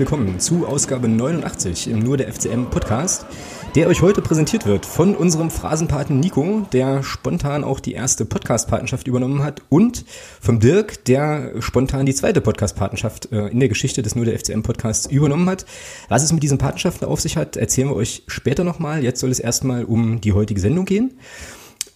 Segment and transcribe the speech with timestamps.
[0.00, 3.26] willkommen zu Ausgabe 89 im Nur der FCM Podcast,
[3.74, 9.06] der euch heute präsentiert wird von unserem Phrasenpaten Nico, der spontan auch die erste Podcast-Patenschaft
[9.06, 10.06] übernommen hat und
[10.40, 14.62] vom Dirk, der spontan die zweite Podcast-Patenschaft äh, in der Geschichte des Nur der FCM
[14.62, 15.66] Podcasts übernommen hat.
[16.08, 19.04] Was es mit diesen Patenschaften auf sich hat, erzählen wir euch später nochmal.
[19.04, 21.18] Jetzt soll es erstmal um die heutige Sendung gehen.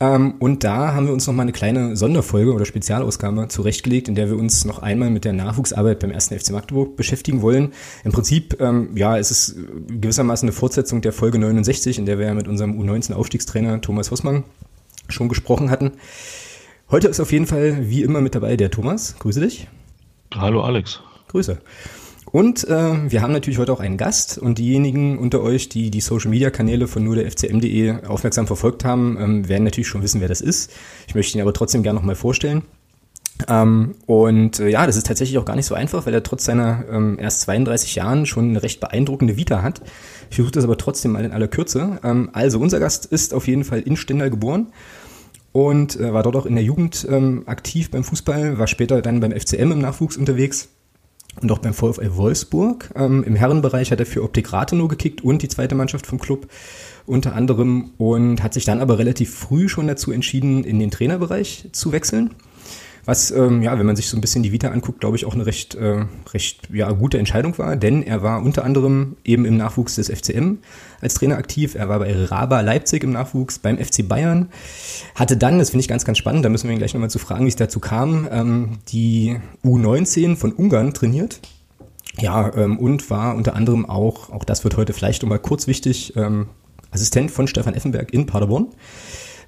[0.00, 4.14] Ähm, und da haben wir uns noch mal eine kleine Sonderfolge oder Spezialausgabe zurechtgelegt, in
[4.14, 7.72] der wir uns noch einmal mit der Nachwuchsarbeit beim ersten FC Magdeburg beschäftigen wollen.
[8.04, 9.56] Im Prinzip, ähm, ja, es ist
[9.88, 14.44] gewissermaßen eine Fortsetzung der Folge 69, in der wir ja mit unserem U19-Aufstiegstrainer Thomas Hossmann
[15.08, 15.92] schon gesprochen hatten.
[16.90, 19.16] Heute ist auf jeden Fall wie immer mit dabei der Thomas.
[19.18, 19.68] Grüße dich.
[20.34, 21.00] Hallo Alex.
[21.28, 21.58] Grüße.
[22.34, 26.00] Und äh, wir haben natürlich heute auch einen Gast und diejenigen unter euch, die die
[26.00, 30.20] Social Media Kanäle von nur der FCM.de aufmerksam verfolgt haben, ähm, werden natürlich schon wissen,
[30.20, 30.72] wer das ist.
[31.06, 32.62] Ich möchte ihn aber trotzdem gerne nochmal vorstellen.
[33.46, 36.44] Ähm, und äh, ja, das ist tatsächlich auch gar nicht so einfach, weil er trotz
[36.44, 39.80] seiner ähm, erst 32 Jahren schon eine recht beeindruckende Vita hat.
[40.28, 42.00] Ich versuche das aber trotzdem mal in aller Kürze.
[42.02, 44.72] Ähm, also unser Gast ist auf jeden Fall in Stendal geboren
[45.52, 49.20] und äh, war dort auch in der Jugend ähm, aktiv beim Fußball, war später dann
[49.20, 50.70] beim FCM im Nachwuchs unterwegs
[51.42, 52.90] und auch beim VfL Wolfsburg.
[52.94, 56.48] Ähm, Im Herrenbereich hat er für Optik Rathenow gekickt und die zweite Mannschaft vom Club
[57.06, 61.68] unter anderem und hat sich dann aber relativ früh schon dazu entschieden, in den Trainerbereich
[61.72, 62.30] zu wechseln.
[63.06, 65.34] Was, ähm, ja, wenn man sich so ein bisschen die Vita anguckt, glaube ich, auch
[65.34, 69.56] eine recht, äh, recht ja, gute Entscheidung war, denn er war unter anderem eben im
[69.56, 70.58] Nachwuchs des FCM
[71.00, 71.74] als Trainer aktiv.
[71.74, 74.48] Er war bei Raba Leipzig im Nachwuchs, beim FC Bayern.
[75.14, 77.18] Hatte dann, das finde ich ganz, ganz spannend, da müssen wir ihn gleich nochmal zu
[77.18, 81.40] fragen, wie es dazu kam, ähm, die U19 von Ungarn trainiert.
[82.18, 86.14] Ja, ähm, und war unter anderem auch, auch das wird heute vielleicht nochmal kurz wichtig,
[86.16, 86.46] ähm,
[86.90, 88.68] Assistent von Stefan Effenberg in Paderborn.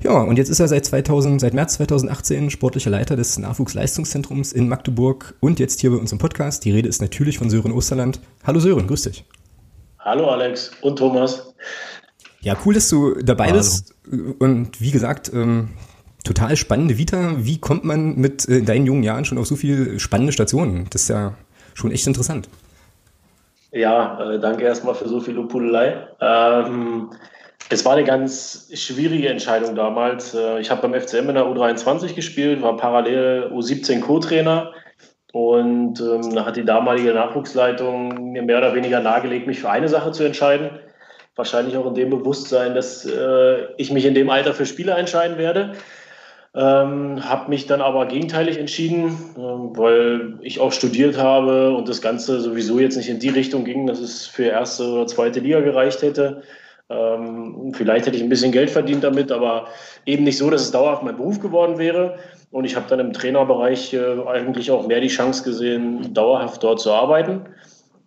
[0.03, 4.69] Ja, und jetzt ist er seit 2000, seit März 2018 sportlicher Leiter des Nachwuchsleistungszentrums in
[4.69, 6.65] Magdeburg und jetzt hier bei uns im Podcast.
[6.65, 8.21] Die Rede ist natürlich von Sören Osterland.
[8.47, 9.25] Hallo Sören, grüß dich.
[9.99, 11.55] Hallo Alex und Thomas.
[12.41, 13.57] Ja, cool, dass du dabei Hallo.
[13.57, 13.95] bist.
[14.39, 15.71] Und wie gesagt, ähm,
[16.25, 17.35] total spannende Vita.
[17.39, 20.87] Wie kommt man mit äh, deinen jungen Jahren schon auf so viele spannende Stationen?
[20.91, 21.35] Das ist ja
[21.75, 22.49] schon echt interessant.
[23.73, 26.07] Ja, äh, danke erstmal für so viel Lobhudelei.
[26.21, 27.11] Ähm,
[27.69, 30.35] es war eine ganz schwierige Entscheidung damals.
[30.35, 34.73] Äh, ich habe beim FCM in der U23 gespielt, war parallel U17 Co-Trainer
[35.33, 40.13] und ähm, hat die damalige Nachwuchsleitung mir mehr oder weniger nahegelegt, mich für eine Sache
[40.13, 40.71] zu entscheiden.
[41.35, 45.37] Wahrscheinlich auch in dem Bewusstsein, dass äh, ich mich in dem Alter für Spieler entscheiden
[45.37, 45.73] werde.
[46.55, 52.01] Ähm, habe mich dann aber gegenteilig entschieden, äh, weil ich auch studiert habe und das
[52.01, 55.61] Ganze sowieso jetzt nicht in die Richtung ging, dass es für erste oder zweite Liga
[55.61, 56.43] gereicht hätte.
[56.89, 59.67] Ähm, vielleicht hätte ich ein bisschen Geld verdient damit, aber
[60.05, 62.19] eben nicht so, dass es dauerhaft mein Beruf geworden wäre.
[62.53, 66.81] Und ich habe dann im Trainerbereich äh, eigentlich auch mehr die Chance gesehen, dauerhaft dort
[66.81, 67.43] zu arbeiten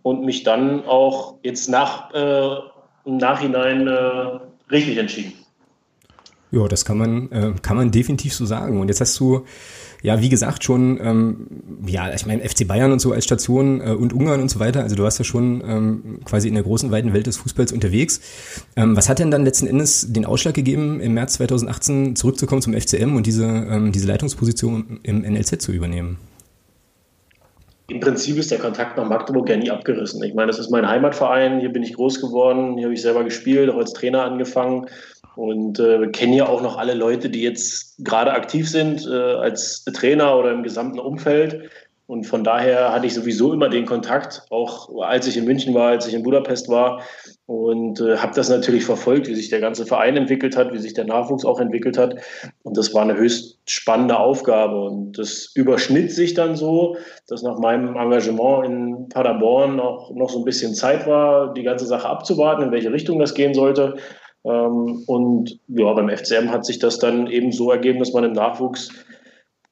[0.02, 2.56] und mich dann auch jetzt nach, äh,
[3.06, 4.40] im Nachhinein äh,
[4.72, 5.34] richtig entschieden.
[6.52, 8.80] Ja, das kann man, äh, kann man definitiv so sagen.
[8.80, 9.46] Und jetzt hast du
[10.02, 11.48] ja, wie gesagt, schon, ähm,
[11.86, 14.82] ja, ich meine, FC Bayern und so als Station äh, und Ungarn und so weiter.
[14.82, 18.22] Also du warst ja schon ähm, quasi in der großen, weiten Welt des Fußballs unterwegs.
[18.76, 22.74] Ähm, was hat denn dann letzten Endes den Ausschlag gegeben, im März 2018 zurückzukommen zum
[22.74, 26.18] FCM und diese, ähm, diese Leitungsposition im NLZ zu übernehmen?
[27.90, 30.24] Im Prinzip ist der Kontakt nach Magdeburg ja nie abgerissen.
[30.24, 33.24] Ich meine, das ist mein Heimatverein, hier bin ich groß geworden, hier habe ich selber
[33.24, 34.86] gespielt, auch als Trainer angefangen.
[35.36, 39.14] Und äh, wir kennen ja auch noch alle Leute, die jetzt gerade aktiv sind äh,
[39.14, 41.70] als Trainer oder im gesamten Umfeld.
[42.10, 45.90] Und von daher hatte ich sowieso immer den Kontakt, auch als ich in München war,
[45.90, 47.04] als ich in Budapest war.
[47.46, 50.96] Und äh, habe das natürlich verfolgt, wie sich der ganze Verein entwickelt hat, wie sich
[50.96, 52.16] der Nachwuchs auch entwickelt hat.
[52.64, 54.82] Und das war eine höchst spannende Aufgabe.
[54.82, 60.40] Und das überschnitt sich dann so, dass nach meinem Engagement in Paderborn auch noch so
[60.40, 63.98] ein bisschen Zeit war, die ganze Sache abzuwarten, in welche Richtung das gehen sollte.
[64.44, 68.34] Ähm, und ja, beim FCM hat sich das dann eben so ergeben, dass man im
[68.34, 68.90] Nachwuchs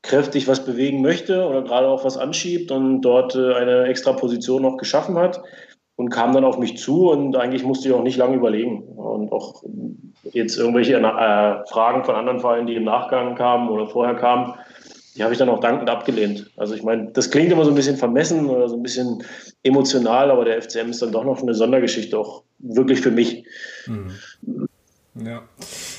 [0.01, 4.61] kräftig was bewegen möchte oder gerade auch was anschiebt und dort äh, eine extra Position
[4.61, 5.41] noch geschaffen hat
[5.95, 8.83] und kam dann auf mich zu und eigentlich musste ich auch nicht lange überlegen.
[8.83, 9.63] Und auch
[10.31, 14.53] jetzt irgendwelche äh, Fragen von anderen Vereinen, die im Nachgang kamen oder vorher kamen,
[15.15, 16.51] die habe ich dann auch dankend abgelehnt.
[16.57, 19.23] Also ich meine, das klingt immer so ein bisschen vermessen oder so ein bisschen
[19.63, 23.45] emotional, aber der FCM ist dann doch noch eine Sondergeschichte, auch wirklich für mich.
[23.87, 24.67] Mhm.
[25.25, 25.41] Ja.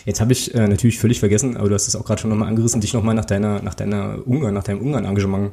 [0.05, 2.49] Jetzt habe ich äh, natürlich völlig vergessen, aber du hast es auch gerade schon nochmal
[2.49, 5.53] angerissen, dich nochmal nach deiner, nach deiner Ungarn, nach deinem Ungarn-Engagement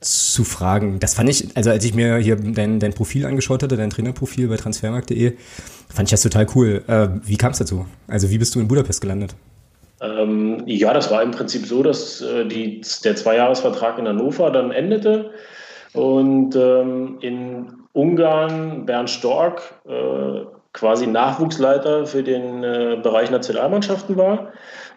[0.00, 0.98] zu fragen.
[0.98, 4.48] Das fand ich, also als ich mir hier dein, dein Profil angeschaut hatte, dein Trainerprofil
[4.48, 5.34] bei transfermarkt.de,
[5.88, 6.82] fand ich das total cool.
[6.86, 7.86] Äh, wie kam es dazu?
[8.08, 9.34] Also wie bist du in Budapest gelandet?
[10.00, 14.72] Ähm, ja, das war im Prinzip so, dass äh, die, der Zweijahresvertrag in Hannover dann
[14.72, 15.30] endete
[15.92, 24.52] und ähm, in Ungarn Bernd Stork äh, quasi Nachwuchsleiter für den äh, Bereich Nationalmannschaften war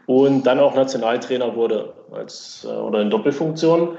[0.06, 3.98] und dann auch Nationaltrainer wurde als, äh, oder in Doppelfunktion.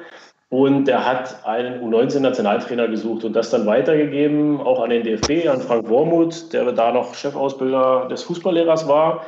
[0.49, 5.61] Und er hat einen U19-Nationaltrainer gesucht und das dann weitergegeben, auch an den DFB, an
[5.61, 9.25] Frank Wormuth, der da noch Chefausbilder des Fußballlehrers war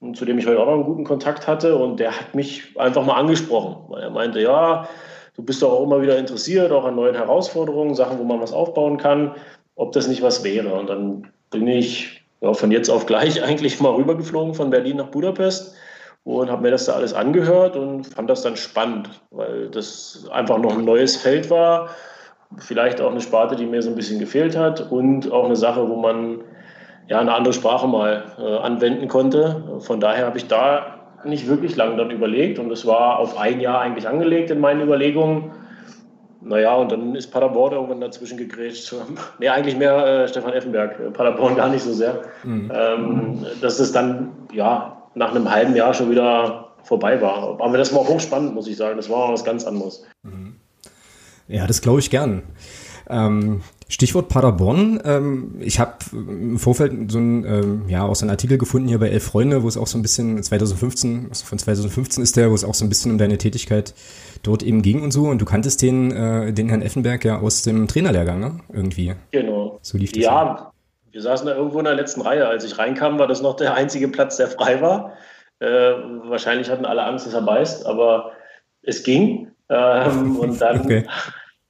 [0.00, 1.76] und zu dem ich heute auch noch einen guten Kontakt hatte.
[1.76, 4.88] Und der hat mich einfach mal angesprochen, weil er meinte, ja,
[5.36, 8.52] du bist doch auch immer wieder interessiert, auch an neuen Herausforderungen, Sachen, wo man was
[8.52, 9.34] aufbauen kann,
[9.76, 10.74] ob das nicht was wäre.
[10.74, 15.08] Und dann bin ich ja, von jetzt auf gleich eigentlich mal rübergeflogen von Berlin nach
[15.08, 15.74] Budapest
[16.24, 20.58] und habe mir das da alles angehört und fand das dann spannend, weil das einfach
[20.58, 21.90] noch ein neues Feld war,
[22.58, 25.88] vielleicht auch eine Sparte, die mir so ein bisschen gefehlt hat und auch eine Sache,
[25.88, 26.42] wo man
[27.08, 29.80] ja eine andere Sprache mal äh, anwenden konnte.
[29.80, 33.60] Von daher habe ich da nicht wirklich lange dann überlegt und es war auf ein
[33.60, 35.52] Jahr eigentlich angelegt in meinen Überlegungen.
[36.44, 38.94] Naja, und dann ist Paderborn irgendwann dazwischen gegrätscht.
[39.38, 42.22] Nee, eigentlich mehr äh, Stefan Effenberg, Paderborn gar nicht so sehr.
[42.42, 42.72] Mhm.
[42.74, 47.60] Ähm, dass es dann, ja, nach einem halben Jahr schon wieder vorbei war.
[47.60, 48.96] Aber das war hochspannend, muss ich sagen.
[48.96, 50.04] Das war was ganz anderes.
[50.22, 50.56] Mhm.
[51.48, 52.42] Ja, das glaube ich gern.
[53.08, 55.00] Ähm, Stichwort Paderborn.
[55.04, 58.98] Ähm, ich habe im Vorfeld so ein, ähm, ja, auch so einen Artikel gefunden hier
[58.98, 62.54] bei Elf Freunde, wo es auch so ein bisschen 2015, von 2015 ist der, wo
[62.54, 63.92] es auch so ein bisschen um deine Tätigkeit
[64.42, 65.24] dort eben ging und so.
[65.24, 68.60] Und du kanntest den, äh, den Herrn Effenberg ja aus dem Trainerlehrgang, ne?
[68.72, 69.12] Irgendwie.
[69.30, 69.78] Genau.
[69.82, 70.22] So lief das.
[70.22, 70.66] Ja, an.
[71.10, 72.48] wir saßen da irgendwo in der letzten Reihe.
[72.48, 75.12] Als ich reinkam, war das noch der einzige Platz, der frei war.
[75.58, 78.32] Äh, wahrscheinlich hatten alle Angst, dass er beißt, aber
[78.80, 79.50] es ging.
[79.68, 81.04] Ähm, und dann okay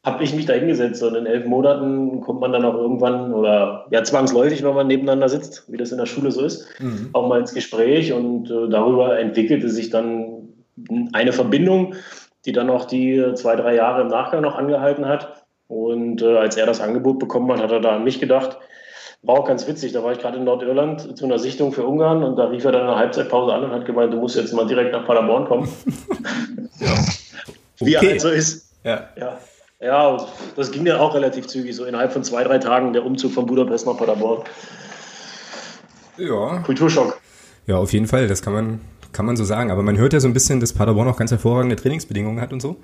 [0.05, 3.87] habe ich mich da hingesetzt und in elf Monaten kommt man dann auch irgendwann oder
[3.91, 7.11] ja zwangsläufig, wenn man nebeneinander sitzt, wie das in der Schule so ist, mhm.
[7.13, 10.49] auch mal ins Gespräch und äh, darüber entwickelte sich dann
[11.13, 11.95] eine Verbindung,
[12.45, 15.45] die dann auch die zwei, drei Jahre im Nachgang noch angehalten hat.
[15.69, 18.59] Und äh, als er das Angebot bekommen hat, hat er da an mich gedacht.
[19.23, 22.25] War auch ganz witzig, da war ich gerade in Nordirland zu einer Sichtung für Ungarn
[22.25, 24.53] und da rief er dann in der Halbzeitpause an und hat gemeint, du musst jetzt
[24.53, 25.69] mal direkt nach Paderborn kommen.
[26.81, 26.89] ja.
[27.79, 28.07] Wie okay.
[28.07, 28.69] er halt so ist.
[28.83, 29.09] Ja.
[29.17, 29.39] ja.
[29.83, 33.33] Ja, das ging ja auch relativ zügig, so innerhalb von zwei, drei Tagen der Umzug
[33.33, 34.45] von Budapest nach Paderborn.
[36.17, 36.59] Ja.
[36.61, 37.21] Kulturschock.
[37.67, 38.81] Ja, auf jeden Fall, das kann man,
[39.13, 39.73] kann man so sagen.
[39.73, 42.63] Aber man hört ja so ein bisschen, dass Paderborn auch ganz hervorragende Trainingsbedingungen hat und
[42.63, 42.77] so.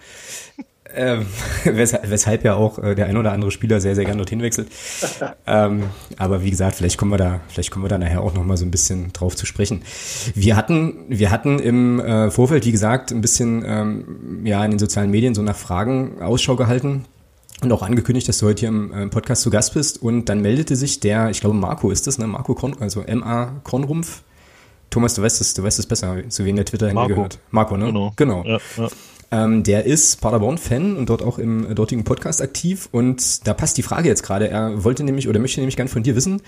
[0.98, 1.26] Ähm,
[1.64, 4.68] weshalb, weshalb ja auch äh, der ein oder andere Spieler sehr, sehr gerne dorthin wechselt.
[5.46, 5.84] ähm,
[6.16, 8.56] aber wie gesagt, vielleicht kommen wir da, vielleicht kommen wir da nachher auch noch mal
[8.56, 9.82] so ein bisschen drauf zu sprechen.
[10.34, 14.80] Wir hatten, wir hatten im äh, Vorfeld, wie gesagt, ein bisschen ähm, ja in den
[14.80, 17.04] sozialen Medien so nach Fragen Ausschau gehalten
[17.62, 20.02] und auch angekündigt, dass du heute hier im äh, Podcast zu Gast bist.
[20.02, 22.26] Und dann meldete sich der, ich glaube Marco ist das, ne?
[22.26, 23.60] Marco Korn, also M.A.
[23.62, 24.22] Kornrumpf.
[24.90, 27.38] Thomas, du weißt es, du weißt es besser, zu wem der Twitter-Handle gehört.
[27.50, 27.86] Marco, ne?
[27.86, 28.12] Genau.
[28.16, 28.42] genau.
[28.44, 28.88] Ja, ja.
[29.30, 32.88] Ähm, der ist Paderborn-Fan und dort auch im dortigen Podcast aktiv.
[32.92, 34.48] Und da passt die Frage jetzt gerade.
[34.48, 36.40] Er wollte nämlich oder möchte nämlich gerne von dir wissen,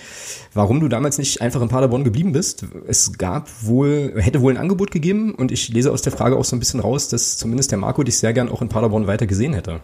[0.55, 2.65] warum du damals nicht einfach in Paderborn geblieben bist.
[2.89, 6.45] Es gab wohl, hätte wohl ein Angebot gegeben und ich lese aus der Frage auch
[6.45, 9.27] so ein bisschen raus, dass zumindest der Marco dich sehr gern auch in Paderborn weiter
[9.27, 9.81] gesehen hätte.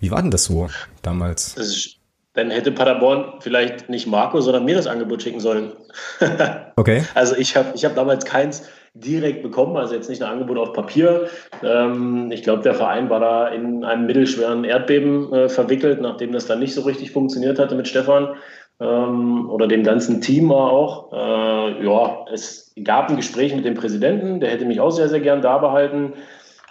[0.00, 0.68] Wie war denn das so
[1.02, 1.54] damals?
[1.54, 1.96] Das ist,
[2.32, 5.72] dann hätte Paderborn vielleicht nicht Marco, sondern mir das Angebot schicken sollen.
[6.76, 7.04] okay.
[7.14, 10.72] Also ich habe ich hab damals keins direkt bekommen, also jetzt nicht ein Angebot auf
[10.72, 11.28] Papier.
[11.62, 16.46] Ähm, ich glaube, der Verein war da in einem mittelschweren Erdbeben äh, verwickelt, nachdem das
[16.46, 18.36] dann nicht so richtig funktioniert hatte mit Stefan
[18.80, 21.12] ähm, oder dem ganzen Team auch.
[21.12, 25.20] Äh, ja, es gab ein Gespräch mit dem Präsidenten, der hätte mich auch sehr, sehr
[25.20, 26.14] gern da behalten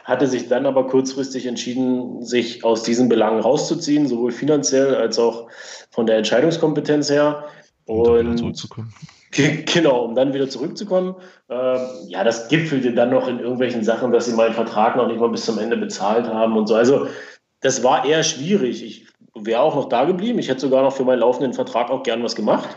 [0.03, 5.47] hatte sich dann aber kurzfristig entschieden, sich aus diesen Belangen rauszuziehen, sowohl finanziell als auch
[5.91, 7.45] von der Entscheidungskompetenz her.
[7.85, 8.93] Und, zurückzukommen.
[9.35, 11.15] Genau, um dann wieder zurückzukommen.
[11.49, 15.19] Ähm, ja, das gipfelte dann noch in irgendwelchen Sachen, dass sie meinen Vertrag noch nicht
[15.19, 16.75] mal bis zum Ende bezahlt haben und so.
[16.75, 17.07] Also
[17.61, 18.83] das war eher schwierig.
[18.83, 20.39] Ich wäre auch noch da geblieben.
[20.39, 22.69] Ich hätte sogar noch für meinen laufenden Vertrag auch gern was gemacht.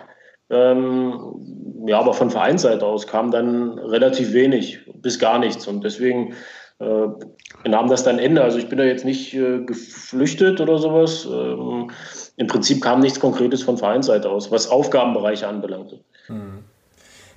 [0.48, 5.66] Ähm, ja, aber von Vereinsseite aus kam dann relativ wenig bis gar nichts.
[5.66, 6.34] Und deswegen
[6.78, 8.42] nahm das dann Ende.
[8.42, 11.26] Also ich bin da jetzt nicht äh, geflüchtet oder sowas.
[11.30, 11.90] Ähm,
[12.36, 16.00] Im Prinzip kam nichts Konkretes von Vereinsseite aus, was Aufgabenbereiche anbelangte.
[16.26, 16.64] Hm.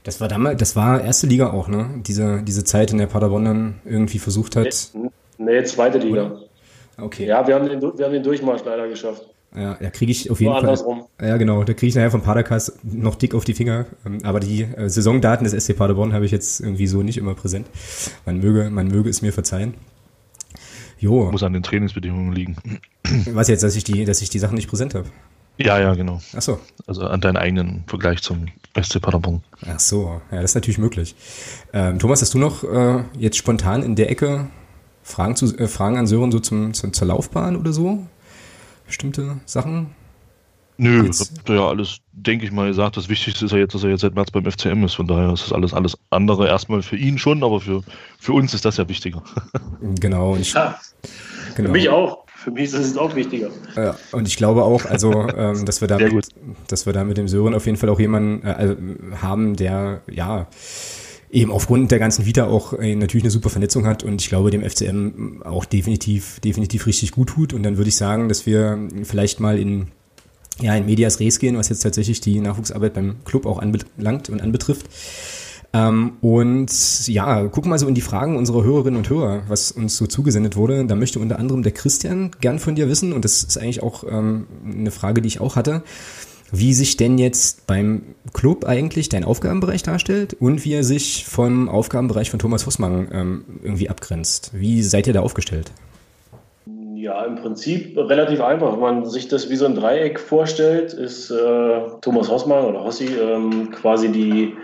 [0.03, 2.01] Das war damals, das war erste Liga auch, ne?
[2.07, 4.91] Diese, diese Zeit, in der Paderborn dann irgendwie versucht hat.
[4.93, 6.39] Nee, nee zweite Liga.
[6.97, 7.25] Okay.
[7.25, 9.25] Ja, wir haben, den, wir haben den Durchmarsch leider geschafft.
[9.55, 10.61] Ja, da kriege ich auf jeden Fall.
[10.61, 11.05] Andersrum.
[11.19, 11.63] Ja, genau.
[11.63, 13.87] Da kriege ich nachher vom Padercast noch dick auf die Finger.
[14.05, 17.33] Ähm, aber die äh, Saisondaten des SC Paderborn habe ich jetzt irgendwie so nicht immer
[17.33, 17.67] präsent.
[18.25, 19.73] Man möge, man möge es mir verzeihen.
[20.99, 21.31] Jo.
[21.31, 22.57] Muss an den Trainingsbedingungen liegen.
[23.31, 25.07] Was jetzt, dass ich die, dass ich die Sachen nicht präsent habe?
[25.57, 26.21] Ja, ja, genau.
[26.35, 26.59] Ach so.
[26.87, 28.45] Also an deinen eigenen Vergleich zum
[28.81, 29.41] SC Paderborn.
[29.67, 31.15] Ach so, ja, das ist natürlich möglich.
[31.73, 34.47] Ähm, Thomas, hast du noch äh, jetzt spontan in der Ecke
[35.03, 38.05] Fragen, zu, äh, Fragen an Sören so zum, zum, zur Laufbahn oder so?
[38.89, 39.87] Bestimmte Sachen?
[40.77, 42.95] Nö, jetzt, habt ihr ja alles, denke ich mal, gesagt.
[42.95, 44.93] Das Wichtigste ist ja jetzt, dass er jetzt seit März beim FCM ist.
[44.93, 47.83] Von daher ist das alles, alles andere erstmal für ihn schon, aber für,
[48.17, 49.21] für uns ist das ja wichtiger.
[49.99, 50.35] Genau.
[50.35, 50.79] Ich, ja,
[51.55, 51.67] genau.
[51.67, 52.25] Für mich auch.
[52.27, 53.49] Für mich ist es auch wichtiger.
[53.75, 56.29] Ja, und ich glaube auch, also, ähm, dass wir damit,
[56.67, 58.75] dass wir da mit dem Sören auf jeden Fall auch jemanden äh,
[59.21, 60.47] haben, der, ja,
[61.31, 64.51] eben aufgrund der ganzen Vita auch äh, natürlich eine super Vernetzung hat und ich glaube
[64.51, 68.79] dem FCM auch definitiv definitiv richtig gut tut und dann würde ich sagen, dass wir
[69.03, 69.87] vielleicht mal in
[70.59, 74.41] ja in Medias Res gehen, was jetzt tatsächlich die Nachwuchsarbeit beim Club auch anbelangt und
[74.41, 74.87] anbetrifft.
[75.71, 79.95] Ähm, und ja, gucken mal so in die Fragen unserer Hörerinnen und Hörer, was uns
[79.97, 80.83] so zugesendet wurde.
[80.85, 84.03] Da möchte unter anderem der Christian gern von dir wissen und das ist eigentlich auch
[84.09, 85.83] ähm, eine Frage, die ich auch hatte
[86.51, 91.69] wie sich denn jetzt beim Club eigentlich dein Aufgabenbereich darstellt und wie er sich vom
[91.69, 94.51] Aufgabenbereich von Thomas Hussmann ähm, irgendwie abgrenzt.
[94.53, 95.71] Wie seid ihr da aufgestellt?
[96.99, 98.73] Ja, im Prinzip relativ einfach.
[98.73, 103.05] Wenn man sich das wie so ein Dreieck vorstellt, ist äh, Thomas Hossmann oder Hossi
[103.05, 104.55] ähm, quasi die,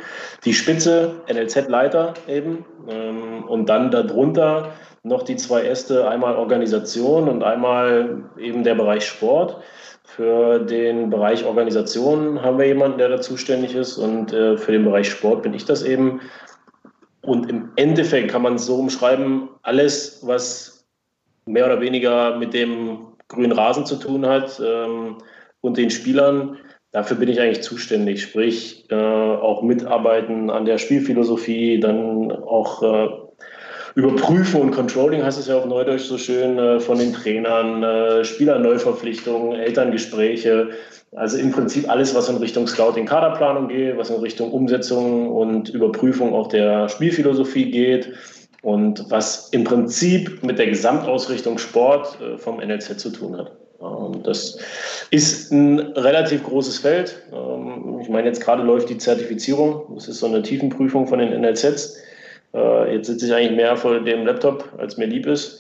[0.44, 2.66] die Spitze, NLZ-Leiter eben.
[2.90, 4.74] Ähm, und dann darunter
[5.04, 9.58] noch die zwei Äste, einmal Organisation und einmal eben der Bereich Sport.
[10.16, 14.86] Für den Bereich Organisation haben wir jemanden, der da zuständig ist und äh, für den
[14.86, 16.22] Bereich Sport bin ich das eben.
[17.22, 20.88] Und im Endeffekt kann man es so umschreiben, alles, was
[21.46, 25.18] mehr oder weniger mit dem grünen Rasen zu tun hat ähm,
[25.60, 26.60] und den Spielern,
[26.94, 28.22] dafür bin ich eigentlich zuständig.
[28.22, 33.25] Sprich, äh, auch mitarbeiten an der Spielphilosophie, dann auch äh,
[33.96, 38.26] Überprüfen und Controlling heißt es ja auf Neudeutsch so schön äh, von den Trainern, äh,
[38.26, 40.72] Spielerneuverpflichtungen, Elterngespräche.
[41.16, 45.70] Also im Prinzip alles, was in Richtung Scouting, Kaderplanung geht, was in Richtung Umsetzung und
[45.70, 48.12] Überprüfung auch der Spielphilosophie geht
[48.64, 53.54] und was im Prinzip mit der Gesamtausrichtung Sport äh, vom NLZ zu tun hat.
[53.80, 54.58] Und das
[55.12, 57.24] ist ein relativ großes Feld.
[57.32, 59.84] Ähm, ich meine, jetzt gerade läuft die Zertifizierung.
[59.96, 61.98] Das ist so eine Tiefenprüfung von den NLZs.
[62.56, 65.60] Äh, jetzt sitze ich eigentlich mehr vor dem Laptop, als mir lieb ist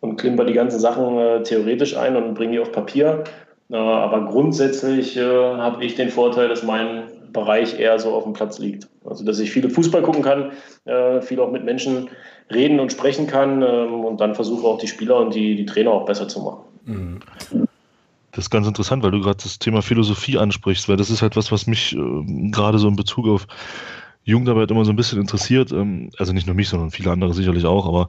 [0.00, 3.24] und klimper die ganzen Sachen äh, theoretisch ein und bringe die auf Papier.
[3.70, 8.32] Äh, aber grundsätzlich äh, habe ich den Vorteil, dass mein Bereich eher so auf dem
[8.32, 8.88] Platz liegt.
[9.04, 10.52] Also dass ich viele Fußball gucken kann,
[10.84, 12.08] äh, viel auch mit Menschen
[12.50, 15.90] reden und sprechen kann ähm, und dann versuche auch die Spieler und die, die Trainer
[15.90, 16.60] auch besser zu machen.
[16.84, 17.20] Mhm.
[18.32, 21.34] Das ist ganz interessant, weil du gerade das Thema Philosophie ansprichst, weil das ist halt
[21.36, 23.46] was, was mich äh, gerade so in Bezug auf
[24.28, 25.72] Jugendarbeit immer so ein bisschen interessiert.
[25.72, 28.08] Ähm, also nicht nur mich, sondern viele andere sicherlich auch, aber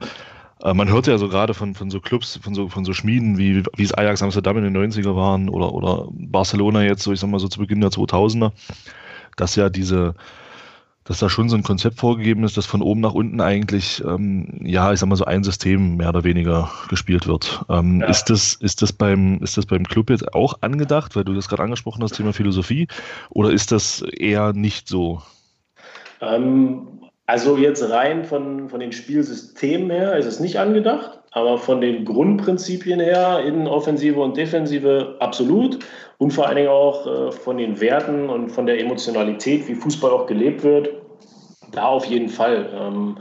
[0.63, 3.37] äh, man hört ja so gerade von, von so Clubs, von so, von so Schmieden,
[3.37, 7.19] wie, wie es Ajax Amsterdam in den 90er waren oder, oder Barcelona jetzt, so ich
[7.19, 8.51] sag mal so zu Beginn der 2000er,
[9.37, 10.15] dass ja diese,
[11.05, 14.59] dass da schon so ein Konzept vorgegeben ist, dass von oben nach unten eigentlich, ähm,
[14.61, 17.63] ja, ich sag mal so ein System mehr oder weniger gespielt wird.
[17.69, 18.07] Ähm, ja.
[18.07, 21.47] Ist das, ist das beim, ist das beim Club jetzt auch angedacht, weil du das
[21.47, 22.87] gerade angesprochen hast, Thema Philosophie,
[23.29, 25.21] oder ist das eher nicht so?
[26.21, 26.87] Ähm,
[27.25, 32.03] also jetzt rein von, von den Spielsystemen her ist es nicht angedacht, aber von den
[32.03, 35.77] Grundprinzipien her, in Offensive und Defensive absolut
[36.17, 40.11] und vor allen Dingen auch äh, von den Werten und von der Emotionalität, wie Fußball
[40.11, 40.89] auch gelebt wird,
[41.71, 42.67] da auf jeden Fall.
[42.73, 43.17] Ähm,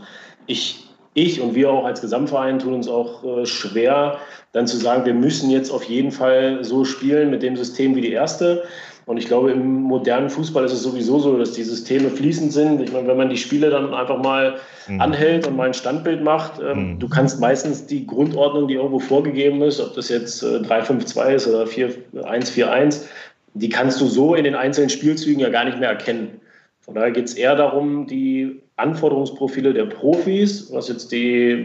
[0.47, 4.19] ich, ich und wir auch als Gesamtverein tun uns auch äh, schwer,
[4.53, 8.01] dann zu sagen, wir müssen jetzt auf jeden Fall so spielen mit dem System wie
[8.01, 8.65] die erste.
[9.09, 12.83] Und ich glaube, im modernen Fußball ist es sowieso so, dass die Systeme fließend sind.
[12.83, 15.01] Ich meine, wenn man die Spiele dann einfach mal mhm.
[15.01, 16.99] anhält und mal ein Standbild macht, ähm, mhm.
[16.99, 21.49] du kannst meistens die Grundordnung, die irgendwo vorgegeben ist, ob das jetzt äh, 3-5-2 ist
[21.49, 23.07] oder 1-4-1,
[23.55, 26.43] die kannst du so in den einzelnen Spielzügen ja gar nicht mehr erkennen.
[26.83, 31.65] Von daher geht es eher darum, die Anforderungsprofile der Profis, was jetzt die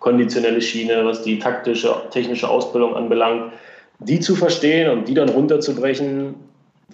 [0.00, 3.52] konditionelle Schiene, was die taktische, technische Ausbildung anbelangt,
[4.00, 6.34] die zu verstehen und die dann runterzubrechen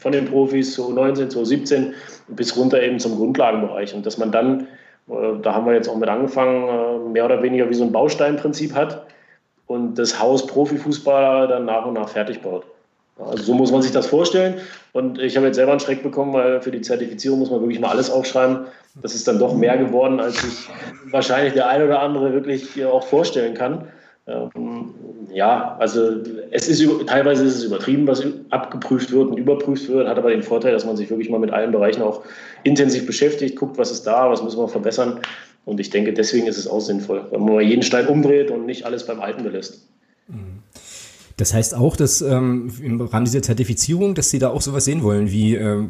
[0.01, 1.95] von den Profis, so 19, so 17
[2.29, 3.95] bis runter eben zum Grundlagenbereich.
[3.95, 4.67] Und dass man dann,
[5.09, 7.93] äh, da haben wir jetzt auch mit angefangen, äh, mehr oder weniger wie so ein
[7.93, 9.07] Bausteinprinzip hat
[9.67, 12.65] und das Haus Profifußballer dann nach und nach fertig baut.
[13.19, 14.55] Also so muss man sich das vorstellen.
[14.93, 17.79] Und ich habe jetzt selber einen Schreck bekommen, weil für die Zertifizierung muss man wirklich
[17.79, 18.67] mal alles aufschreiben.
[19.03, 20.69] Das ist dann doch mehr geworden, als sich
[21.11, 23.89] wahrscheinlich der eine oder andere wirklich auch vorstellen kann.
[25.33, 26.17] Ja, also
[26.51, 30.43] es ist teilweise ist es übertrieben, was abgeprüft wird und überprüft wird, hat aber den
[30.43, 32.23] Vorteil, dass man sich wirklich mal mit allen Bereichen auch
[32.65, 35.21] intensiv beschäftigt, guckt, was ist da, was müssen wir verbessern.
[35.65, 38.67] Und ich denke, deswegen ist es auch sinnvoll, wenn man mal jeden Stein umdreht und
[38.67, 39.87] nicht alles beim Alten belässt.
[41.37, 45.03] Das heißt auch, dass ähm, im Rahmen dieser Zertifizierung, dass Sie da auch sowas sehen
[45.03, 45.83] wollen, wie äh,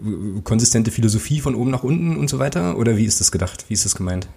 [0.45, 2.79] konsistente Philosophie von oben nach unten und so weiter?
[2.79, 3.65] Oder wie ist das gedacht?
[3.67, 4.29] Wie ist das gemeint?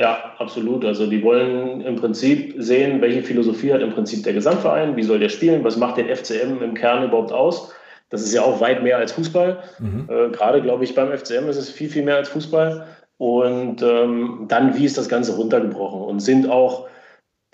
[0.00, 0.86] Ja, absolut.
[0.86, 5.18] Also die wollen im Prinzip sehen, welche Philosophie hat im Prinzip der Gesamtverein, wie soll
[5.18, 7.74] der spielen, was macht den FCM im Kern überhaupt aus.
[8.08, 9.58] Das ist ja auch weit mehr als Fußball.
[9.78, 10.08] Mhm.
[10.08, 12.86] Äh, Gerade, glaube ich, beim FCM ist es viel, viel mehr als Fußball.
[13.18, 16.00] Und ähm, dann, wie ist das Ganze runtergebrochen?
[16.00, 16.88] Und sind auch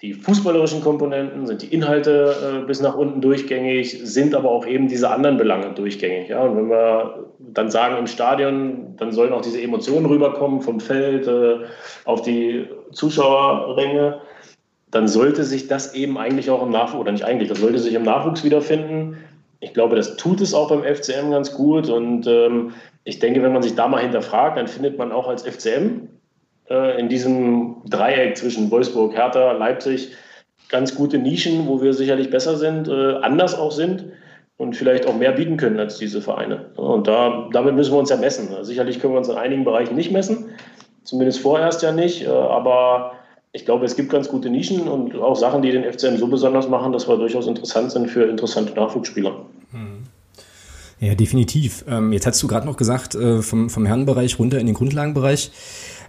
[0.03, 4.89] die fußballerischen Komponenten, sind die Inhalte äh, bis nach unten durchgängig, sind aber auch eben
[4.89, 6.29] diese anderen Belange durchgängig.
[6.29, 6.43] Ja?
[6.43, 11.27] Und wenn wir dann sagen im Stadion, dann sollen auch diese Emotionen rüberkommen vom Feld
[11.27, 11.61] äh,
[12.05, 14.21] auf die Zuschauerränge,
[14.91, 17.95] dann sollte sich das eben eigentlich auch im Nachwuchs, oder nicht eigentlich, das sollte sich
[17.95, 19.17] im Nachwuchs wiederfinden.
[19.61, 21.89] Ich glaube, das tut es auch beim FCM ganz gut.
[21.89, 22.75] Und ähm,
[23.05, 26.09] ich denke, wenn man sich da mal hinterfragt, dann findet man auch als FCM
[26.71, 30.13] äh, in diesem Dreieck zwischen Wolfsburg, Hertha, Leipzig
[30.69, 34.07] ganz gute Nischen, wo wir sicherlich besser sind, äh, anders auch sind
[34.57, 36.67] und vielleicht auch mehr bieten können als diese Vereine.
[36.77, 38.49] Und da, damit müssen wir uns ja messen.
[38.63, 40.51] Sicherlich können wir uns in einigen Bereichen nicht messen,
[41.05, 43.13] zumindest vorerst ja nicht, äh, aber
[43.53, 46.69] ich glaube, es gibt ganz gute Nischen und auch Sachen, die den FCM so besonders
[46.69, 49.47] machen, dass wir durchaus interessant sind für interessante Nachwuchsspieler.
[49.73, 50.05] Hm.
[50.99, 51.85] Ja, definitiv.
[51.89, 55.51] Ähm, jetzt hast du gerade noch gesagt, äh, vom, vom Herrenbereich runter in den Grundlagenbereich.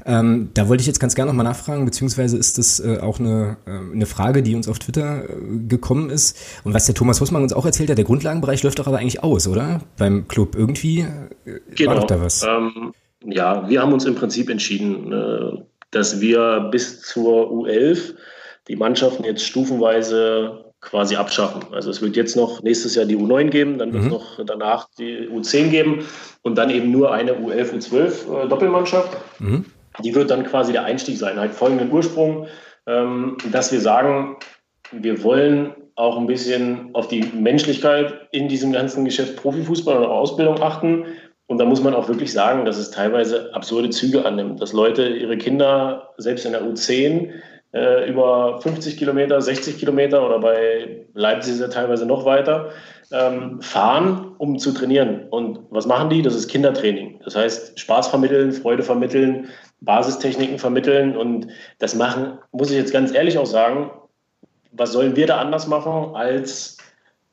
[0.07, 3.57] Ähm, da wollte ich jetzt ganz gerne nochmal nachfragen, beziehungsweise ist das äh, auch eine,
[3.65, 6.37] äh, eine Frage, die uns auf Twitter äh, gekommen ist.
[6.63, 9.21] Und was der Thomas Hussmann uns auch erzählt hat, der Grundlagenbereich läuft doch aber eigentlich
[9.21, 9.81] aus, oder?
[9.97, 11.01] Beim Club irgendwie
[11.45, 11.91] äh, genau.
[11.91, 12.41] war doch da was.
[12.43, 12.93] Ähm,
[13.25, 15.61] ja, wir haben uns im Prinzip entschieden, äh,
[15.91, 18.13] dass wir bis zur U11
[18.69, 21.63] die Mannschaften jetzt stufenweise quasi abschaffen.
[21.73, 24.13] Also es wird jetzt noch nächstes Jahr die U9 geben, dann wird es mhm.
[24.13, 26.05] noch danach die U10 geben
[26.43, 29.17] und dann eben nur eine U11, U12 äh, Doppelmannschaft.
[29.39, 29.65] Mhm.
[30.03, 32.47] Die wird dann quasi der Einstieg sein, hat folgenden Ursprung,
[32.85, 34.37] ähm, dass wir sagen,
[34.91, 40.61] wir wollen auch ein bisschen auf die Menschlichkeit in diesem ganzen Geschäft Profifußball oder Ausbildung
[40.61, 41.05] achten.
[41.47, 45.07] Und da muss man auch wirklich sagen, dass es teilweise absurde Züge annimmt, dass Leute
[45.07, 47.31] ihre Kinder selbst in der U10
[47.73, 52.69] äh, über 50 Kilometer, 60 Kilometer oder bei Leipzig ist er teilweise noch weiter,
[53.11, 55.27] ähm, fahren, um zu trainieren.
[55.29, 56.21] Und was machen die?
[56.21, 57.19] Das ist Kindertraining.
[57.23, 59.47] Das heißt, Spaß vermitteln, Freude vermitteln,
[59.81, 61.15] Basistechniken vermitteln.
[61.15, 61.47] Und
[61.79, 63.91] das machen, muss ich jetzt ganz ehrlich auch sagen,
[64.71, 66.77] was sollen wir da anders machen als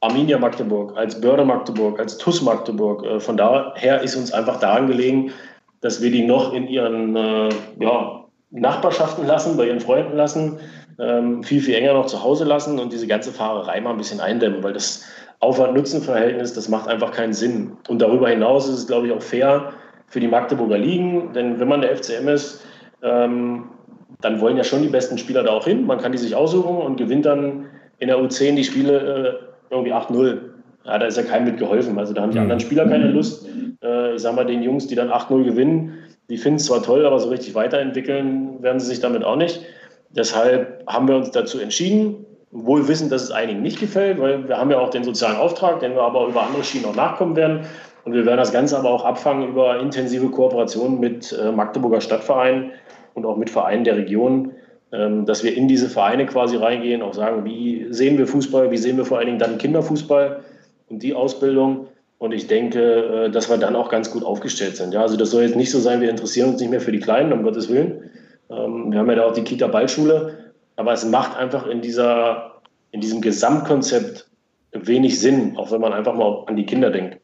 [0.01, 3.05] Arminia Magdeburg, als Börde Magdeburg, als TUS Magdeburg.
[3.05, 5.33] Äh, von daher ist uns einfach daran gelegen,
[5.81, 7.49] dass wir die noch in ihren äh,
[7.81, 10.59] ja, Nachbarschaften lassen, bei ihren Freunden lassen,
[10.99, 14.21] ähm, viel, viel enger noch zu Hause lassen und diese ganze Fahrerei mal ein bisschen
[14.21, 15.05] eindämmen, weil das
[15.41, 17.73] Aufwand-Nutzen-Verhältnis, das macht einfach keinen Sinn.
[17.89, 19.73] Und darüber hinaus ist es, glaube ich, auch fair
[20.07, 22.65] für die Magdeburger Ligen, denn wenn man der FCM ist,
[23.03, 23.65] ähm,
[24.21, 25.87] dann wollen ja schon die besten Spieler da auch hin.
[25.87, 27.67] Man kann die sich aussuchen und gewinnt dann
[27.99, 30.39] in der U10 die Spiele äh, irgendwie 8-0.
[30.85, 31.99] Ja, da ist ja keinem mit geholfen.
[31.99, 33.47] Also da haben die anderen Spieler keine Lust.
[33.83, 35.99] Äh, ich sag mal, den Jungs, die dann 8-0 gewinnen,
[36.31, 39.63] die finden es zwar toll, aber so richtig weiterentwickeln werden sie sich damit auch nicht.
[40.17, 44.59] Deshalb haben wir uns dazu entschieden, wohl wissend, dass es einigen nicht gefällt, weil wir
[44.59, 47.67] haben ja auch den sozialen Auftrag, den wir aber über andere Schienen auch nachkommen werden.
[48.05, 52.71] Und wir werden das Ganze aber auch abfangen über intensive Kooperationen mit äh, Magdeburger Stadtvereinen
[53.15, 54.53] und auch mit Vereinen der Region,
[54.93, 58.77] ähm, dass wir in diese Vereine quasi reingehen, auch sagen, wie sehen wir Fußball, wie
[58.77, 60.45] sehen wir vor allen Dingen dann Kinderfußball
[60.91, 61.89] und die Ausbildung.
[62.19, 64.95] Und ich denke, äh, dass wir dann auch ganz gut aufgestellt sind.
[64.95, 67.01] Ja, also das soll jetzt nicht so sein, wir interessieren uns nicht mehr für die
[67.01, 68.11] Kleinen, um Gottes Willen.
[68.51, 70.53] Ähm, wir haben ja da auch die Kita-Ballschule.
[70.77, 74.29] Aber es macht einfach in, dieser, in diesem Gesamtkonzept
[74.73, 77.19] wenig Sinn, auch wenn man einfach mal an die Kinder denkt.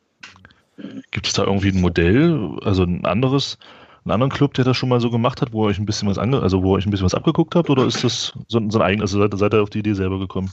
[1.10, 3.58] Gibt es da irgendwie ein Modell, also ein anderes,
[4.04, 6.08] einen anderen Club, der das schon mal so gemacht hat, wo ihr euch ein bisschen
[6.08, 8.60] was ange also wo ihr euch ein bisschen was abgeguckt habt, oder ist das so,
[8.68, 10.50] so ein eigenes, also seid, seid ihr auf die Idee selber gekommen?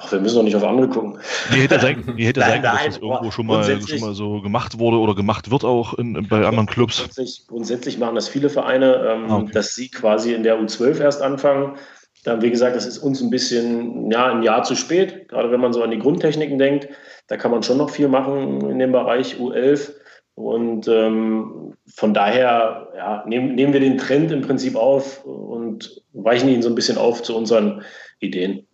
[0.00, 1.18] Ach, wir müssen doch nicht auf andere gucken.
[1.50, 4.14] Wie hätte sein, wie hätte nein, sein nein, dass das irgendwo schon mal, schon mal
[4.14, 6.98] so gemacht wurde oder gemacht wird auch in, bei anderen Clubs?
[6.98, 9.52] Grundsätzlich, grundsätzlich machen das viele Vereine, ähm, ah, okay.
[9.52, 11.76] dass sie quasi in der U12 erst anfangen.
[12.22, 15.60] Dann, wie gesagt, das ist uns ein bisschen ja, ein Jahr zu spät, gerade wenn
[15.60, 16.88] man so an die Grundtechniken denkt.
[17.26, 19.94] Da kann man schon noch viel machen in dem Bereich U11.
[20.34, 26.48] Und ähm, von daher ja, nehmen, nehmen wir den Trend im Prinzip auf und weichen
[26.48, 27.82] ihn so ein bisschen auf zu unseren
[28.20, 28.67] Ideen.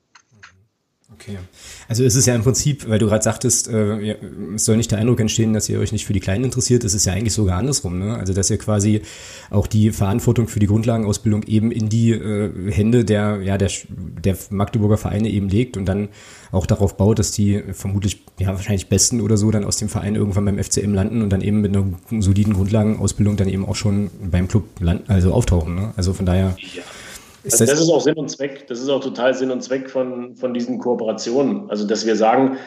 [1.15, 1.39] Okay.
[1.89, 4.17] Also es ist ja im Prinzip, weil du gerade sagtest, äh,
[4.55, 6.83] es soll nicht der Eindruck entstehen, dass ihr euch nicht für die Kleinen interessiert.
[6.85, 7.99] Es ist ja eigentlich sogar andersrum.
[7.99, 8.17] Ne?
[8.17, 9.03] Also dass ihr quasi
[9.51, 14.37] auch die Verantwortung für die Grundlagenausbildung eben in die äh, Hände der, ja, der, der
[14.51, 16.09] Magdeburger Vereine eben legt und dann
[16.51, 20.15] auch darauf baut, dass die vermutlich, ja wahrscheinlich Besten oder so dann aus dem Verein
[20.15, 21.87] irgendwann beim FCM landen und dann eben mit einer
[22.21, 25.75] soliden Grundlagenausbildung dann eben auch schon beim Club landen, also auftauchen.
[25.75, 25.93] Ne?
[25.97, 26.57] Also von daher...
[26.59, 26.83] Ja
[27.45, 29.63] ist also das, das, ist auch Sinn und Zweck, das ist auch total Sinn und
[29.63, 31.71] Zweck von, von diesen Kooperationen.
[31.71, 32.59] Also, dass wir sagen,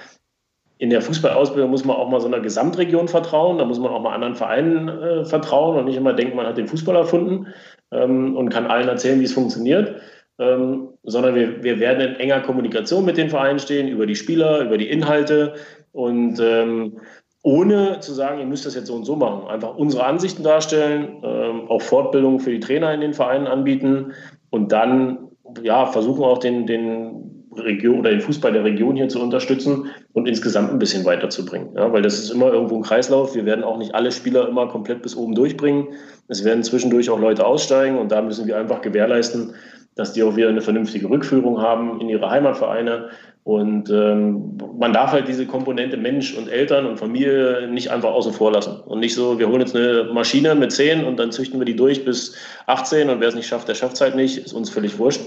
[0.77, 4.01] in der Fußballausbildung muss man auch mal so einer Gesamtregion vertrauen, da muss man auch
[4.01, 7.47] mal anderen Vereinen äh, vertrauen und nicht immer denken, man hat den Fußball erfunden
[7.91, 9.99] ähm, und kann allen erzählen, wie es funktioniert,
[10.37, 14.61] ähm, sondern wir, wir werden in enger Kommunikation mit den Vereinen stehen, über die Spieler,
[14.61, 15.55] über die Inhalte
[15.93, 16.99] und ähm,
[17.41, 19.47] ohne zu sagen, ihr müsst das jetzt so und so machen.
[19.47, 24.13] Einfach unsere Ansichten darstellen, ähm, auch Fortbildungen für die Trainer in den Vereinen anbieten
[24.49, 25.29] und dann
[25.63, 30.27] ja, versuchen auch den, den Region oder den Fußball der Region hier zu unterstützen und
[30.27, 31.69] insgesamt ein bisschen weiterzubringen.
[31.75, 33.35] Ja, weil das ist immer irgendwo ein Kreislauf.
[33.35, 35.87] Wir werden auch nicht alle Spieler immer komplett bis oben durchbringen.
[36.27, 39.53] Es werden zwischendurch auch Leute aussteigen und da müssen wir einfach gewährleisten,
[39.95, 43.09] dass die auch wieder eine vernünftige Rückführung haben in ihre Heimatvereine
[43.47, 48.33] und ähm, man darf halt diese Komponente Mensch und Eltern und Familie nicht einfach außen
[48.33, 48.81] vor lassen.
[48.85, 51.77] Und nicht so, wir holen jetzt eine Maschine mit 10 und dann züchten wir die
[51.77, 54.69] durch bis 18 und wer es nicht schafft, der schafft es halt nicht, ist uns
[54.69, 55.21] völlig wurscht.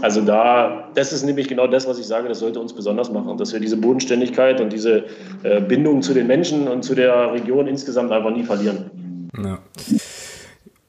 [0.00, 3.36] Also da, das ist nämlich genau das, was ich sage, das sollte uns besonders machen,
[3.36, 5.04] dass wir diese Bodenständigkeit und diese
[5.42, 9.28] äh, Bindung zu den Menschen und zu der Region insgesamt einfach nie verlieren.
[9.36, 9.58] Ja.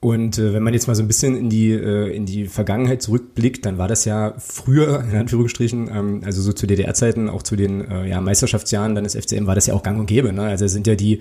[0.01, 3.01] Und äh, wenn man jetzt mal so ein bisschen in die, äh, in die Vergangenheit
[3.01, 7.57] zurückblickt, dann war das ja früher, in Anführungsstrichen, ähm, also so zu DDR-Zeiten, auch zu
[7.57, 10.31] den äh, ja, Meisterschaftsjahren dann des FCM, war das ja auch gang und gäbe.
[10.31, 10.43] Ne?
[10.43, 11.19] Also sind ja die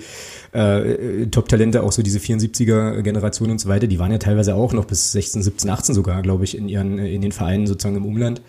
[0.53, 4.85] äh, Top-Talente, auch so diese 74er-Generation und so weiter, die waren ja teilweise auch noch
[4.85, 8.43] bis 16, 17, 18 sogar, glaube ich, in ihren, in den Vereinen sozusagen im Umland.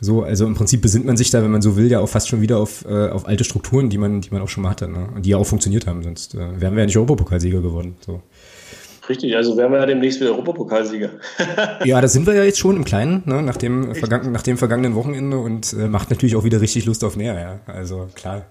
[0.00, 2.28] So, also im Prinzip besinnt man sich da, wenn man so will, ja auch fast
[2.28, 4.88] schon wieder auf, äh, auf alte Strukturen, die man, die man auch schon mal hatte,
[4.88, 5.08] ne?
[5.14, 7.96] Und die ja auch funktioniert haben, sonst äh, wären wir ja nicht Europapokalsieger geworden.
[8.04, 8.20] So.
[9.08, 11.10] Richtig, also werden wir ja demnächst wieder Europapokalsieger.
[11.84, 14.56] ja, da sind wir ja jetzt schon im Kleinen, ne, nach, dem vergangen, nach dem
[14.56, 17.60] vergangenen Wochenende und äh, macht natürlich auch wieder richtig Lust auf mehr, ja.
[17.72, 18.46] Also klar.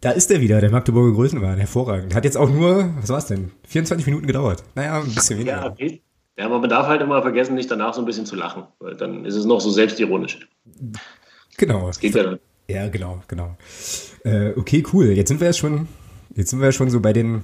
[0.00, 2.14] Da ist er wieder, der Magdeburger Größenwahn, hervorragend.
[2.14, 4.62] Hat jetzt auch nur, was war's denn, 24 Minuten gedauert.
[4.76, 5.56] Naja, ein bisschen weniger.
[5.56, 6.02] Ja, okay.
[6.36, 8.94] ja, aber man darf halt immer vergessen, nicht danach so ein bisschen zu lachen, weil
[8.94, 10.48] dann ist es noch so selbstironisch.
[11.56, 11.88] Genau.
[11.88, 12.38] Das geht ja dann.
[12.68, 13.56] Ja, genau, genau.
[14.24, 15.06] Äh, okay, cool.
[15.06, 15.88] Jetzt sind wir ja schon,
[16.36, 17.42] jetzt sind wir ja schon so bei den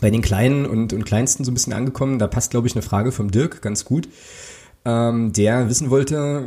[0.00, 2.18] bei den Kleinen und, und Kleinsten so ein bisschen angekommen.
[2.18, 4.08] Da passt, glaube ich, eine Frage vom Dirk ganz gut,
[4.84, 6.44] ähm, der wissen wollte,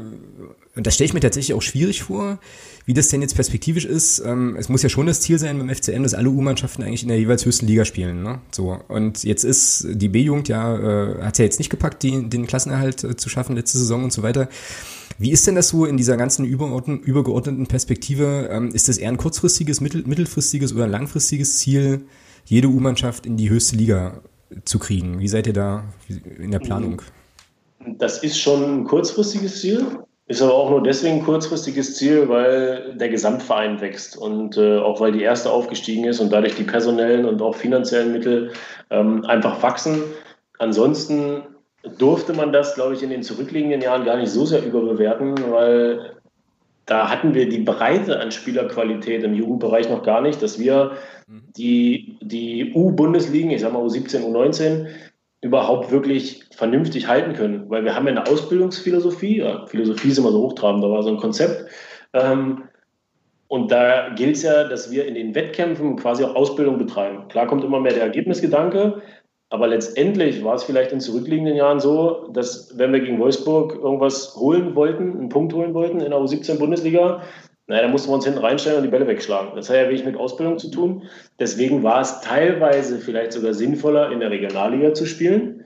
[0.76, 2.38] und das stelle ich mir tatsächlich auch schwierig vor,
[2.86, 4.20] wie das denn jetzt perspektivisch ist.
[4.20, 7.08] Ähm, es muss ja schon das Ziel sein beim FCM, dass alle U-Mannschaften eigentlich in
[7.08, 8.24] der jeweils höchsten Liga spielen.
[8.24, 8.40] Ne?
[8.52, 12.46] So und jetzt ist die B-Jugend ja äh, hat ja jetzt nicht gepackt, die, den
[12.46, 14.50] Klassenerhalt äh, zu schaffen letzte Saison und so weiter.
[15.18, 18.50] Wie ist denn das so in dieser ganzen übergeordneten Perspektive?
[18.52, 22.02] Ähm, ist das eher ein kurzfristiges, mittel, mittelfristiges oder langfristiges Ziel?
[22.46, 24.22] Jede U-Mannschaft in die höchste Liga
[24.64, 25.20] zu kriegen.
[25.20, 25.84] Wie seid ihr da
[26.38, 27.02] in der Planung?
[27.98, 29.86] Das ist schon ein kurzfristiges Ziel.
[30.28, 35.00] Ist aber auch nur deswegen ein kurzfristiges Ziel, weil der Gesamtverein wächst und äh, auch
[35.00, 38.52] weil die erste aufgestiegen ist und dadurch die personellen und auch finanziellen Mittel
[38.90, 40.02] ähm, einfach wachsen.
[40.58, 41.44] Ansonsten
[42.00, 46.16] durfte man das, glaube ich, in den zurückliegenden Jahren gar nicht so sehr überbewerten, weil
[46.86, 50.92] da hatten wir die Breite an Spielerqualität im Jugendbereich noch gar nicht, dass wir
[51.28, 54.88] die, die U-Bundesligen, ich sage mal U17, U19,
[55.42, 57.70] überhaupt wirklich vernünftig halten können.
[57.70, 61.10] Weil wir haben ja eine Ausbildungsphilosophie, ja, Philosophie ist immer so hochtrabend, da war so
[61.10, 61.70] ein Konzept.
[62.14, 62.64] Ähm,
[63.48, 67.28] und da gilt es ja, dass wir in den Wettkämpfen quasi auch Ausbildung betreiben.
[67.30, 69.02] Klar kommt immer mehr der Ergebnisgedanke,
[69.50, 74.36] aber letztendlich war es vielleicht in zurückliegenden Jahren so, dass wenn wir gegen Wolfsburg irgendwas
[74.36, 77.22] holen wollten, einen Punkt holen wollten in der U17 Bundesliga,
[77.68, 79.56] naja, da mussten wir uns hinten reinstellen und die Bälle wegschlagen.
[79.56, 81.04] Das hat ja wenig mit Ausbildung zu tun.
[81.40, 85.66] Deswegen war es teilweise vielleicht sogar sinnvoller, in der Regionalliga zu spielen,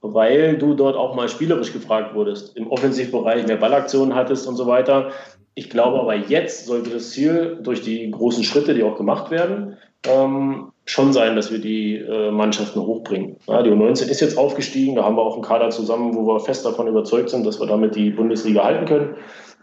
[0.00, 4.66] weil du dort auch mal spielerisch gefragt wurdest, im Offensivbereich mehr Ballaktionen hattest und so
[4.66, 5.10] weiter.
[5.54, 9.76] Ich glaube aber jetzt sollte das Ziel durch die großen Schritte, die auch gemacht werden,
[10.06, 13.36] ähm, schon sein, dass wir die äh, Mannschaften hochbringen.
[13.46, 16.40] Ja, die U19 ist jetzt aufgestiegen, da haben wir auch einen Kader zusammen, wo wir
[16.40, 19.14] fest davon überzeugt sind, dass wir damit die Bundesliga halten können.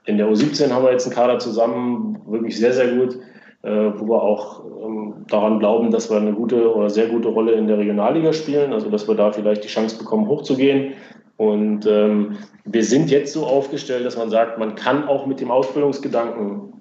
[0.05, 3.19] In der U17 haben wir jetzt einen Kader zusammen, wirklich sehr, sehr gut,
[3.63, 7.51] äh, wo wir auch ähm, daran glauben, dass wir eine gute oder sehr gute Rolle
[7.53, 10.93] in der Regionalliga spielen, also dass wir da vielleicht die Chance bekommen, hochzugehen.
[11.35, 15.51] Und ähm, wir sind jetzt so aufgestellt, dass man sagt, man kann auch mit dem
[15.51, 16.73] Ausbildungsgedanken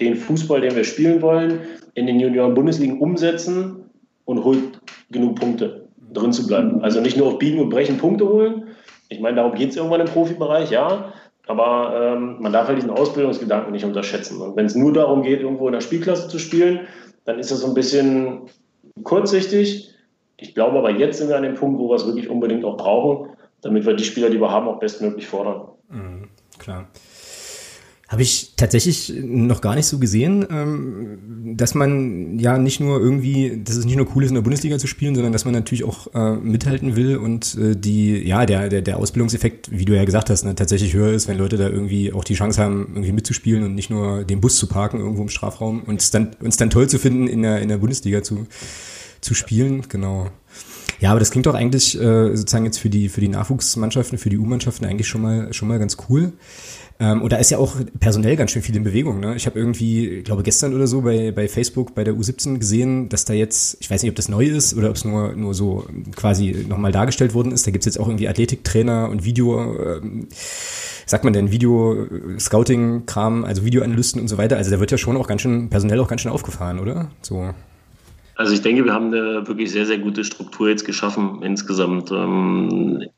[0.00, 1.60] den Fußball, den wir spielen wollen,
[1.94, 3.81] in den Junioren-Bundesligen umsetzen
[4.24, 4.80] und holt
[5.10, 6.82] genug Punkte, drin zu bleiben.
[6.82, 8.68] Also nicht nur auf Biegen und Brechen Punkte holen.
[9.08, 11.12] Ich meine, darum geht es irgendwann im Profibereich, ja.
[11.46, 14.40] Aber ähm, man darf halt diesen Ausbildungsgedanken nicht unterschätzen.
[14.40, 16.86] Und wenn es nur darum geht, irgendwo in der Spielklasse zu spielen,
[17.24, 18.42] dann ist das so ein bisschen
[19.02, 19.94] kurzsichtig.
[20.36, 22.76] Ich glaube aber, jetzt sind wir an dem Punkt, wo wir es wirklich unbedingt auch
[22.76, 23.30] brauchen,
[23.60, 25.68] damit wir die Spieler, die wir haben, auch bestmöglich fordern.
[25.88, 26.88] Mhm, klar.
[28.12, 33.62] Habe ich tatsächlich noch gar nicht so gesehen, ähm, dass man ja nicht nur irgendwie,
[33.64, 35.82] dass es nicht nur cool ist, in der Bundesliga zu spielen, sondern dass man natürlich
[35.82, 40.04] auch äh, mithalten will und äh, die, ja, der, der, der Ausbildungseffekt, wie du ja
[40.04, 43.12] gesagt hast, ne, tatsächlich höher ist, wenn Leute da irgendwie auch die Chance haben, irgendwie
[43.12, 46.58] mitzuspielen und nicht nur den Bus zu parken irgendwo im Strafraum und es dann, uns
[46.58, 48.46] dann toll zu finden, in der, in der Bundesliga zu,
[49.22, 50.28] zu spielen, genau.
[51.00, 54.30] Ja, aber das klingt doch eigentlich äh, sozusagen jetzt für die für die Nachwuchsmannschaften, für
[54.30, 56.32] die U-Mannschaften eigentlich schon mal schon mal ganz cool.
[57.02, 59.18] Ähm, und da ist ja auch personell ganz schön viel in Bewegung.
[59.18, 59.34] Ne?
[59.34, 63.08] Ich habe irgendwie, ich glaube gestern oder so bei, bei Facebook bei der U17 gesehen,
[63.08, 65.52] dass da jetzt, ich weiß nicht, ob das neu ist oder ob es nur, nur
[65.52, 65.84] so
[66.14, 67.66] quasi nochmal dargestellt worden ist.
[67.66, 70.28] Da gibt's jetzt auch irgendwie Athletiktrainer und Video, ähm,
[71.04, 74.56] sagt man denn, Video-Scouting-Kram, also Videoanalysten und so weiter.
[74.56, 77.10] Also da wird ja schon auch ganz schön, personell auch ganz schön aufgefahren, oder?
[77.20, 77.52] So.
[78.36, 82.12] Also ich denke, wir haben eine wirklich sehr, sehr gute Struktur jetzt geschaffen insgesamt.
[82.12, 83.08] Ähm,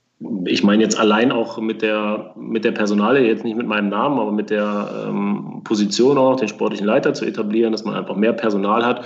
[0.46, 4.18] ich meine jetzt allein auch mit der, mit der Personale, jetzt nicht mit meinem Namen,
[4.18, 8.32] aber mit der ähm, Position auch, den sportlichen Leiter zu etablieren, dass man einfach mehr
[8.32, 9.04] Personal hat,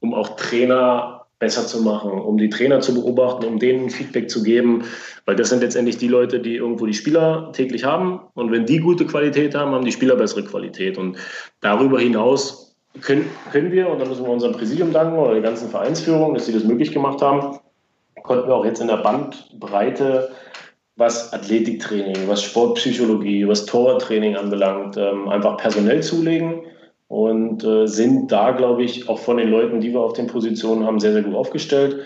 [0.00, 4.42] um auch Trainer besser zu machen, um die Trainer zu beobachten, um denen Feedback zu
[4.42, 4.82] geben,
[5.24, 8.20] weil das sind letztendlich die Leute, die irgendwo die Spieler täglich haben.
[8.34, 10.98] Und wenn die gute Qualität haben, haben die Spieler bessere Qualität.
[10.98, 11.16] Und
[11.60, 15.70] darüber hinaus können, können wir, und da müssen wir unserem Präsidium danken oder der ganzen
[15.70, 17.58] Vereinsführung, dass sie das möglich gemacht haben,
[18.24, 20.30] konnten wir auch jetzt in der Bandbreite
[20.98, 26.62] was Athletiktraining, was Sportpsychologie, was Tortraining anbelangt, ähm, einfach personell zulegen
[27.06, 30.84] und äh, sind da, glaube ich, auch von den Leuten, die wir auf den Positionen
[30.84, 32.00] haben, sehr, sehr gut aufgestellt.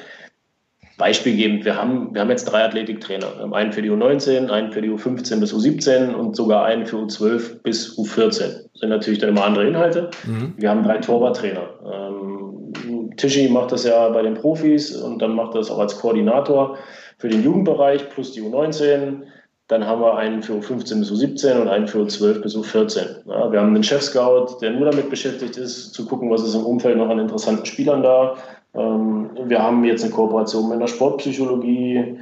[0.99, 3.51] Beispielgebend, wir haben, wir haben jetzt drei Athletiktrainer.
[3.53, 7.63] Einen für die U19, einen für die U15 bis U17 und sogar einen für U12
[7.63, 8.29] bis U14.
[8.29, 10.11] Das sind natürlich dann immer andere Inhalte.
[10.27, 10.53] Mhm.
[10.59, 11.67] Wir haben drei Torwarttrainer.
[11.91, 16.77] Ähm, Tischi macht das ja bei den Profis und dann macht das auch als Koordinator
[17.23, 19.23] für den Jugendbereich plus die U19.
[19.69, 23.29] Dann haben wir einen für U15 bis U17 und einen für U12 bis U14.
[23.29, 26.67] Ja, wir haben einen Chef-Scout, der nur damit beschäftigt ist, zu gucken, was ist im
[26.67, 28.35] Umfeld noch an interessanten Spielern da.
[28.75, 32.19] Ähm, wir haben jetzt eine Kooperation mit der Sportpsychologie.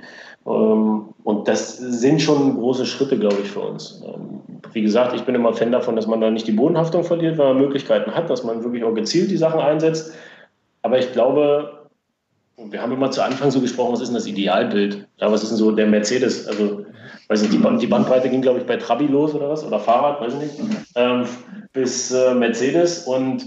[0.46, 4.02] Ähm, und das sind schon große Schritte, glaube ich, für uns.
[4.04, 4.42] Ähm,
[4.74, 7.54] wie gesagt, ich bin immer Fan davon, dass man da nicht die Bodenhaftung verliert, weil
[7.54, 10.12] man Möglichkeiten hat, dass man wirklich auch gezielt die Sachen einsetzt.
[10.82, 11.79] Aber ich glaube,
[12.68, 15.06] wir haben immer zu Anfang so gesprochen, was ist denn das Idealbild?
[15.18, 16.46] Ja, was ist denn so der Mercedes?
[16.46, 16.84] Also,
[17.28, 19.64] weiß nicht, die, die Bandbreite ging, glaube ich, bei Trabi los oder was?
[19.64, 20.70] Oder Fahrrad, weiß ich nicht.
[20.94, 21.24] Ähm,
[21.72, 23.06] bis äh, Mercedes.
[23.06, 23.46] Und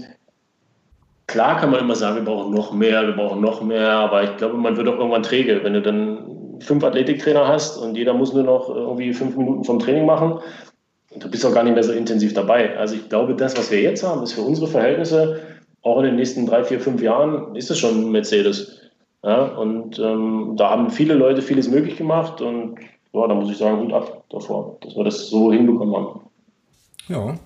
[1.26, 3.90] klar kann man immer sagen, wir brauchen noch mehr, wir brauchen noch mehr.
[3.90, 7.96] Aber ich glaube, man wird auch irgendwann träge, wenn du dann fünf Athletiktrainer hast und
[7.96, 10.40] jeder muss nur noch irgendwie fünf Minuten vom Training machen.
[11.16, 12.76] Du bist auch gar nicht mehr so intensiv dabei.
[12.76, 15.40] Also ich glaube, das, was wir jetzt haben, ist für unsere Verhältnisse,
[15.82, 18.80] auch in den nächsten drei, vier, fünf Jahren, ist es schon Mercedes.
[19.24, 22.76] Ja, und ähm, da haben viele Leute vieles möglich gemacht und
[23.14, 26.20] ja, da muss ich sagen, Hut ab davor, dass wir das so hinbekommen haben.
[27.08, 27.38] Ja,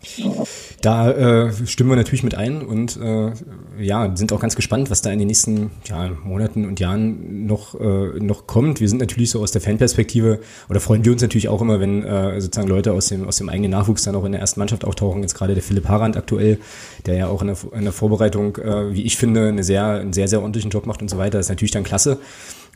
[0.83, 3.33] da äh, stimmen wir natürlich mit ein und äh,
[3.81, 7.75] ja, sind auch ganz gespannt, was da in den nächsten ja, Monaten und Jahren noch,
[7.81, 8.79] äh, noch kommt.
[8.79, 12.05] Wir sind natürlich so aus der Fanperspektive oder freuen wir uns natürlich auch immer, wenn
[12.05, 14.85] äh, sozusagen Leute aus dem, aus dem eigenen Nachwuchs dann auch in der ersten Mannschaft
[14.85, 15.23] auftauchen.
[15.23, 16.61] Jetzt gerade der Philipp Harand aktuell,
[17.07, 20.13] der ja auch in der, in der Vorbereitung, äh, wie ich finde, eine sehr, einen
[20.13, 21.39] sehr, sehr ordentlichen Job macht und so weiter.
[21.39, 22.19] Das ist natürlich dann klasse.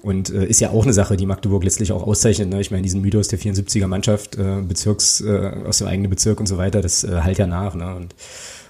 [0.02, 2.48] Und äh, ist ja auch eine Sache, die Magdeburg letztlich auch auszeichnet.
[2.48, 2.60] Ne?
[2.60, 6.46] Ich meine, diesen Mythos der 74er Mannschaft, äh, Bezirks, äh, aus dem eigenen Bezirk und
[6.46, 7.74] so weiter, das äh, halt ja nach.
[7.74, 7.94] Ne?
[7.94, 8.14] Und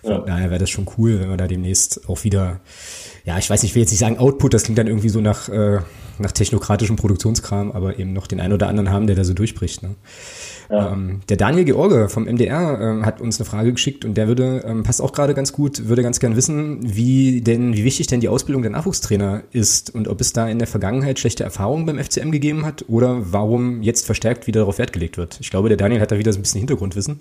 [0.03, 0.18] von ja.
[0.21, 2.61] daher wäre das schon cool, wenn wir da demnächst auch wieder,
[3.25, 5.21] ja, ich weiß nicht, ich will jetzt nicht sagen Output, das klingt dann irgendwie so
[5.21, 5.79] nach, äh,
[6.18, 9.83] nach technokratischem Produktionskram, aber eben noch den einen oder anderen haben, der da so durchbricht.
[9.83, 9.95] Ne?
[10.73, 14.65] Ähm, der Daniel George vom MDR ähm, hat uns eine Frage geschickt und der würde,
[14.67, 18.21] ähm, passt auch gerade ganz gut, würde ganz gern wissen, wie denn, wie wichtig denn
[18.21, 21.99] die Ausbildung der Nachwuchstrainer ist und ob es da in der Vergangenheit schlechte Erfahrungen beim
[21.99, 25.39] FCM gegeben hat oder warum jetzt verstärkt wieder darauf Wert gelegt wird.
[25.41, 27.21] Ich glaube, der Daniel hat da wieder so ein bisschen Hintergrundwissen.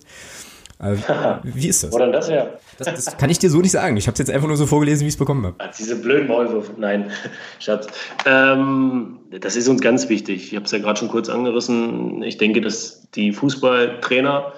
[0.82, 0.96] Äh,
[1.44, 1.92] wie ist das?
[1.92, 2.60] Wo denn das her?
[2.78, 3.96] Das, das, kann ich dir so nicht sagen.
[3.98, 5.56] Ich habe es jetzt einfach nur so vorgelesen, wie ich es bekommen habe.
[5.78, 6.74] Diese blöden Maulwürfe.
[6.78, 7.12] Nein,
[7.60, 7.88] Schatz.
[8.26, 10.48] Ähm, das ist uns ganz wichtig.
[10.48, 12.24] Ich habe es ja gerade schon kurz angerissen.
[12.24, 14.54] Ich denke, dass die Fußballtrainer,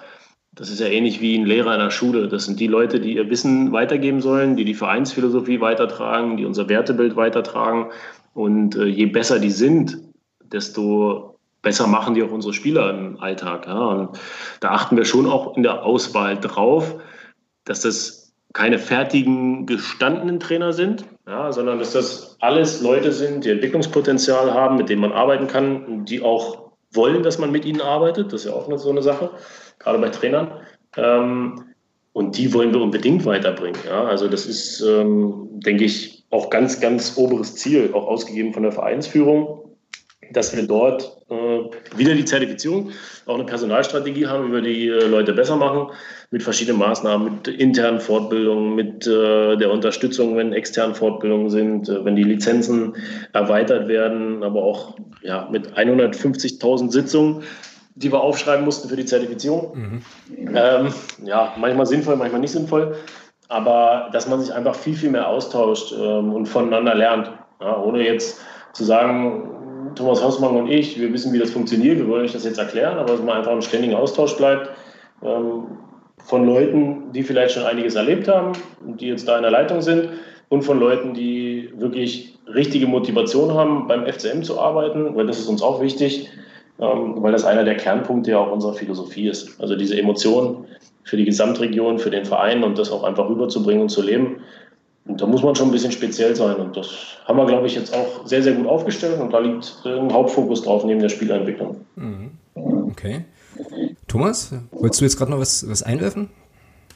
[0.53, 2.29] das ist ja ähnlich wie ein Lehrer in der Schule.
[2.29, 6.69] Das sind die Leute, die ihr Wissen weitergeben sollen, die die Vereinsphilosophie weitertragen, die unser
[6.69, 7.91] Wertebild weitertragen.
[8.33, 9.97] Und äh, je besser die sind,
[10.41, 11.32] desto
[11.63, 13.65] besser machen die auch unsere Spieler im Alltag.
[13.65, 13.79] Ja.
[13.79, 14.19] Und
[14.59, 16.95] da achten wir schon auch in der Auswahl drauf,
[17.65, 23.49] dass das keine fertigen, gestandenen Trainer sind, ja, sondern dass das alles Leute sind, die
[23.49, 27.81] Entwicklungspotenzial haben, mit denen man arbeiten kann und die auch wollen, dass man mit ihnen
[27.81, 28.31] arbeitet.
[28.31, 29.31] Das ist ja auch so eine Sache,
[29.79, 30.51] gerade bei Trainern.
[30.95, 31.63] Ähm,
[32.11, 33.79] und die wollen wir unbedingt weiterbringen.
[33.87, 34.03] Ja.
[34.03, 38.71] Also das ist, ähm, denke ich, auch ganz, ganz oberes Ziel, auch ausgegeben von der
[38.71, 39.62] Vereinsführung
[40.31, 42.91] dass wir dort äh, wieder die Zertifizierung,
[43.25, 45.87] auch eine Personalstrategie haben, wie wir die äh, Leute besser machen,
[46.31, 52.03] mit verschiedenen Maßnahmen, mit internen Fortbildungen, mit äh, der Unterstützung, wenn externe Fortbildungen sind, äh,
[52.05, 52.95] wenn die Lizenzen
[53.33, 57.43] erweitert werden, aber auch ja, mit 150.000 Sitzungen,
[57.95, 59.77] die wir aufschreiben mussten für die Zertifizierung.
[59.77, 60.55] Mhm.
[60.55, 62.95] Ähm, ja, manchmal sinnvoll, manchmal nicht sinnvoll,
[63.49, 67.31] aber dass man sich einfach viel, viel mehr austauscht ähm, und voneinander lernt.
[67.61, 68.41] Ja, ohne jetzt
[68.73, 69.52] zu sagen,
[69.95, 72.97] Thomas Hausmann und ich, wir wissen, wie das funktioniert, wir wollen euch das jetzt erklären,
[72.97, 74.69] aber dass man einfach im ständigen Austausch bleibt
[75.23, 75.63] ähm,
[76.25, 78.53] von Leuten, die vielleicht schon einiges erlebt haben
[78.85, 80.09] und die jetzt da in der Leitung sind
[80.49, 85.47] und von Leuten, die wirklich richtige Motivation haben, beim FCM zu arbeiten, weil das ist
[85.47, 86.29] uns auch wichtig,
[86.79, 89.59] ähm, weil das einer der Kernpunkte ja auch unserer Philosophie ist.
[89.61, 90.65] Also diese Emotionen
[91.03, 94.37] für die Gesamtregion, für den Verein und das auch einfach rüberzubringen und zu leben.
[95.05, 96.55] Und da muss man schon ein bisschen speziell sein.
[96.55, 96.87] Und das
[97.25, 99.19] haben wir, glaube ich, jetzt auch sehr, sehr gut aufgestellt.
[99.19, 101.81] Und da liegt ein Hauptfokus drauf neben der Spielentwicklung.
[101.95, 102.31] Mhm.
[102.55, 103.25] Okay.
[104.07, 106.29] Thomas, wolltest du jetzt gerade noch was, was einwerfen?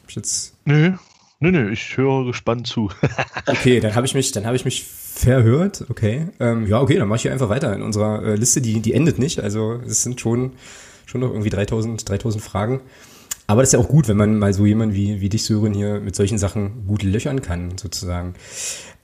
[0.08, 0.56] Ich jetzt...
[0.66, 0.94] Nö,
[1.40, 2.90] nö, nö, ich höre gespannt zu.
[3.48, 5.86] okay, dann habe ich mich, ich mich verhört.
[5.90, 8.62] Okay, ähm, ja, okay, dann mache ich hier einfach weiter in unserer äh, Liste.
[8.62, 9.42] Die, die endet nicht.
[9.42, 10.54] Also es sind schon,
[11.06, 12.82] schon noch irgendwie 3000, 3000 Fragen.
[13.48, 15.74] Aber das ist ja auch gut, wenn man mal so jemand wie, wie dich, Sören,
[15.74, 18.34] hier mit solchen Sachen gut löchern kann, sozusagen.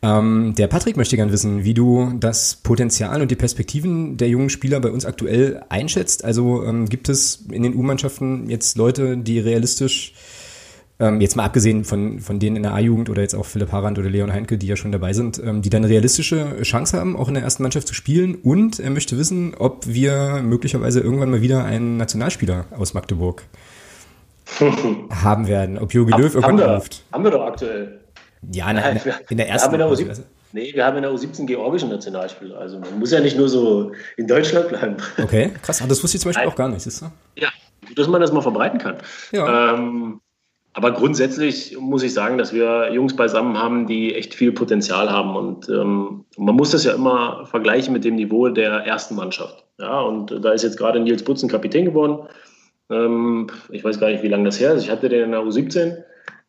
[0.02, 4.50] Ähm, der Patrick möchte gern wissen, wie du das Potenzial und die Perspektiven der jungen
[4.50, 6.26] Spieler bei uns aktuell einschätzt.
[6.26, 10.14] Also ähm, gibt es in den U-Mannschaften jetzt Leute, die realistisch,
[11.00, 13.98] ähm, jetzt mal abgesehen von, von denen in der A-Jugend oder jetzt auch Philipp Harand
[13.98, 17.30] oder Leon Heinke, die ja schon dabei sind, ähm, die dann realistische Chance haben, auch
[17.30, 18.36] in der ersten Mannschaft zu spielen.
[18.36, 23.44] Und er möchte wissen, ob wir möglicherweise irgendwann mal wieder einen Nationalspieler aus Magdeburg
[25.24, 25.78] haben werden.
[25.78, 27.04] Ob Jogi Löw irgendwann haben ruft.
[27.12, 28.00] Haben wir doch aktuell.
[28.52, 29.78] Ja, in, Nein, in, in der ersten.
[29.78, 30.20] Wir U17,
[30.52, 32.58] nee, wir haben in der U17 georgischen Nationalspieler.
[32.58, 34.98] Also man muss ja nicht nur so in Deutschland bleiben.
[35.22, 35.82] Okay, krass.
[35.82, 36.54] Aber das wusste ich zum Beispiel Nein.
[36.54, 37.06] auch gar nicht, siehst du?
[37.36, 37.50] Ja,
[37.96, 38.98] dass man das mal verbreiten kann.
[39.32, 39.74] Ja.
[39.74, 40.20] Ähm,
[40.74, 45.36] aber grundsätzlich muss ich sagen, dass wir Jungs beisammen haben, die echt viel Potenzial haben.
[45.36, 49.64] Und ähm, man muss das ja immer vergleichen mit dem Niveau der ersten Mannschaft.
[49.80, 52.28] Ja, und da ist jetzt gerade Nils Butzen Kapitän geworden.
[52.90, 54.84] Ähm, ich weiß gar nicht, wie lange das her ist.
[54.84, 56.04] Ich hatte den in der U17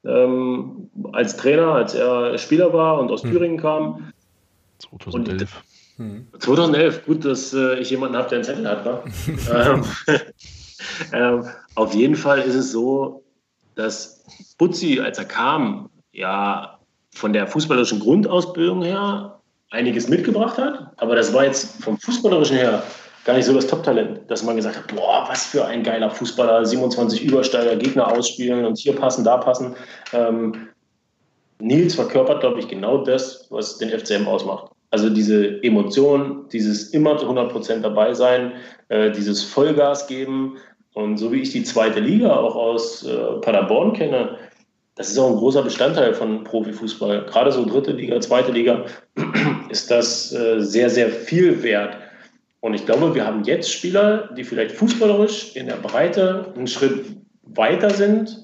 [0.05, 3.31] ähm, als Trainer, als er Spieler war und aus hm.
[3.31, 4.13] Thüringen kam.
[4.79, 5.63] 2011.
[5.99, 8.85] Und, 2011, gut, dass äh, ich jemanden habe, der einen Zettel hat.
[8.85, 9.01] Ne?
[9.55, 9.85] ähm,
[11.13, 13.23] ähm, auf jeden Fall ist es so,
[13.77, 14.25] dass
[14.59, 16.79] Butzi, als er kam, ja
[17.15, 20.93] von der fußballerischen Grundausbildung her einiges mitgebracht hat.
[20.97, 22.83] Aber das war jetzt vom fußballerischen her
[23.25, 26.65] gar nicht so das Top-Talent, dass man gesagt hat, boah, was für ein geiler Fußballer,
[26.65, 29.75] 27 Übersteiger, Gegner ausspielen und hier passen, da passen.
[30.13, 30.69] Ähm,
[31.59, 34.71] Nils verkörpert, glaube ich, genau das, was den FCM ausmacht.
[34.91, 38.53] Also diese Emotion, dieses immer zu 100% dabei sein,
[38.89, 40.59] äh, dieses Vollgas geben.
[40.93, 44.39] Und so wie ich die zweite Liga auch aus äh, Paderborn kenne,
[44.97, 47.27] das ist auch ein großer Bestandteil von Profifußball.
[47.27, 48.85] Gerade so dritte Liga, zweite Liga
[49.69, 51.97] ist das äh, sehr, sehr viel wert.
[52.65, 57.15] Und ich glaube, wir haben jetzt Spieler, die vielleicht fußballerisch in der Breite einen Schritt
[57.43, 58.43] weiter sind,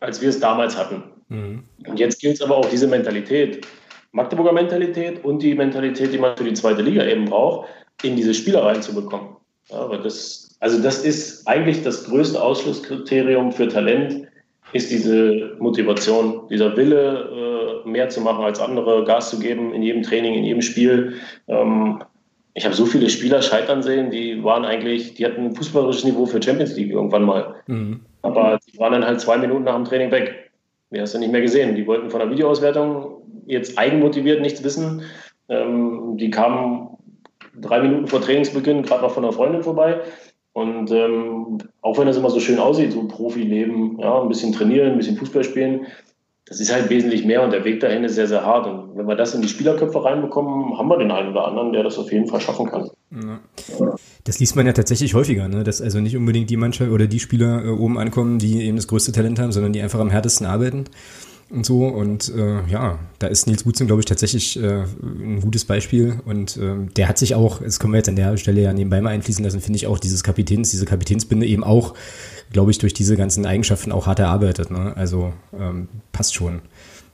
[0.00, 1.04] als wir es damals hatten.
[1.28, 1.62] Mhm.
[1.86, 3.64] Und jetzt gilt es aber auch diese Mentalität,
[4.10, 7.68] Magdeburger Mentalität und die Mentalität, die man für die zweite Liga eben braucht,
[8.02, 9.36] in diese Spieler reinzubekommen.
[9.70, 14.26] Ja, das, also das ist eigentlich das größte Ausschlusskriterium für Talent,
[14.72, 19.82] ist diese Motivation, dieser Wille, äh, mehr zu machen als andere, Gas zu geben in
[19.84, 21.14] jedem Training, in jedem Spiel.
[22.54, 26.24] Ich habe so viele Spieler scheitern sehen, die waren eigentlich, die hatten ein fußballerisches Niveau
[26.24, 27.56] für Champions League irgendwann mal.
[27.66, 28.00] Mhm.
[28.22, 30.50] Aber die waren dann halt zwei Minuten nach dem Training weg.
[30.90, 31.74] Die hast du nicht mehr gesehen.
[31.74, 35.02] Die wollten von der Videoauswertung jetzt eigenmotiviert nichts wissen.
[35.48, 36.96] Ähm, die kamen
[37.60, 40.00] drei Minuten vor Trainingsbeginn gerade noch von einer Freundin vorbei.
[40.52, 44.92] Und ähm, auch wenn das immer so schön aussieht, so Profileben, ja, ein bisschen trainieren,
[44.92, 45.86] ein bisschen Fußball spielen,
[46.46, 48.66] das ist halt wesentlich mehr und der Weg dahin ist sehr, sehr hart.
[48.66, 51.82] Und wenn wir das in die Spielerköpfe reinbekommen, haben wir den einen oder anderen, der
[51.82, 52.90] das auf jeden Fall schaffen kann.
[54.24, 55.64] Das liest man ja tatsächlich häufiger, ne?
[55.64, 58.88] dass also nicht unbedingt die Mannschaft oder die Spieler äh, oben ankommen, die eben das
[58.88, 60.84] größte Talent haben, sondern die einfach am härtesten arbeiten
[61.54, 61.86] und so.
[61.86, 66.20] Und äh, ja, da ist Nils Butzen, glaube ich, tatsächlich äh, ein gutes Beispiel.
[66.26, 69.00] Und äh, der hat sich auch, das können wir jetzt an der Stelle ja nebenbei
[69.00, 71.94] mal einfließen lassen, finde ich auch dieses Kapitäns, diese Kapitänsbinde eben auch,
[72.52, 74.70] glaube ich, durch diese ganzen Eigenschaften auch hart erarbeitet.
[74.70, 74.96] Ne?
[74.96, 76.60] Also ähm, passt schon,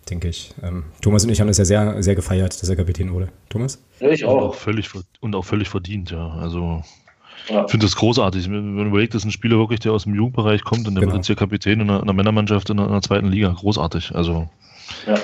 [0.09, 0.55] denke ich.
[0.63, 3.29] Ähm, Thomas und ich haben das ja sehr, sehr gefeiert, dass er Kapitän wurde.
[3.51, 3.83] Thomas?
[4.01, 4.35] Ja, ich auch.
[4.35, 6.31] Und auch völlig, und auch völlig verdient, ja.
[6.31, 6.83] Also
[7.49, 7.65] ja.
[7.65, 8.51] Ich finde das großartig.
[8.51, 11.13] Wenn man überlegt, dass ein Spieler wirklich, der aus dem Jugendbereich kommt und der genau.
[11.13, 13.49] wird jetzt hier Kapitän in einer, in einer Männermannschaft in einer, in einer, zweiten Liga.
[13.49, 14.15] Großartig.
[14.15, 14.49] Also.
[15.07, 15.15] Ja.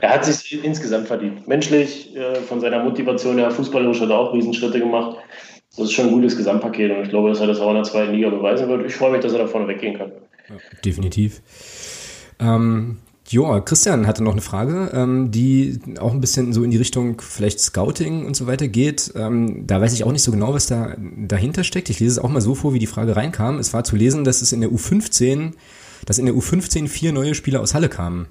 [0.00, 1.46] Er hat sich insgesamt verdient.
[1.46, 5.16] Menschlich, äh, von seiner Motivation her, fußballerisch hat er auch Riesenschritte gemacht.
[5.76, 7.84] Das ist schon ein gutes Gesamtpaket und ich glaube, dass er das auch in der
[7.84, 8.86] zweiten Liga beweisen wird.
[8.86, 10.12] Ich freue mich, dass er da vorne weggehen kann.
[10.48, 11.40] Ja, definitiv.
[12.38, 12.98] Ähm,
[13.32, 17.20] ja, Christian hatte noch eine Frage, ähm, die auch ein bisschen so in die Richtung
[17.20, 19.12] vielleicht Scouting und so weiter geht.
[19.16, 21.88] Ähm, da weiß ich auch nicht so genau, was da dahinter steckt.
[21.88, 23.58] Ich lese es auch mal so vor, wie die Frage reinkam.
[23.58, 25.52] Es war zu lesen, dass es in der U15,
[26.04, 28.26] dass in der U15 vier neue Spieler aus Halle kamen.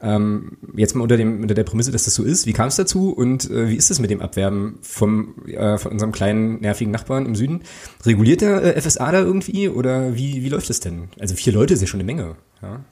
[0.00, 2.44] Ähm, jetzt mal unter, dem, unter der Prämisse, dass das so ist.
[2.46, 5.92] Wie kam es dazu und äh, wie ist es mit dem Abwerben vom, äh, von
[5.92, 7.60] unserem kleinen, nervigen Nachbarn im Süden?
[8.04, 11.10] Reguliert der äh, FSA da irgendwie oder wie, wie läuft das denn?
[11.20, 12.34] Also vier Leute ist ja schon eine Menge.
[12.60, 12.84] Ja,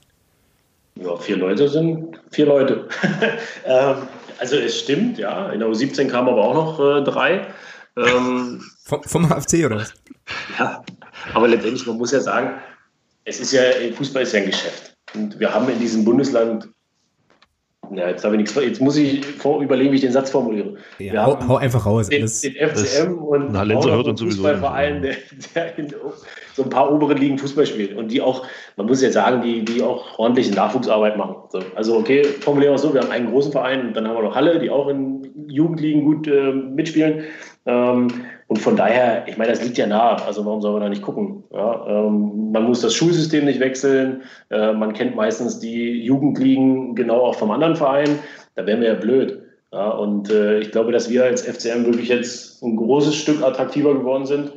[0.96, 2.88] ja vier Leute sind vier Leute.
[3.64, 3.96] ähm,
[4.38, 5.50] also es stimmt, ja.
[5.50, 7.46] In der U17 kamen aber auch noch äh, drei.
[7.96, 9.94] Ähm, vom, vom HFC oder was?
[10.58, 10.82] Ja,
[11.34, 12.60] aber letztendlich, man muss ja sagen,
[13.24, 13.62] es ist ja,
[13.96, 14.96] Fußball ist ja ein Geschäft.
[15.14, 16.68] Und wir haben in diesem Bundesland
[17.92, 18.54] ja, jetzt habe ich nichts.
[18.54, 20.74] Jetzt muss ich vor, überlegen, wie ich den Satz formuliere.
[20.98, 22.08] Ja, hau, hau, einfach raus.
[22.08, 25.16] Den, den FCM und na, Lenzer hört uns Fußballverein, der,
[25.54, 25.94] der in
[26.54, 29.64] so ein paar oberen Ligen Fußball spielt und die auch, man muss jetzt sagen, die,
[29.64, 31.36] die auch ordentliche Nachwuchsarbeit machen.
[31.50, 34.16] So, also okay, formulieren wir es so, wir haben einen großen Verein und dann haben
[34.16, 37.24] wir noch Halle, die auch in Jugendligen gut äh, mitspielen.
[37.66, 38.08] Ähm,
[38.50, 40.16] und von daher, ich meine, das liegt ja nah.
[40.26, 41.44] Also warum soll man da nicht gucken?
[41.52, 44.22] Ja, ähm, man muss das Schulsystem nicht wechseln.
[44.50, 48.18] Äh, man kennt meistens die Jugendligen genau auch vom anderen Verein.
[48.56, 49.40] Da wären wir ja blöd.
[49.72, 53.94] Ja, und äh, ich glaube, dass wir als FCM wirklich jetzt ein großes Stück attraktiver
[53.94, 54.50] geworden sind.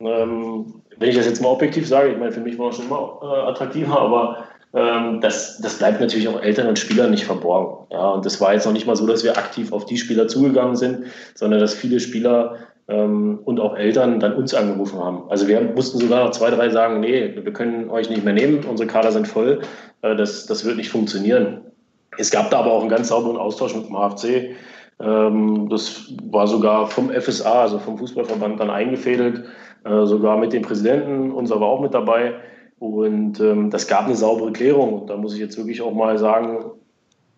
[0.00, 2.86] Ähm, wenn ich das jetzt mal objektiv sage, ich meine, für mich war es schon
[2.86, 7.86] immer äh, attraktiver, aber ähm, das, das bleibt natürlich auch Eltern und Spielern nicht verborgen.
[7.90, 10.28] Ja, und das war jetzt noch nicht mal so, dass wir aktiv auf die Spieler
[10.28, 12.56] zugegangen sind, sondern dass viele Spieler
[12.88, 15.30] ähm, und auch Eltern dann uns angerufen haben.
[15.30, 18.64] Also wir mussten sogar noch zwei, drei sagen, nee, wir können euch nicht mehr nehmen,
[18.64, 19.60] unsere Kader sind voll,
[20.02, 21.60] äh, das, das wird nicht funktionieren.
[22.16, 24.56] Es gab da aber auch einen ganz sauberen Austausch mit dem HFC.
[25.00, 29.44] Ähm, das war sogar vom FSA, also vom Fußballverband, dann eingefädelt,
[29.84, 32.34] äh, sogar mit dem Präsidenten, unser war auch mit dabei.
[32.80, 35.02] Und ähm, das gab eine saubere Klärung.
[35.02, 36.64] Und da muss ich jetzt wirklich auch mal sagen,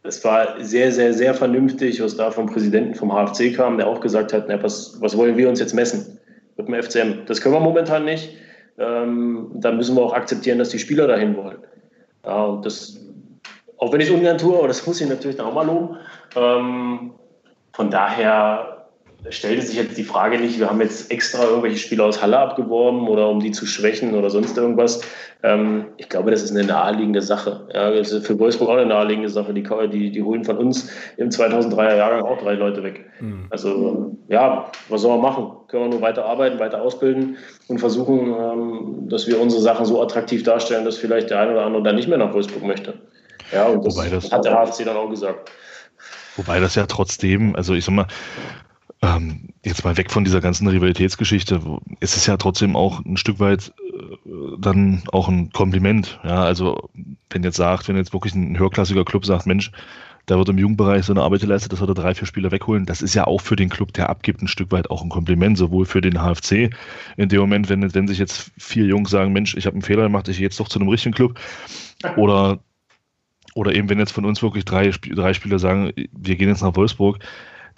[0.03, 4.01] es war sehr, sehr, sehr vernünftig, was da vom Präsidenten vom HFC kam, der auch
[4.01, 6.18] gesagt hat, na, was, was wollen wir uns jetzt messen
[6.57, 7.26] mit dem FCM?
[7.26, 8.36] Das können wir momentan nicht.
[8.78, 11.59] Ähm, da müssen wir auch akzeptieren, dass die Spieler dahin wollen.
[12.24, 12.98] Ja, und das,
[13.76, 15.96] auch wenn ich es ungern tue, aber das muss ich natürlich dann auch mal loben.
[16.34, 17.12] Ähm,
[17.72, 18.80] von daher
[19.29, 23.07] stellte sich jetzt die Frage nicht, wir haben jetzt extra irgendwelche Spieler aus Halle abgeworben
[23.07, 25.03] oder um die zu schwächen oder sonst irgendwas.
[25.43, 27.68] Ähm, ich glaube, das ist eine naheliegende Sache.
[27.75, 29.53] Ja, das ist für Wolfsburg auch eine naheliegende Sache.
[29.53, 33.07] Die, die, die holen von uns im 2003er Jahrgang auch drei Leute weg.
[33.21, 33.47] Mhm.
[33.51, 35.51] Also ja, was soll man machen?
[35.68, 37.37] Können wir nur weiter arbeiten, weiter ausbilden
[37.68, 41.66] und versuchen, ähm, dass wir unsere Sachen so attraktiv darstellen, dass vielleicht der eine oder
[41.66, 42.95] andere dann nicht mehr nach Wolfsburg möchte.
[43.53, 45.51] Ja, und das, das hat der HFC dann auch gesagt.
[46.37, 48.07] Wobei das ja trotzdem, also ich sag mal,
[49.03, 51.61] ähm, jetzt mal weg von dieser ganzen Rivalitätsgeschichte,
[52.01, 56.20] ist es ja trotzdem auch ein Stück weit äh, dann auch ein Kompliment.
[56.22, 56.90] Ja, also
[57.30, 59.72] wenn jetzt sagt, wenn jetzt wirklich ein höherklassiger Club sagt, Mensch,
[60.26, 62.84] da wird im Jugendbereich so eine Arbeit geleistet, dass wir da drei, vier Spieler wegholen.
[62.84, 65.57] Das ist ja auch für den Club, der abgibt, ein Stück weit auch ein Kompliment,
[65.57, 66.70] sowohl für den HFC.
[67.16, 70.05] In dem Moment, wenn, wenn sich jetzt vier Jungs sagen, Mensch, ich habe einen Fehler
[70.05, 71.40] gemacht, ich gehe jetzt doch zu einem richtigen Club.
[72.16, 72.61] Oder,
[73.55, 76.76] oder eben, wenn jetzt von uns wirklich drei, drei Spieler sagen, wir gehen jetzt nach
[76.76, 77.18] Wolfsburg,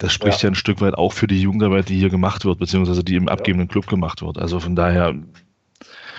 [0.03, 0.47] das spricht ja.
[0.47, 0.51] ja.
[0.51, 3.69] ein Stück weit auch für die Jugendarbeit, die hier gemacht wird, beziehungsweise die im abgebenden
[3.69, 4.37] Club gemacht wird.
[4.37, 5.15] Also von daher,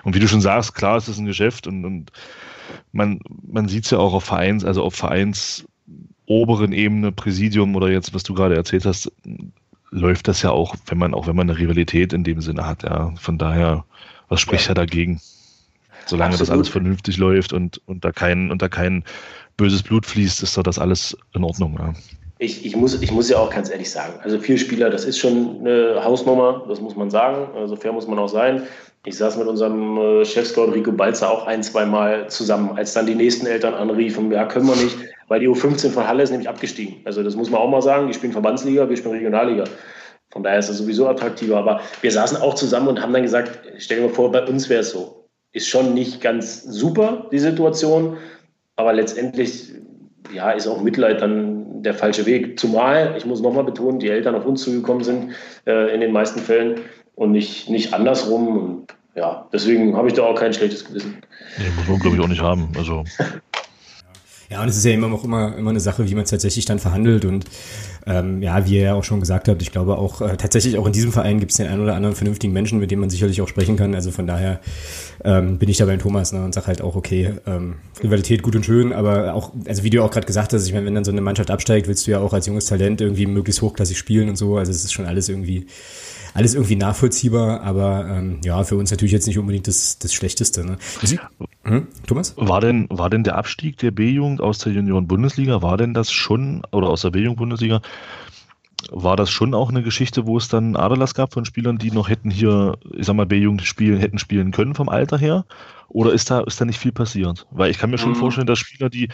[0.05, 2.11] und wie du schon sagst, klar, es ist ein Geschäft und, und
[2.93, 5.67] man, man sieht es ja auch auf Vereins, also auf Vereins
[6.25, 9.13] oberen Ebene, Präsidium oder jetzt, was du gerade erzählt hast,
[9.91, 12.85] läuft das ja auch, wenn man, auch wenn man eine Rivalität in dem Sinne hat,
[12.85, 13.13] ja.
[13.17, 13.85] Von daher,
[14.31, 15.21] was spricht ja, ja dagegen?
[16.07, 16.41] Solange Absolut.
[16.41, 19.05] das alles vernünftig läuft und, da kein, und da kein
[19.59, 21.93] böses Blut fließt, ist doch das alles in Ordnung, ja
[22.45, 25.19] ich, ich, muss, ich muss ja auch ganz ehrlich sagen, also vier Spieler, das ist
[25.19, 28.63] schon eine Hausnummer, das muss man sagen, so also fair muss man auch sein.
[29.07, 33.07] Ich saß mit unserem äh, Chefscout Rico Balzer auch ein, zwei Mal zusammen, als dann
[33.07, 34.97] die nächsten Eltern anriefen, ja, können wir nicht,
[35.29, 36.97] weil die U15 von Halle ist nämlich abgestiegen.
[37.05, 39.65] Also das muss man auch mal sagen, die spielen Verbandsliga, wir spielen Regionalliga.
[40.31, 41.57] Von daher ist das sowieso attraktiver.
[41.57, 44.69] Aber wir saßen auch zusammen und haben dann gesagt, stell dir mal vor, bei uns
[44.69, 45.29] wäre es so.
[45.53, 48.17] Ist schon nicht ganz super, die Situation,
[48.77, 49.71] aber letztendlich
[50.33, 52.59] ja, ist auch Mitleid dann der falsche Weg.
[52.59, 55.33] Zumal, ich muss nochmal betonen, die Eltern auf uns zugekommen sind
[55.67, 56.81] äh, in den meisten Fällen
[57.15, 58.49] und nicht, nicht andersrum.
[58.49, 61.19] Und ja, deswegen habe ich da auch kein schlechtes Gewissen.
[61.59, 62.69] Nee, muss man, glaube ich, auch nicht haben.
[62.77, 63.05] Also.
[64.51, 66.65] Ja, und es ist ja immer auch immer, immer eine Sache, wie man es tatsächlich
[66.65, 67.25] dann verhandelt.
[67.25, 67.45] Und
[68.07, 70.87] ähm, ja, wie ihr ja auch schon gesagt habt, ich glaube auch äh, tatsächlich auch
[70.87, 73.41] in diesem Verein gibt es den einen oder anderen vernünftigen Menschen, mit dem man sicherlich
[73.41, 73.95] auch sprechen kann.
[73.95, 74.61] Also von daher
[75.25, 78.55] ähm, bin ich da beim Thomas ne, und sag halt auch, okay, ähm, Rivalität gut
[78.57, 81.05] und schön, aber auch, also wie du auch gerade gesagt hast, ich meine, wenn dann
[81.05, 84.29] so eine Mannschaft absteigt, willst du ja auch als junges Talent irgendwie möglichst hochklassig spielen
[84.29, 84.59] und so.
[84.59, 85.67] Also es ist schon alles irgendwie
[86.35, 90.65] alles irgendwie nachvollziehbar, aber ähm, ja, für uns natürlich jetzt nicht unbedingt das, das Schlechteste.
[90.67, 90.77] Ne?
[91.63, 91.87] Hm?
[92.07, 92.35] Thomas?
[92.37, 96.63] War denn, war denn der Abstieg der B-Jugend aus der Junioren-Bundesliga, war denn das schon,
[96.73, 97.81] oder aus der B-Jugend-Bundesliga,
[98.91, 102.09] war das schon auch eine Geschichte, wo es dann Aderlass gab von Spielern, die noch
[102.09, 105.47] hätten hier, ich sag mal, B-Jugend spielen, hätten spielen können vom Alter her?
[105.95, 107.47] Oder ist da, ist da nicht viel passiert?
[107.53, 108.17] Weil ich kann mir schon mhm.
[108.17, 109.09] vorstellen, dass Spieler, die,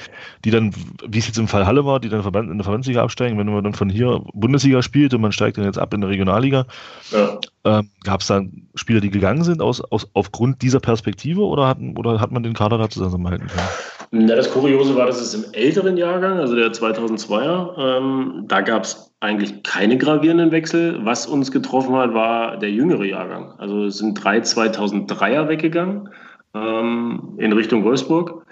[0.46, 0.74] die dann,
[1.06, 3.62] wie es jetzt im Fall Halle war, die dann in der Verbandsliga absteigen, wenn man
[3.62, 6.64] dann von hier Bundesliga spielt und man steigt dann jetzt ab in der Regionalliga,
[7.10, 7.38] ja.
[7.64, 11.98] ähm, gab es dann Spieler, die gegangen sind aus, aus, aufgrund dieser Perspektive oder, hatten,
[11.98, 14.26] oder hat man den Kader da zusammenhalten können?
[14.26, 18.84] Na, das Kuriose war, dass es im älteren Jahrgang, also der 2002er, ähm, da gab
[18.84, 20.98] es eigentlich keine gravierenden Wechsel.
[21.04, 23.52] Was uns getroffen hat, war der jüngere Jahrgang.
[23.58, 26.08] Also es sind drei 2003er weggegangen
[26.54, 28.44] ähm, in Richtung Wolfsburg.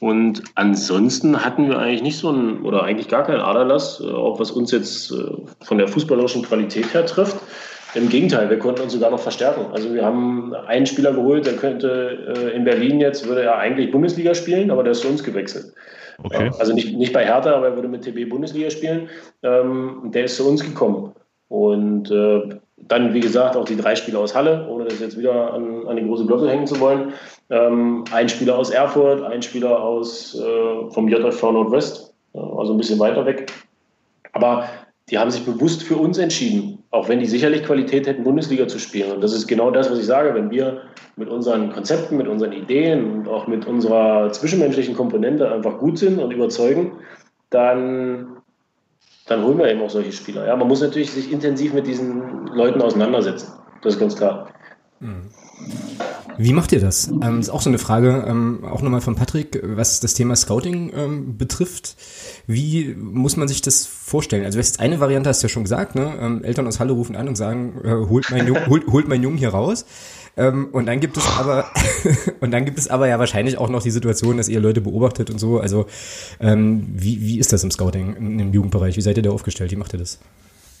[0.00, 4.38] Und ansonsten hatten wir eigentlich nicht so einen, oder eigentlich gar keinen Aderlass, äh, auch
[4.38, 5.16] was uns jetzt äh,
[5.64, 7.36] von der fußballerischen Qualität her trifft.
[7.94, 9.72] Im Gegenteil, wir konnten uns sogar noch verstärken.
[9.72, 13.90] Also wir haben einen Spieler geholt, der könnte äh, in Berlin jetzt, würde er eigentlich
[13.90, 15.72] Bundesliga spielen, aber der ist zu uns gewechselt.
[16.22, 16.50] Okay.
[16.58, 19.08] Also nicht, nicht bei Hertha, aber er würde mit TB Bundesliga spielen.
[19.42, 21.14] Ähm, der ist zu uns gekommen.
[21.48, 22.10] Und
[22.86, 25.96] dann, wie gesagt, auch die drei Spieler aus Halle, ohne das jetzt wieder an, an
[25.96, 27.12] die große Glocke hängen zu wollen.
[27.50, 32.98] Ähm, ein Spieler aus Erfurt, ein Spieler aus, äh, vom JV Nordwest, also ein bisschen
[32.98, 33.52] weiter weg.
[34.32, 34.68] Aber
[35.10, 38.78] die haben sich bewusst für uns entschieden, auch wenn die sicherlich Qualität hätten, Bundesliga zu
[38.78, 39.12] spielen.
[39.12, 40.34] Und das ist genau das, was ich sage.
[40.34, 40.82] Wenn wir
[41.16, 46.18] mit unseren Konzepten, mit unseren Ideen und auch mit unserer zwischenmenschlichen Komponente einfach gut sind
[46.18, 46.92] und überzeugen,
[47.50, 48.36] dann,
[49.28, 50.46] dann holen wir eben auch solche Spieler.
[50.46, 53.52] Ja, man muss natürlich sich intensiv mit diesen Leuten auseinandersetzen.
[53.82, 54.48] Das ist ganz klar.
[55.00, 55.30] Mhm.
[56.40, 57.08] Wie macht ihr das?
[57.08, 60.92] Ähm, ist auch so eine Frage, ähm, auch nochmal von Patrick, was das Thema Scouting
[60.94, 61.96] ähm, betrifft.
[62.46, 64.44] Wie muss man sich das vorstellen?
[64.44, 66.16] Also jetzt eine Variante hast du ja schon gesagt, ne?
[66.20, 69.22] Ähm, Eltern aus Halle rufen an und sagen, äh, holt, mein Jung, holt, holt mein
[69.22, 69.84] Jungen hier raus.
[70.38, 71.66] Ähm, und dann gibt es aber
[72.40, 75.30] und dann gibt es aber ja wahrscheinlich auch noch die Situation, dass ihr Leute beobachtet
[75.30, 75.58] und so.
[75.58, 75.86] Also
[76.40, 78.96] ähm, wie, wie ist das im Scouting im Jugendbereich?
[78.96, 79.72] Wie seid ihr da aufgestellt?
[79.72, 80.20] Wie macht ihr das?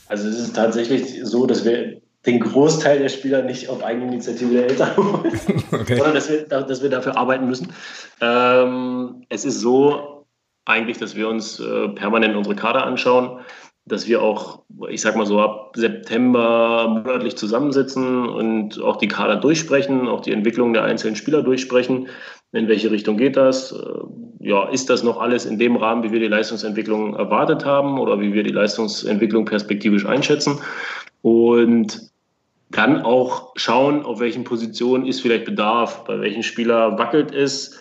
[0.06, 4.66] Also es ist tatsächlich so, dass wir den Großteil der Spieler nicht auf Eigeninitiative der
[4.68, 5.32] Eltern holen,
[5.72, 5.96] okay.
[5.96, 7.72] sondern dass wir, dass wir dafür arbeiten müssen.
[8.20, 10.26] Ähm, es ist so
[10.64, 13.40] eigentlich, dass wir uns äh, permanent unsere Kader anschauen,
[13.88, 19.36] dass wir auch, ich sag mal so, ab September monatlich zusammensitzen und auch die Kader
[19.36, 22.08] durchsprechen, auch die Entwicklung der einzelnen Spieler durchsprechen.
[22.52, 23.72] In welche Richtung geht das?
[23.72, 27.98] Äh, ja, ist das noch alles in dem Rahmen, wie wir die Leistungsentwicklung erwartet haben
[27.98, 30.60] oder wie wir die Leistungsentwicklung perspektivisch einschätzen?
[31.22, 32.10] Und
[32.70, 37.78] dann auch schauen, auf welchen Positionen ist vielleicht Bedarf, bei welchen Spieler wackelt es.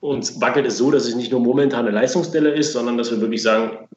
[0.00, 3.20] Und wackelt es so, dass es nicht nur momentan eine Leistungsstelle ist, sondern dass wir
[3.20, 3.88] wirklich sagen,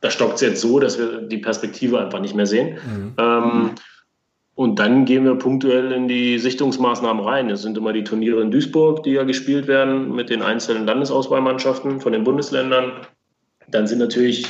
[0.00, 2.78] da stockt es jetzt so, dass wir die Perspektive einfach nicht mehr sehen.
[2.86, 3.12] Mhm.
[3.18, 3.70] Ähm,
[4.54, 7.48] und dann gehen wir punktuell in die Sichtungsmaßnahmen rein.
[7.48, 12.00] Es sind immer die Turniere in Duisburg, die ja gespielt werden mit den einzelnen Landesauswahlmannschaften
[12.00, 12.92] von den Bundesländern.
[13.68, 14.46] Dann sind natürlich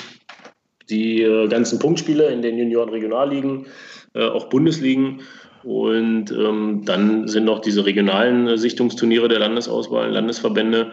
[0.89, 3.67] die äh, ganzen Punktspiele in den Junioren-Regionalligen,
[4.15, 5.21] äh, auch Bundesligen.
[5.63, 10.93] Und ähm, dann sind noch diese regionalen äh, Sichtungsturniere der Landesauswahl, Landesverbände.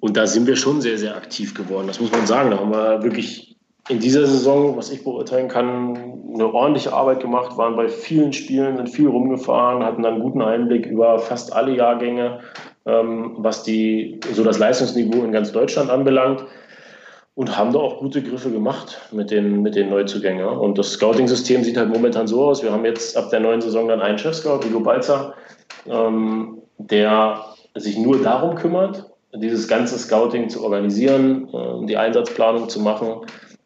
[0.00, 1.86] Und da sind wir schon sehr, sehr aktiv geworden.
[1.86, 2.50] Das muss man sagen.
[2.50, 3.47] Da haben wir wirklich
[3.88, 8.76] in dieser Saison, was ich beurteilen kann, eine ordentliche Arbeit gemacht, waren bei vielen Spielen,
[8.76, 12.40] sind viel rumgefahren, hatten dann einen guten Einblick über fast alle Jahrgänge,
[12.86, 16.44] ähm, was die, so das Leistungsniveau in ganz Deutschland anbelangt
[17.34, 20.46] und haben da auch gute Griffe gemacht mit den, mit den Neuzugängen.
[20.46, 22.62] Und das Scouting-System sieht halt momentan so aus.
[22.62, 25.34] Wir haben jetzt ab der neuen Saison dann einen Chef-Scout, Hugo Balzer,
[25.86, 27.42] ähm, der
[27.74, 33.22] sich nur darum kümmert, dieses ganze Scouting zu organisieren, äh, die Einsatzplanung zu machen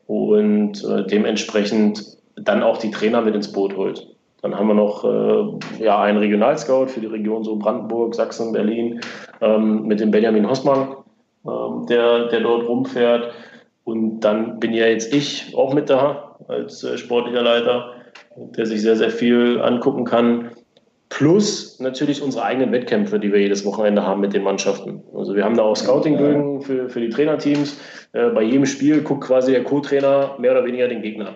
[0.06, 4.08] und äh, dementsprechend dann auch die Trainer mit ins Boot holt.
[4.42, 9.00] Dann haben wir noch äh, ja, einen Regionalscout für die Region so Brandenburg, Sachsen, Berlin
[9.40, 10.96] ähm, mit dem Benjamin Hossmann,
[11.46, 13.32] ähm, der, der dort rumfährt.
[13.84, 17.92] Und dann bin ja jetzt ich auch mit da als äh, sportlicher Leiter,
[18.36, 20.50] der sich sehr, sehr viel angucken kann.
[21.12, 25.02] Plus natürlich unsere eigenen Wettkämpfe, die wir jedes Wochenende haben mit den Mannschaften.
[25.14, 27.78] Also wir haben da auch Scouting-Bögen für, für die Trainerteams.
[28.12, 31.34] Äh, bei jedem Spiel guckt quasi der Co-Trainer mehr oder weniger den Gegner.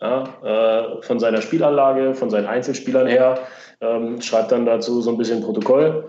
[0.00, 3.40] Ja, äh, von seiner Spielanlage, von seinen Einzelspielern her,
[3.82, 6.08] ähm, schreibt dann dazu so ein bisschen Protokoll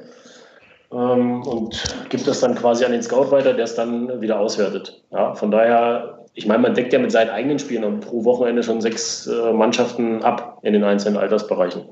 [0.93, 5.03] ähm, und gibt das dann quasi an den Scout weiter, der es dann wieder auswertet.
[5.12, 8.80] Ja, von daher, ich meine, man deckt ja mit seinen eigenen Spielen pro Wochenende schon
[8.80, 11.89] sechs äh, Mannschaften ab in den einzelnen Altersbereichen.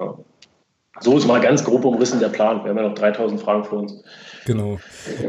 [0.00, 0.14] Ja.
[1.02, 2.62] So ist mal ganz grob umrissen der Plan.
[2.62, 3.94] Wir haben ja noch 3000 Fragen für uns.
[4.44, 4.78] Genau.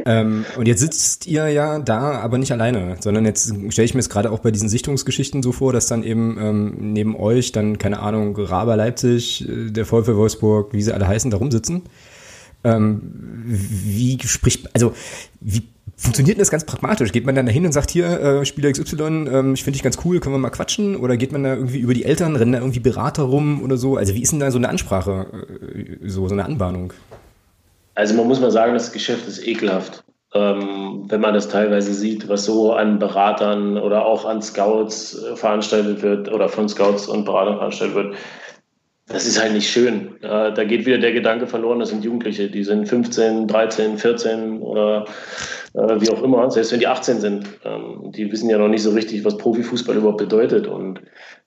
[0.05, 3.99] Ähm, und jetzt sitzt ihr ja da, aber nicht alleine, sondern jetzt stelle ich mir
[3.99, 7.77] es gerade auch bei diesen Sichtungsgeschichten so vor, dass dann eben ähm, neben euch dann,
[7.77, 11.83] keine Ahnung, Raber Leipzig, äh, der VfL Wolfsburg, wie sie alle heißen, da rumsitzen.
[12.63, 13.01] Ähm,
[13.45, 14.93] wie spricht, also
[15.41, 17.11] wie funktioniert das ganz pragmatisch?
[17.11, 19.97] Geht man dann dahin und sagt, hier, äh, Spieler XY, ähm, ich finde dich ganz
[20.05, 20.95] cool, können wir mal quatschen?
[20.95, 23.97] Oder geht man da irgendwie über die Eltern, rennen da irgendwie Berater rum oder so?
[23.97, 25.27] Also wie ist denn da so eine Ansprache,
[25.75, 26.93] äh, so, so eine Anbahnung?
[27.95, 30.03] Also man muss mal sagen, das Geschäft ist ekelhaft.
[30.33, 35.35] Ähm, wenn man das teilweise sieht, was so an Beratern oder auch an Scouts äh,
[35.35, 38.15] veranstaltet wird oder von Scouts und Beratern veranstaltet wird,
[39.07, 40.15] das ist halt nicht schön.
[40.21, 44.61] Ja, da geht wieder der Gedanke verloren, das sind Jugendliche, die sind 15, 13, 14
[44.61, 45.05] oder
[45.73, 47.47] äh, wie auch immer, selbst wenn die 18 sind.
[47.65, 50.67] Ähm, die wissen ja noch nicht so richtig, was Profifußball überhaupt bedeutet.
[50.67, 51.01] Und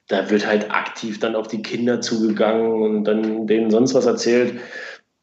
[0.09, 4.55] da wird halt aktiv dann auf die Kinder zugegangen und dann denen sonst was erzählt.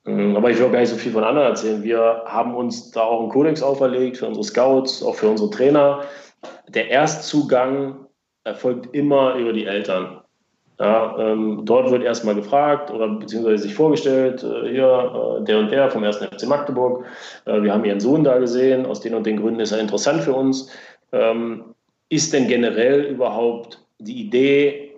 [0.06, 1.84] Ähm, aber ich will auch gar nicht so viel von anderen erzählen.
[1.84, 6.04] Wir haben uns da auch einen Kodex auferlegt für unsere Scouts, auch für unsere Trainer.
[6.68, 8.08] Der Erstzugang
[8.44, 10.23] erfolgt immer über die Eltern.
[10.80, 15.72] Ja, ähm, dort wird erstmal gefragt oder beziehungsweise sich vorgestellt, äh, hier äh, der und
[15.72, 16.18] der vom 1.
[16.18, 17.06] FC Magdeburg.
[17.46, 20.24] Äh, wir haben ihren Sohn da gesehen, aus den und den Gründen ist er interessant
[20.24, 20.72] für uns.
[21.12, 21.64] Ähm,
[22.10, 24.96] ist denn generell überhaupt die Idee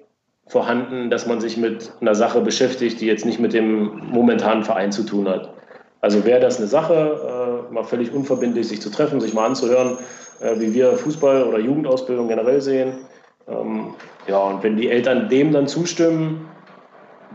[0.48, 4.92] vorhanden, dass man sich mit einer Sache beschäftigt, die jetzt nicht mit dem momentanen Verein
[4.92, 5.54] zu tun hat?
[6.02, 9.98] Also wäre das eine Sache, äh, mal völlig unverbindlich sich zu treffen, sich mal anzuhören,
[10.40, 13.00] äh, wie wir Fußball oder Jugendausbildung generell sehen?
[13.48, 13.94] Ähm,
[14.28, 16.50] ja, und wenn die Eltern dem dann zustimmen,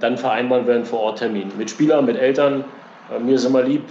[0.01, 2.65] dann vereinbaren wir einen Vororttermin mit Spielern, mit Eltern.
[3.15, 3.83] Äh, mir ist immer lieb,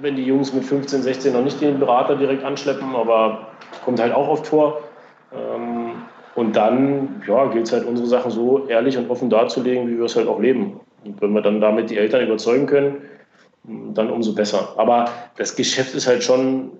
[0.00, 3.48] wenn die Jungs mit 15, 16 noch nicht den Berater direkt anschleppen, aber
[3.84, 4.80] kommt halt auch oft vor.
[5.32, 5.92] Ähm,
[6.34, 10.04] und dann ja, gilt es halt, unsere Sachen so ehrlich und offen darzulegen, wie wir
[10.04, 10.80] es halt auch leben.
[11.04, 13.02] Und wenn wir dann damit die Eltern überzeugen können,
[13.64, 14.74] dann umso besser.
[14.76, 15.06] Aber
[15.36, 16.72] das Geschäft ist halt schon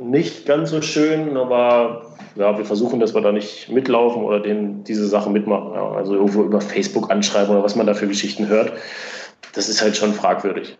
[0.00, 2.07] nicht ganz so schön, aber
[2.38, 5.74] ja, wir versuchen, dass wir da nicht mitlaufen oder denen diese Sachen mitmachen.
[5.74, 8.72] Ja, also irgendwo über Facebook anschreiben oder was man da für Geschichten hört,
[9.54, 10.78] das ist halt schon fragwürdig.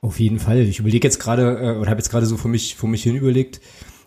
[0.00, 0.58] Auf jeden Fall.
[0.58, 3.16] Ich überlege jetzt gerade, äh, oder habe jetzt gerade so vor mich, vor mich hin
[3.16, 3.60] überlegt,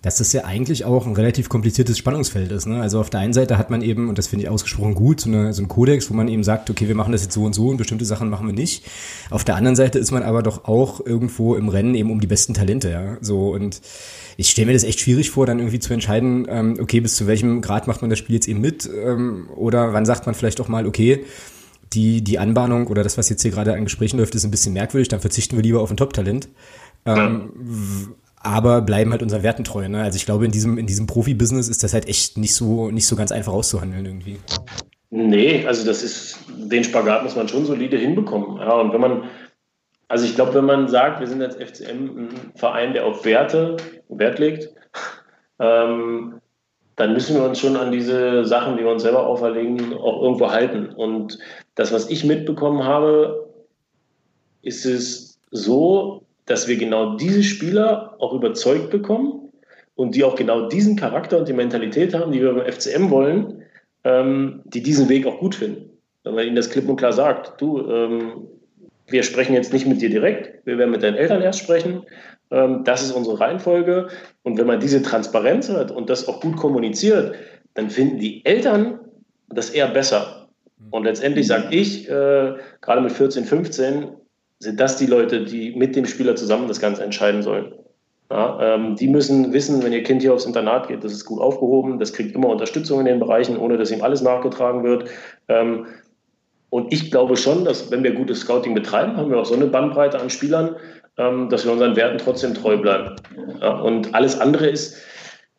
[0.05, 2.67] dass das ja eigentlich auch ein relativ kompliziertes Spannungsfeld ist.
[2.67, 2.79] Ne?
[2.79, 5.29] Also auf der einen Seite hat man eben, und das finde ich ausgesprochen gut, so,
[5.29, 7.55] eine, so ein Kodex, wo man eben sagt, okay, wir machen das jetzt so und
[7.55, 8.85] so und bestimmte Sachen machen wir nicht.
[9.31, 12.27] Auf der anderen Seite ist man aber doch auch irgendwo im Rennen eben um die
[12.27, 13.17] besten Talente, ja.
[13.21, 13.81] So und
[14.37, 17.25] ich stelle mir das echt schwierig vor, dann irgendwie zu entscheiden, ähm, okay, bis zu
[17.25, 18.87] welchem Grad macht man das Spiel jetzt eben mit?
[18.87, 21.25] Ähm, oder wann sagt man vielleicht auch mal, okay,
[21.93, 24.73] die, die Anbahnung oder das, was jetzt hier gerade an Gesprächen läuft, ist ein bisschen
[24.73, 26.47] merkwürdig, dann verzichten wir lieber auf ein Top-Talent.
[27.07, 27.49] Ähm,
[28.45, 29.87] aber bleiben halt unseren Werten treu.
[29.87, 30.01] Ne?
[30.01, 33.07] Also ich glaube, in diesem, in diesem Profi-Business ist das halt echt nicht so, nicht
[33.07, 34.37] so ganz einfach auszuhandeln irgendwie.
[35.09, 38.57] Nee, also das ist, den Spagat muss man schon solide hinbekommen.
[38.57, 39.23] Ja, und wenn man,
[40.07, 43.77] also ich glaube, wenn man sagt, wir sind als FCM ein Verein, der auf Werte
[44.09, 44.69] Wert legt,
[45.59, 46.41] ähm,
[46.95, 50.51] dann müssen wir uns schon an diese Sachen, die wir uns selber auferlegen, auch irgendwo
[50.51, 50.89] halten.
[50.89, 51.39] Und
[51.75, 53.49] das, was ich mitbekommen habe,
[54.61, 59.51] ist es so, dass wir genau diese Spieler auch überzeugt bekommen
[59.95, 63.63] und die auch genau diesen Charakter und die Mentalität haben, die wir beim FCM wollen,
[64.03, 65.89] ähm, die diesen Weg auch gut finden.
[66.23, 68.47] Wenn man ihnen das klipp und klar sagt, du, ähm,
[69.07, 72.03] wir sprechen jetzt nicht mit dir direkt, wir werden mit deinen Eltern erst sprechen,
[72.51, 74.07] ähm, das ist unsere Reihenfolge.
[74.43, 77.35] Und wenn man diese Transparenz hat und das auch gut kommuniziert,
[77.73, 78.99] dann finden die Eltern
[79.49, 80.47] das eher besser.
[80.91, 84.07] Und letztendlich sage ich, äh, gerade mit 14, 15,
[84.59, 87.73] sind das die Leute, die mit dem Spieler zusammen das Ganze entscheiden sollen.
[88.31, 91.39] Ja, ähm, die müssen wissen, wenn ihr Kind hier aufs Internat geht, das ist gut
[91.39, 95.09] aufgehoben, das kriegt immer Unterstützung in den Bereichen, ohne dass ihm alles nachgetragen wird.
[95.47, 95.85] Ähm,
[96.71, 99.67] und ich glaube schon, dass wenn wir gutes Scouting betreiben, haben wir auch so eine
[99.67, 100.75] Bandbreite an Spielern,
[101.17, 103.15] ähm, dass wir unseren Werten trotzdem treu bleiben.
[103.61, 104.97] Ja, und alles andere ist,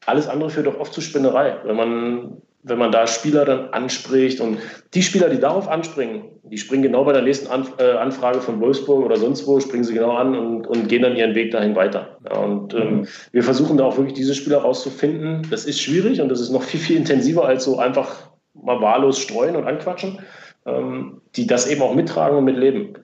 [0.07, 1.57] alles andere führt doch oft zu Spinnerei.
[1.65, 4.59] Wenn man wenn man da Spieler dann anspricht und
[4.93, 7.47] die Spieler, die darauf anspringen, die springen genau bei der nächsten
[7.79, 11.15] äh, Anfrage von Wolfsburg oder sonst wo, springen sie genau an und, und gehen dann
[11.15, 12.19] ihren Weg dahin weiter.
[12.29, 15.47] Ja, und ähm, wir versuchen da auch wirklich diese Spieler rauszufinden.
[15.49, 19.21] Das ist schwierig und das ist noch viel, viel intensiver als so einfach mal wahllos
[19.21, 20.19] streuen und anquatschen,
[20.67, 22.99] ähm, die das eben auch mittragen und mitleben.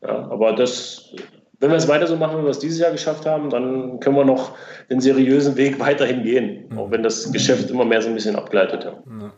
[0.00, 1.12] Ja, aber das
[1.60, 4.16] wenn wir es weiter so machen, wie wir es dieses Jahr geschafft haben, dann können
[4.16, 4.52] wir noch
[4.90, 6.78] den seriösen Weg weiterhin gehen, mhm.
[6.78, 8.84] auch wenn das Geschäft immer mehr so ein bisschen abgleitet.
[8.84, 9.32] Ja.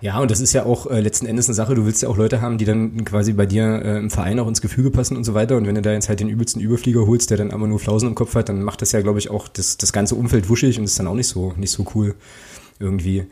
[0.00, 1.74] Ja, und das ist ja auch äh, letzten Endes eine Sache.
[1.74, 4.48] Du willst ja auch Leute haben, die dann quasi bei dir äh, im Verein auch
[4.48, 5.56] ins Gefüge passen und so weiter.
[5.56, 8.08] Und wenn du da jetzt halt den übelsten Überflieger holst, der dann aber nur Flausen
[8.08, 10.78] im Kopf hat, dann macht das ja, glaube ich, auch das, das ganze Umfeld wuschig
[10.78, 12.16] und ist dann auch nicht so, nicht so cool
[12.80, 13.26] irgendwie.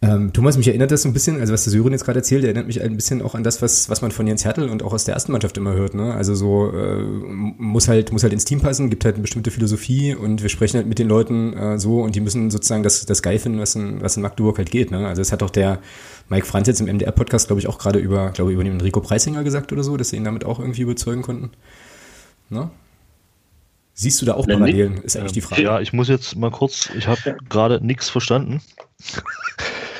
[0.00, 2.42] Ähm, Thomas, mich erinnert das so ein bisschen, also was der Sören jetzt gerade erzählt,
[2.42, 4.92] erinnert mich ein bisschen auch an das, was, was man von Jens Hertel und auch
[4.92, 5.94] aus der ersten Mannschaft immer hört.
[5.94, 6.12] Ne?
[6.14, 10.14] Also so äh, muss halt muss halt ins Team passen, gibt halt eine bestimmte Philosophie
[10.14, 13.22] und wir sprechen halt mit den Leuten äh, so und die müssen sozusagen das, das
[13.22, 14.90] geil finden, was in, was in Magdeburg halt geht.
[14.90, 15.06] Ne?
[15.06, 15.78] Also das hat auch der
[16.28, 19.44] Mike Franz jetzt im MDR-Podcast, glaube ich, auch gerade über, glaube über den Enrico Preisinger
[19.44, 21.50] gesagt oder so, dass sie ihn damit auch irgendwie überzeugen konnten.
[22.50, 22.70] Ne?
[23.94, 25.62] Siehst du da auch Parallelen, ist eigentlich die Frage.
[25.62, 28.60] Ja, ich muss jetzt mal kurz, ich habe gerade nichts verstanden.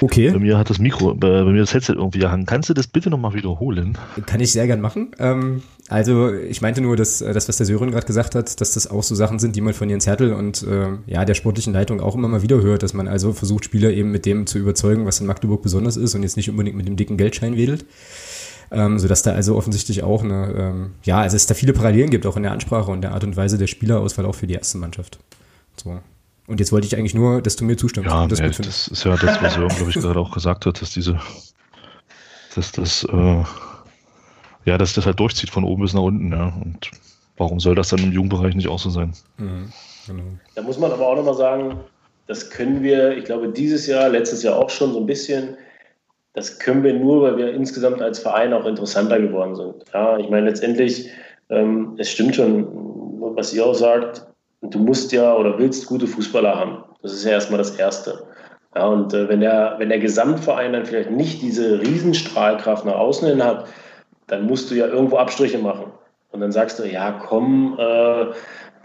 [0.03, 0.31] Okay.
[0.31, 2.45] Bei mir hat das Mikro, bei, mir das Headset irgendwie gehangen.
[2.45, 3.97] Kannst du das bitte nochmal wiederholen?
[4.27, 5.13] Kann ich sehr gern machen.
[5.21, 8.73] Ähm, also ich meinte nur, dass äh, das, was der Sören gerade gesagt hat, dass
[8.73, 11.73] das auch so Sachen sind, die man von Jens Hertel und äh, ja der sportlichen
[11.73, 14.59] Leitung auch immer mal wieder hört, dass man also versucht, Spieler eben mit dem zu
[14.59, 17.85] überzeugen, was in Magdeburg besonders ist und jetzt nicht unbedingt mit dem dicken Geldschein wedelt.
[18.75, 22.25] Ähm, sodass da also offensichtlich auch eine, ähm, ja, also es da viele Parallelen gibt,
[22.25, 24.79] auch in der Ansprache und der Art und Weise der Spielerauswahl auch für die erste
[24.79, 25.19] Mannschaft.
[25.77, 26.01] So.
[26.47, 28.09] Und jetzt wollte ich eigentlich nur, dass du mir zustimmst.
[28.09, 30.81] Ja, das, nee, das ist ja das, was Jörn, glaube ich, gerade auch gesagt hat,
[30.81, 31.21] dass diese,
[32.55, 33.45] dass das, äh,
[34.65, 36.55] ja, dass das halt durchzieht von oben bis nach unten, ja.
[36.65, 36.91] Und
[37.37, 39.13] warum soll das dann im Jugendbereich nicht auch so sein?
[39.37, 39.71] Mhm,
[40.07, 40.23] genau.
[40.55, 41.79] Da muss man aber auch nochmal sagen,
[42.27, 45.57] das können wir, ich glaube, dieses Jahr, letztes Jahr auch schon so ein bisschen,
[46.35, 49.75] das können wir nur, weil wir insgesamt als Verein auch interessanter geworden sind.
[49.93, 51.11] Ja, ich meine, letztendlich,
[51.51, 52.67] ähm, es stimmt schon,
[53.37, 54.27] was ihr auch sagt,
[54.63, 56.85] du musst ja oder willst gute Fußballer haben.
[57.03, 58.25] Das ist ja erstmal das Erste.
[58.75, 63.29] Ja, und äh, wenn, der, wenn der Gesamtverein dann vielleicht nicht diese Riesenstrahlkraft nach außen
[63.29, 63.67] hin hat,
[64.29, 65.93] dann musst du ja irgendwo Abstriche machen.
[66.31, 68.27] Und dann sagst du, ja, komm, äh,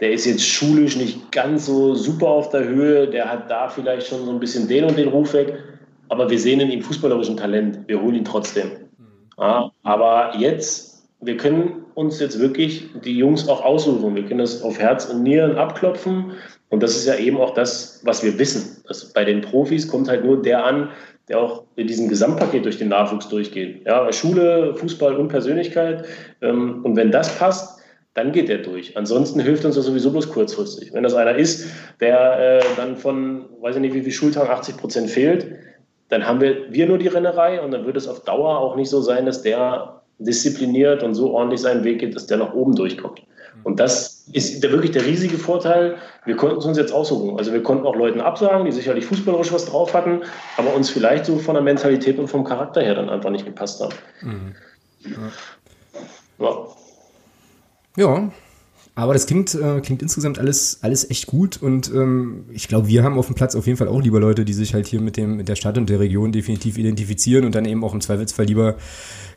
[0.00, 4.08] der ist jetzt schulisch nicht ganz so super auf der Höhe, der hat da vielleicht
[4.08, 5.54] schon so ein bisschen den und den Ruf weg,
[6.08, 8.70] aber wir sehen in ihm fußballerischen Talent, wir holen ihn trotzdem.
[9.38, 14.14] Ja, aber jetzt, wir können uns jetzt wirklich die Jungs auch aussuchen.
[14.14, 16.32] Wir können das auf Herz und Nieren abklopfen.
[16.70, 18.82] Und das ist ja eben auch das, was wir wissen.
[18.86, 20.90] Das bei den Profis kommt halt nur der an,
[21.28, 23.86] der auch in diesem Gesamtpaket durch den Nachwuchs durchgeht.
[23.86, 26.04] Ja, Schule, Fußball und Persönlichkeit.
[26.40, 27.80] Ähm, und wenn das passt,
[28.14, 28.96] dann geht der durch.
[28.96, 30.92] Ansonsten hilft uns das sowieso bloß kurzfristig.
[30.92, 31.68] Wenn das einer ist,
[32.00, 35.46] der äh, dann von, weiß ich nicht, wie viel Schultagen 80 Prozent fehlt,
[36.08, 38.88] dann haben wir, wir nur die Rennerei und dann wird es auf Dauer auch nicht
[38.88, 42.74] so sein, dass der diszipliniert und so ordentlich seinen Weg geht, dass der nach oben
[42.74, 43.22] durchkommt.
[43.64, 45.96] Und das ist der, wirklich der riesige Vorteil.
[46.24, 47.38] Wir konnten es uns jetzt aussuchen.
[47.38, 50.22] Also wir konnten auch Leuten absagen, die sicherlich fußballerisch was drauf hatten,
[50.56, 53.82] aber uns vielleicht so von der Mentalität und vom Charakter her dann einfach nicht gepasst
[53.82, 53.94] haben.
[54.22, 54.54] Mhm.
[56.38, 56.66] Ja.
[57.96, 58.14] ja.
[58.16, 58.30] ja.
[58.98, 63.04] Aber das klingt, äh, klingt insgesamt alles, alles echt gut und ähm, ich glaube, wir
[63.04, 65.16] haben auf dem Platz auf jeden Fall auch lieber Leute, die sich halt hier mit
[65.16, 68.46] dem mit der Stadt und der Region definitiv identifizieren und dann eben auch im Zweifelsfall
[68.46, 68.74] lieber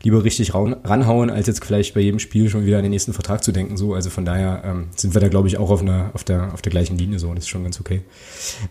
[0.01, 3.13] lieber richtig raun, ranhauen, als jetzt vielleicht bei jedem Spiel schon wieder an den nächsten
[3.13, 3.77] Vertrag zu denken.
[3.77, 6.55] So, also von daher ähm, sind wir da glaube ich auch auf einer auf der
[6.55, 8.01] auf der gleichen Linie so und das ist schon ganz okay.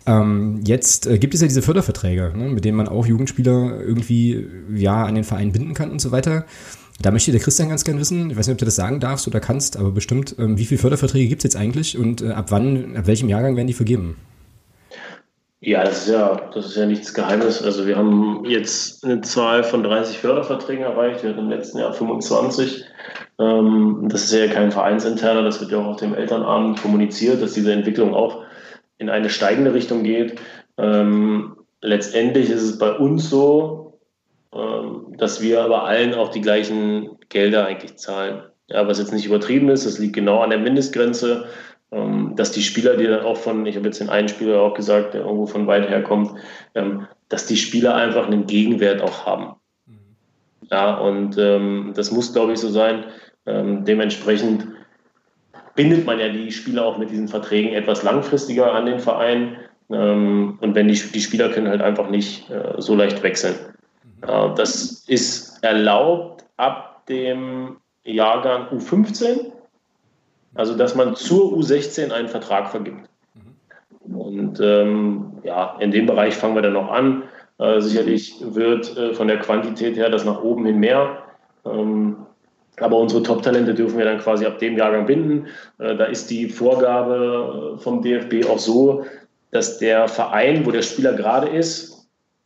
[0.06, 4.44] Ähm, jetzt äh, gibt es ja diese Förderverträge, ne, mit denen man auch Jugendspieler irgendwie
[4.74, 6.46] ja an den Verein binden kann und so weiter.
[7.02, 9.26] Da möchte der Christian ganz gern wissen, ich weiß nicht, ob du das sagen darfst
[9.26, 12.50] oder kannst, aber bestimmt, ähm, wie viele Förderverträge gibt es jetzt eigentlich und äh, ab
[12.50, 14.16] wann, ab welchem Jahrgang werden die vergeben?
[15.62, 17.62] Ja, das ist ja, das ist ja nichts Geheimes.
[17.62, 21.22] Also wir haben jetzt eine Zahl von 30 Förderverträgen erreicht.
[21.22, 22.84] Wir hatten im letzten Jahr 25.
[23.38, 27.54] Ähm, das ist ja kein Vereinsinterner, das wird ja auch auf dem Elternabend kommuniziert, dass
[27.54, 28.42] diese Entwicklung auch
[28.98, 30.40] in eine steigende Richtung geht.
[30.76, 33.89] Ähm, letztendlich ist es bei uns so,
[34.52, 38.42] dass wir aber allen auch die gleichen Gelder eigentlich zahlen.
[38.68, 41.46] Ja, was jetzt nicht übertrieben ist, das liegt genau an der Mindestgrenze,
[41.92, 44.74] ähm, dass die Spieler, die dann auch von, ich habe jetzt den einen Spieler auch
[44.74, 46.32] gesagt, der irgendwo von weit her kommt,
[46.74, 49.56] ähm, dass die Spieler einfach einen Gegenwert auch haben.
[50.70, 53.04] Ja, und das muss, glaube ich, so sein.
[53.44, 54.68] dementsprechend
[55.74, 59.56] bindet man ja die Spieler auch mit diesen Verträgen etwas langfristiger an den Verein.
[59.88, 63.56] und wenn die, die Spieler können halt einfach nicht äh, so leicht wechseln.
[64.26, 69.52] Äh, das ist erlaubt ab dem Jahrgang U15,
[70.54, 73.08] also dass man zur U16 einen Vertrag vergibt.
[74.12, 77.24] Und ähm, ja, in dem Bereich fangen wir dann noch an.
[77.58, 81.18] Äh, sicherlich wird äh, von der Quantität her das nach oben hin mehr.
[81.64, 82.16] Ähm,
[82.78, 85.46] aber unsere Top-Talente dürfen wir dann quasi ab dem Jahrgang binden.
[85.78, 89.04] Äh, da ist die Vorgabe äh, vom DFB auch so,
[89.50, 91.89] dass der Verein, wo der Spieler gerade ist,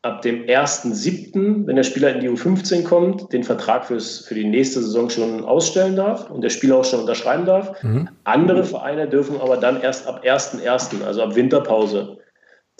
[0.05, 4.45] ab dem 1.7., wenn der Spieler in die U15 kommt, den Vertrag fürs, für die
[4.45, 7.83] nächste Saison schon ausstellen darf und der Spieler auch schon unterschreiben darf.
[7.83, 8.11] Mhm.
[8.25, 12.19] Andere Vereine dürfen aber dann erst ab 1.1., also ab Winterpause,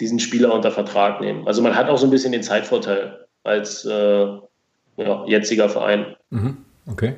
[0.01, 1.47] diesen Spieler unter Vertrag nehmen.
[1.47, 4.27] Also man hat auch so ein bisschen den Zeitvorteil als äh,
[4.97, 6.17] ja, jetziger Verein.
[6.29, 6.59] Mhm.
[6.91, 7.15] Okay.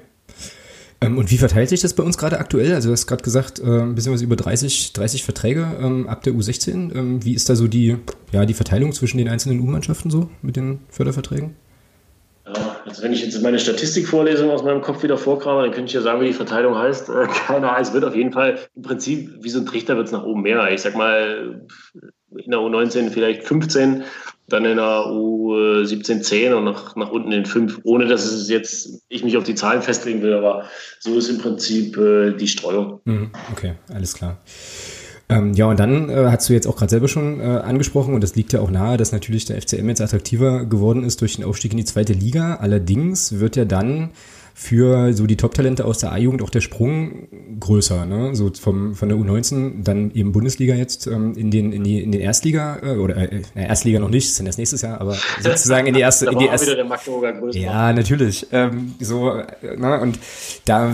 [1.00, 2.72] Ähm, und wie verteilt sich das bei uns gerade aktuell?
[2.74, 6.22] Also du hast gerade gesagt, äh, ein bisschen was über 30, 30 Verträge ähm, ab
[6.22, 6.94] der U16.
[6.94, 7.96] Ähm, wie ist da so die,
[8.32, 11.54] ja, die Verteilung zwischen den einzelnen U-Mannschaften so mit den Förderverträgen?
[12.46, 15.94] Ja, also wenn ich jetzt meine Statistikvorlesung aus meinem Kopf wieder vorkrame, dann könnte ich
[15.94, 17.10] ja sagen, wie die Verteilung heißt.
[17.10, 20.06] Äh, keine Ahnung, es wird auf jeden Fall im Prinzip wie so ein Trichter wird
[20.06, 20.72] es nach oben mehr.
[20.72, 21.66] Ich sag mal,
[22.44, 24.04] in der U19 vielleicht 15,
[24.48, 29.02] dann in der U17 10 und nach, nach unten in 5, ohne dass es jetzt
[29.08, 30.64] ich mich auf die Zahlen festlegen will, aber
[31.00, 33.00] so ist im Prinzip äh, die Streuung.
[33.04, 34.38] Mhm, okay, alles klar.
[35.28, 38.22] Ähm, ja, und dann äh, hast du jetzt auch gerade selber schon äh, angesprochen, und
[38.22, 41.44] das liegt ja auch nahe, dass natürlich der FCM jetzt attraktiver geworden ist durch den
[41.44, 42.56] Aufstieg in die zweite Liga.
[42.56, 44.10] Allerdings wird ja dann
[44.58, 47.28] für so die Top-Talente aus der A-Jugend auch der Sprung
[47.60, 48.34] größer, ne?
[48.34, 52.10] So vom, von der U19 dann eben Bundesliga jetzt ähm, in den in die in
[52.10, 55.86] den Erstliga äh, oder äh, Erstliga noch nicht, ist dann das nächstes Jahr, aber sozusagen
[55.86, 56.74] in die erste in die erste.
[57.52, 58.46] Ja, natürlich.
[58.50, 60.00] Ähm, so äh, ne?
[60.00, 60.18] und
[60.64, 60.88] da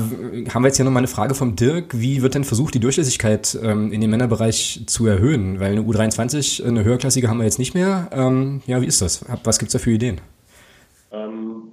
[0.52, 3.56] haben wir jetzt hier nochmal eine Frage vom Dirk, wie wird denn versucht die Durchlässigkeit
[3.62, 7.74] ähm, in dem Männerbereich zu erhöhen, weil eine U23 eine höherklassige haben wir jetzt nicht
[7.74, 8.08] mehr.
[8.10, 9.24] Ähm, ja, wie ist das?
[9.44, 10.20] Was gibt's da für Ideen?
[11.12, 11.71] Ähm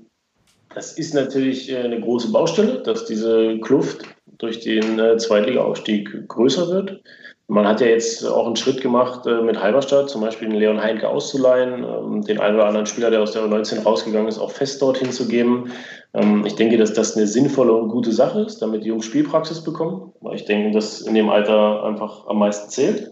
[0.79, 4.05] das ist natürlich äh, eine große Baustelle, dass diese Kluft
[4.37, 7.01] durch den äh, Zweitliga-Aufstieg größer wird.
[7.49, 10.81] Man hat ja jetzt auch einen Schritt gemacht äh, mit Halberstadt, zum Beispiel den Leon
[10.81, 14.51] Heinke auszuleihen, ähm, den einen oder anderen Spieler, der aus der U19 rausgegangen ist, auch
[14.51, 15.73] fest dorthin zu geben.
[16.13, 19.61] Ähm, ich denke, dass das eine sinnvolle und gute Sache ist, damit die Jungs Spielpraxis
[19.61, 23.11] bekommen, weil ich denke, dass in dem Alter einfach am meisten zählt.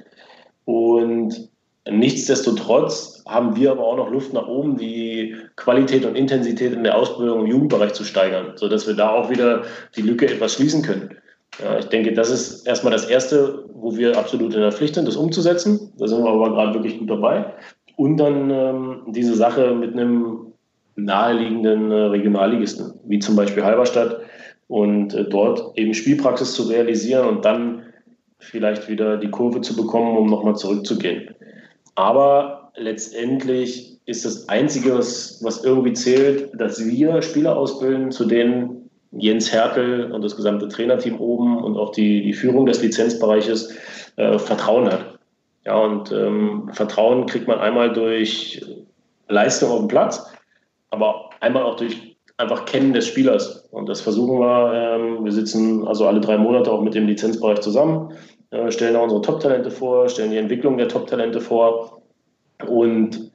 [0.64, 1.50] Und
[1.92, 6.98] Nichtsdestotrotz haben wir aber auch noch Luft nach oben, die Qualität und Intensität in der
[6.98, 9.64] Ausbildung im Jugendbereich zu steigern, sodass wir da auch wieder
[9.96, 11.16] die Lücke etwas schließen können.
[11.62, 15.08] Ja, ich denke, das ist erstmal das Erste, wo wir absolut in der Pflicht sind,
[15.08, 15.92] das umzusetzen.
[15.98, 17.54] Da sind wir aber gerade wirklich gut dabei.
[17.96, 20.54] Und dann ähm, diese Sache mit einem
[20.96, 24.20] naheliegenden äh, Regionalligisten, wie zum Beispiel Halberstadt,
[24.68, 27.84] und äh, dort eben Spielpraxis zu realisieren und dann
[28.40, 31.34] vielleicht wieder die Kurve zu bekommen, um nochmal zurückzugehen.
[31.98, 38.92] Aber letztendlich ist das Einzige, was, was irgendwie zählt, dass wir Spieler ausbilden, zu denen
[39.12, 43.76] Jens Herkel und das gesamte Trainerteam oben und auch die, die Führung des Lizenzbereiches
[44.16, 45.18] äh, Vertrauen hat.
[45.66, 48.64] Ja, und ähm, Vertrauen kriegt man einmal durch
[49.28, 50.24] Leistung auf dem Platz,
[50.92, 53.68] aber einmal auch durch einfach Kennen des Spielers.
[53.72, 54.72] Und das versuchen wir.
[54.76, 58.14] Ähm, wir sitzen also alle drei Monate auch mit dem Lizenzbereich zusammen
[58.52, 62.02] äh, stellen da unsere Top-Talente vor, stellen die Entwicklung der Top-Talente vor
[62.66, 63.32] und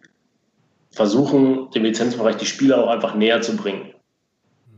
[0.90, 3.92] versuchen, dem Lizenzbereich die Spieler auch einfach näher zu bringen.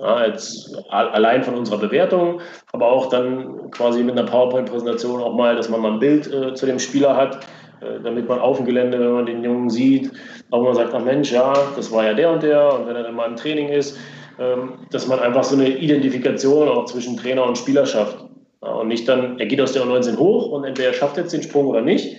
[0.01, 2.41] Ja, jetzt allein von unserer Bewertung,
[2.73, 6.53] aber auch dann quasi mit einer PowerPoint-Präsentation auch mal, dass man mal ein Bild äh,
[6.55, 7.47] zu dem Spieler hat,
[7.81, 10.11] äh, damit man auf dem Gelände, wenn man den Jungen sieht,
[10.51, 13.05] auch mal sagt, ach Mensch, ja, das war ja der und der und wenn er
[13.05, 13.97] dann mal im Training ist,
[14.41, 18.24] ähm, dass man einfach so eine Identifikation auch zwischen Trainer und Spieler schafft.
[18.65, 21.43] Und nicht dann, er geht aus der U19 hoch und entweder er schafft jetzt den
[21.43, 22.17] Sprung oder nicht.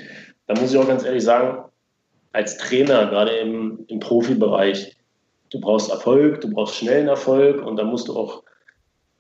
[0.48, 1.64] Da muss ich auch ganz ehrlich sagen,
[2.34, 4.96] als Trainer, gerade im, im Profibereich,
[5.50, 8.43] du brauchst Erfolg, du brauchst schnellen Erfolg und da musst du auch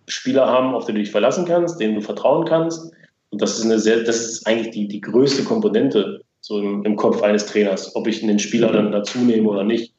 [0.07, 2.91] Spieler haben, auf die du dich verlassen kannst, denen du vertrauen kannst.
[3.31, 6.95] Und das ist eine sehr, das ist eigentlich die, die größte Komponente so im, im
[6.95, 9.93] Kopf eines Trainers, ob ich einen Spieler dann dazu nehme oder nicht.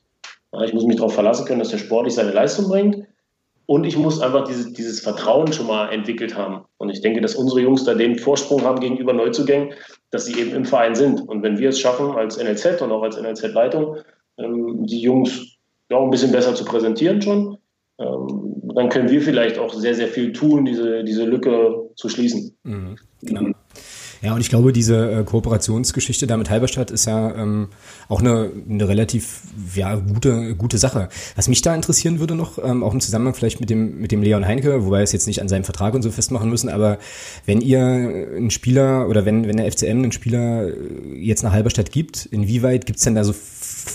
[0.65, 3.05] Ich muss mich darauf verlassen können, dass der sportlich seine Leistung bringt.
[3.67, 6.65] Und ich muss einfach dieses, dieses Vertrauen schon mal entwickelt haben.
[6.79, 9.75] Und ich denke, dass unsere Jungs da den Vorsprung haben gegenüber Neuzugängen,
[10.11, 11.29] dass sie eben im Verein sind.
[11.29, 13.97] Und wenn wir es schaffen, als NLZ und auch als NLZ-Leitung,
[14.39, 15.57] ähm, die Jungs
[15.91, 17.59] ja, ein bisschen besser zu präsentieren schon,
[17.99, 22.57] ähm, dann können wir vielleicht auch sehr, sehr viel tun, diese, diese Lücke zu schließen.
[22.63, 23.51] Mhm, genau.
[24.23, 27.69] Ja, und ich glaube, diese äh, Kooperationsgeschichte da mit Halberstadt ist ja ähm,
[28.09, 29.41] auch eine, eine relativ
[29.75, 31.09] ja, gute, gute Sache.
[31.35, 34.23] Was mich da interessieren würde noch, ähm, auch im Zusammenhang vielleicht mit dem, mit dem
[34.23, 36.99] Leon Heinke, wobei wir es jetzt nicht an seinem Vertrag und so festmachen müssen, aber
[37.45, 40.73] wenn ihr einen Spieler oder wenn, wenn der FCM einen Spieler äh,
[41.19, 43.35] jetzt nach Halberstadt gibt, inwieweit gibt's denn da so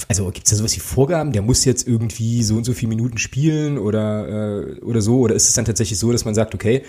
[0.07, 2.89] also gibt es da sowas wie Vorgaben, der muss jetzt irgendwie so und so viele
[2.89, 5.19] Minuten spielen oder, äh, oder so?
[5.19, 6.83] Oder ist es dann tatsächlich so, dass man sagt, okay,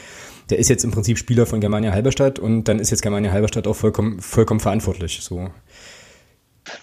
[0.52, 3.66] der ist jetzt im Prinzip Spieler von Germania Halberstadt und dann ist jetzt Germania Halberstadt
[3.66, 5.20] auch vollkommen, vollkommen verantwortlich.
[5.22, 5.48] So.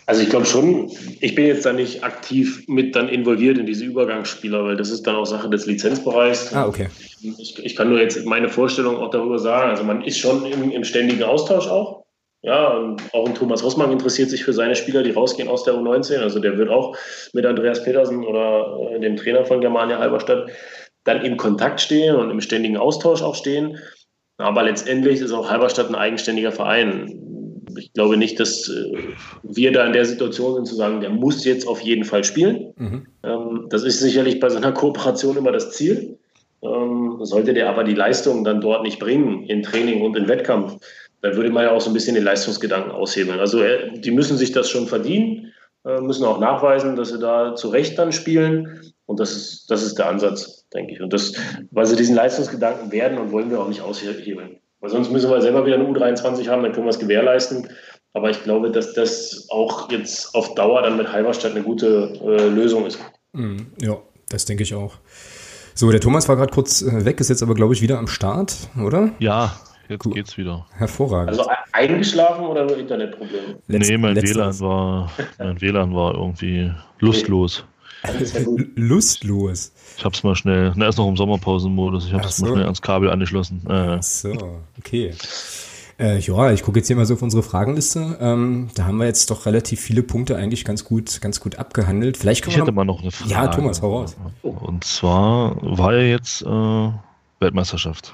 [0.08, 0.90] Also ich glaube schon,
[1.22, 5.04] ich bin jetzt da nicht aktiv mit dann involviert in diese Übergangsspieler, weil das ist
[5.06, 6.52] dann auch Sache des Lizenzbereichs.
[6.52, 6.88] Ah, okay.
[7.22, 9.70] Ich, ich kann nur jetzt meine Vorstellung auch darüber sagen.
[9.70, 12.06] Also man ist schon im, im ständigen Austausch auch.
[12.42, 15.76] Ja, und auch ein Thomas Rossmann interessiert sich für seine Spieler, die rausgehen aus der
[15.76, 16.18] U19.
[16.22, 16.98] Also der wird auch
[17.34, 20.50] mit Andreas Petersen oder äh, dem Trainer von Germania Halberstadt
[21.04, 23.78] dann im Kontakt stehen und im ständigen Austausch auch stehen.
[24.38, 27.66] Aber letztendlich ist auch Halberstadt ein eigenständiger Verein.
[27.78, 31.46] Ich glaube nicht, dass äh, wir da in der Situation sind zu sagen, der muss
[31.46, 32.74] jetzt auf jeden Fall spielen.
[32.78, 33.08] Mhm.
[33.24, 36.18] Ähm, das ist sicherlich bei so einer Kooperation immer das Ziel.
[36.62, 40.78] Ähm, sollte der aber die Leistung dann dort nicht bringen, in Training und in Wettkampf,
[41.22, 43.40] dann würde man ja auch so ein bisschen den Leistungsgedanken aushebeln.
[43.40, 45.54] Also äh, die müssen sich das schon verdienen,
[45.86, 48.94] äh, müssen auch nachweisen, dass sie da zu Recht dann spielen.
[49.06, 51.02] Und das ist, das ist der Ansatz, denke ich.
[51.02, 51.34] Und das,
[51.72, 54.58] weil sie diesen Leistungsgedanken werden und wollen wir auch nicht aushebeln.
[54.80, 57.68] Weil sonst müssen wir selber wieder eine U23 haben, dann können wir es gewährleisten.
[58.14, 62.48] Aber ich glaube, dass das auch jetzt auf Dauer dann mit Halberstadt eine gute äh,
[62.48, 63.00] Lösung ist.
[63.34, 63.68] Mhm.
[63.80, 63.98] Ja,
[64.30, 64.96] das denke ich auch.
[65.76, 68.08] So, der Thomas war gerade kurz äh, weg, ist jetzt aber, glaube ich, wieder am
[68.08, 69.12] Start, oder?
[69.20, 70.14] Ja, jetzt cool.
[70.14, 70.66] geht's wieder.
[70.76, 71.30] Hervorragend.
[71.30, 73.60] Also eingeschlafen oder nur Internetprobleme?
[73.68, 77.64] nee, mein WLAN war, mein WLAN war irgendwie lustlos.
[78.76, 79.74] Lustlos.
[80.00, 82.46] Ich hab's mal schnell, na, erst noch im Sommerpausenmodus, ich hab's so.
[82.46, 83.64] mal schnell ans Kabel angeschlossen.
[83.68, 83.98] Äh.
[83.98, 85.14] Ach so, okay.
[86.00, 88.18] Äh, ja, ich gucke jetzt hier mal so auf unsere Fragenliste.
[88.22, 92.16] Ähm, da haben wir jetzt doch relativ viele Punkte eigentlich ganz gut, ganz gut abgehandelt.
[92.16, 93.30] Vielleicht ich hätte mal noch eine Frage.
[93.30, 94.16] Ja, Thomas, hau raus.
[94.42, 96.92] Und zwar war ja jetzt äh,
[97.42, 98.14] Weltmeisterschaft.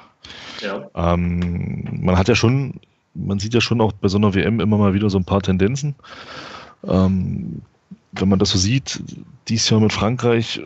[0.61, 0.89] Ja.
[0.95, 2.79] Ähm, man hat ja schon,
[3.13, 5.43] man sieht ja schon auch bei so einer WM immer mal wieder so ein paar
[5.43, 5.93] Tendenzen.
[6.87, 7.61] Ähm,
[8.11, 9.03] wenn man das so sieht,
[9.47, 10.63] dies Jahr mit Frankreich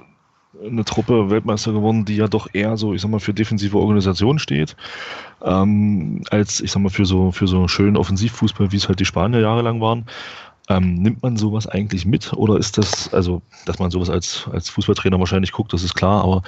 [0.65, 4.39] eine Truppe Weltmeister geworden, die ja doch eher so, ich sag mal, für defensive Organisation
[4.39, 4.75] steht,
[5.43, 9.05] ähm, als ich sag mal für so für so schönen Offensivfußball, wie es halt die
[9.05, 10.05] Spanier jahrelang waren.
[10.71, 14.69] Ähm, nimmt man sowas eigentlich mit oder ist das, also, dass man sowas als, als
[14.69, 16.43] Fußballtrainer wahrscheinlich guckt, das ist klar, aber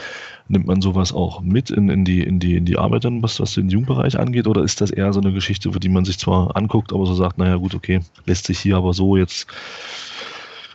[0.47, 3.39] nimmt man sowas auch mit in, in, die, in, die, in die Arbeit dann, was,
[3.39, 6.19] was den Jugendbereich angeht, oder ist das eher so eine Geschichte, für die man sich
[6.19, 9.47] zwar anguckt, aber so sagt, naja gut, okay, lässt sich hier aber so jetzt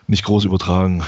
[0.09, 1.05] nicht groß übertragen?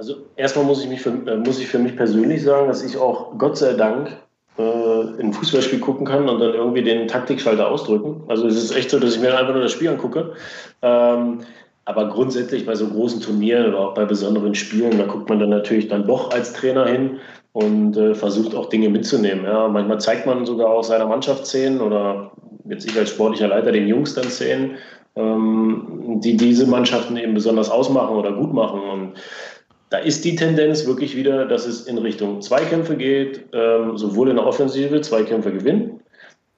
[0.00, 2.96] Also erstmal muss ich, mich für, äh, muss ich für mich persönlich sagen, dass ich
[2.96, 4.08] auch Gott sei Dank
[4.56, 8.22] äh, ein Fußballspiel gucken kann und dann irgendwie den Taktikschalter ausdrücken.
[8.28, 10.32] Also es ist echt so, dass ich mir einfach nur das Spiel angucke.
[10.80, 11.40] Ähm,
[11.84, 15.50] aber grundsätzlich bei so großen Turnieren oder auch bei besonderen Spielen, da guckt man dann
[15.50, 17.18] natürlich dann doch als Trainer hin
[17.52, 19.44] und äh, versucht auch Dinge mitzunehmen.
[19.44, 22.30] Ja, manchmal zeigt man sogar auch seiner Mannschaft Szenen oder
[22.66, 24.76] jetzt ich als sportlicher Leiter den Jungs dann Szenen,
[25.14, 28.80] ähm, die diese Mannschaften eben besonders ausmachen oder gut machen.
[28.80, 29.12] Und
[29.90, 34.36] da ist die Tendenz wirklich wieder, dass es in Richtung Zweikämpfe geht, ähm, sowohl in
[34.36, 36.00] der Offensive Zweikämpfe gewinnen,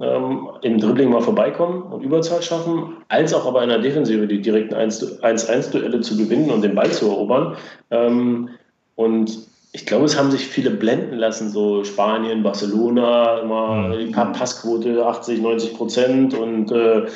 [0.01, 4.43] ähm, im Dribbling mal vorbeikommen und Überzahl schaffen, als auch aber in der Defensive die
[4.43, 7.57] direkten 1-1-Duelle zu gewinnen und den Ball zu erobern.
[7.91, 8.51] Ähm,
[8.97, 9.39] und
[9.72, 15.41] ich glaube, es haben sich viele blenden lassen, so Spanien, Barcelona, immer die Passquote 80,
[15.41, 17.07] 90 Prozent und äh,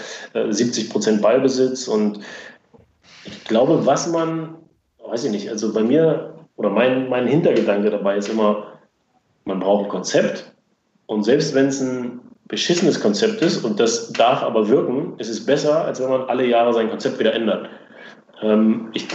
[0.49, 1.87] 70 Prozent Ballbesitz.
[1.87, 2.21] Und
[3.27, 4.55] ich glaube, was man
[5.09, 8.67] weiß ich nicht, also bei mir oder mein, mein Hintergedanke dabei ist immer,
[9.45, 10.53] man braucht ein Konzept
[11.07, 15.45] und selbst wenn es ein beschissenes Konzept ist und das darf aber wirken, ist es
[15.45, 17.69] besser, als wenn man alle Jahre sein Konzept wieder ändert.
[18.43, 19.07] Ähm, ich,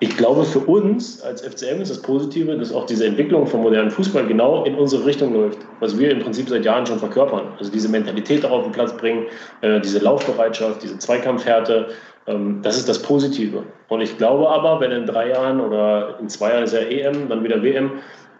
[0.00, 3.90] ich glaube, für uns als FCM ist das Positive, dass auch diese Entwicklung vom modernen
[3.90, 7.54] Fußball genau in unsere Richtung läuft, was wir im Prinzip seit Jahren schon verkörpern.
[7.58, 9.24] Also diese Mentalität auf den Platz bringen,
[9.62, 11.88] äh, diese Laufbereitschaft, diese Zweikampfhärte,
[12.26, 13.64] das ist das Positive.
[13.88, 17.28] Und ich glaube aber, wenn in drei Jahren oder in zwei Jahren ist ja EM,
[17.28, 17.92] dann wieder WM,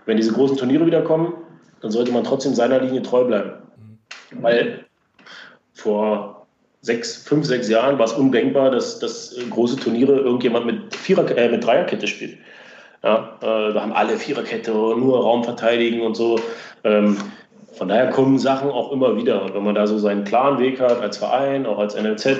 [0.06, 1.34] wenn diese großen Turniere wieder kommen,
[1.80, 3.52] dann sollte man trotzdem seiner Linie treu bleiben.
[4.32, 4.84] Weil
[5.72, 6.46] vor
[6.80, 11.48] sechs, fünf, sechs Jahren war es undenkbar, dass, dass große Turniere irgendjemand mit, Vierer, äh,
[11.48, 12.38] mit Dreierkette spielt.
[13.04, 16.40] Ja, äh, da haben alle Viererkette, nur Raum verteidigen und so.
[16.82, 17.18] Ähm,
[17.76, 19.42] von daher kommen Sachen auch immer wieder.
[19.42, 22.38] Und wenn man da so seinen klaren Weg hat als Verein, auch als NLZ,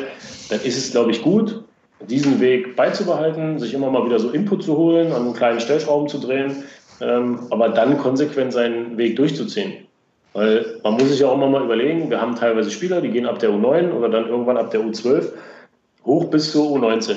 [0.48, 1.62] dann ist es, glaube ich, gut,
[2.08, 6.18] diesen Weg beizubehalten, sich immer mal wieder so Input zu holen, an kleinen Stellschrauben zu
[6.18, 6.64] drehen,
[7.00, 9.86] ähm, aber dann konsequent seinen Weg durchzuziehen.
[10.32, 13.26] Weil man muss sich ja auch immer mal überlegen, wir haben teilweise Spieler, die gehen
[13.26, 15.32] ab der U9 oder dann irgendwann ab der U12
[16.04, 17.16] hoch bis zur U19.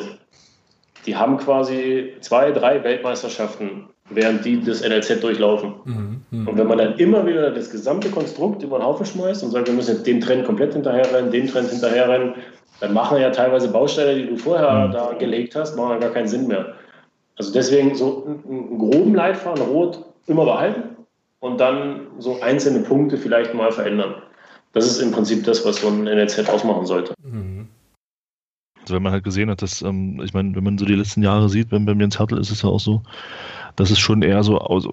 [1.09, 5.73] Die haben quasi zwei, drei Weltmeisterschaften während die das NLZ durchlaufen.
[5.85, 6.49] Mhm, mh.
[6.51, 9.67] Und wenn man dann immer wieder das gesamte Konstrukt über den Haufen schmeißt und sagt,
[9.67, 12.35] wir müssen jetzt den Trend komplett hinterherrennen, den Trend hinterherrennen,
[12.79, 14.91] dann machen ja teilweise Bausteine, die du vorher mhm.
[14.91, 16.73] da gelegt hast, machen gar keinen Sinn mehr.
[17.37, 20.83] Also deswegen so einen groben Leitfaden rot immer behalten
[21.39, 24.13] und dann so einzelne Punkte vielleicht mal verändern.
[24.73, 27.15] Das ist im Prinzip das, was so ein NLZ ausmachen sollte.
[27.23, 27.58] Mhm.
[28.89, 31.21] Also wenn man halt gesehen hat, dass, ähm, ich meine, wenn man so die letzten
[31.21, 33.03] Jahre sieht, beim, beim Jens Hertel ist es ja auch so,
[33.75, 34.89] dass es schon eher so aus,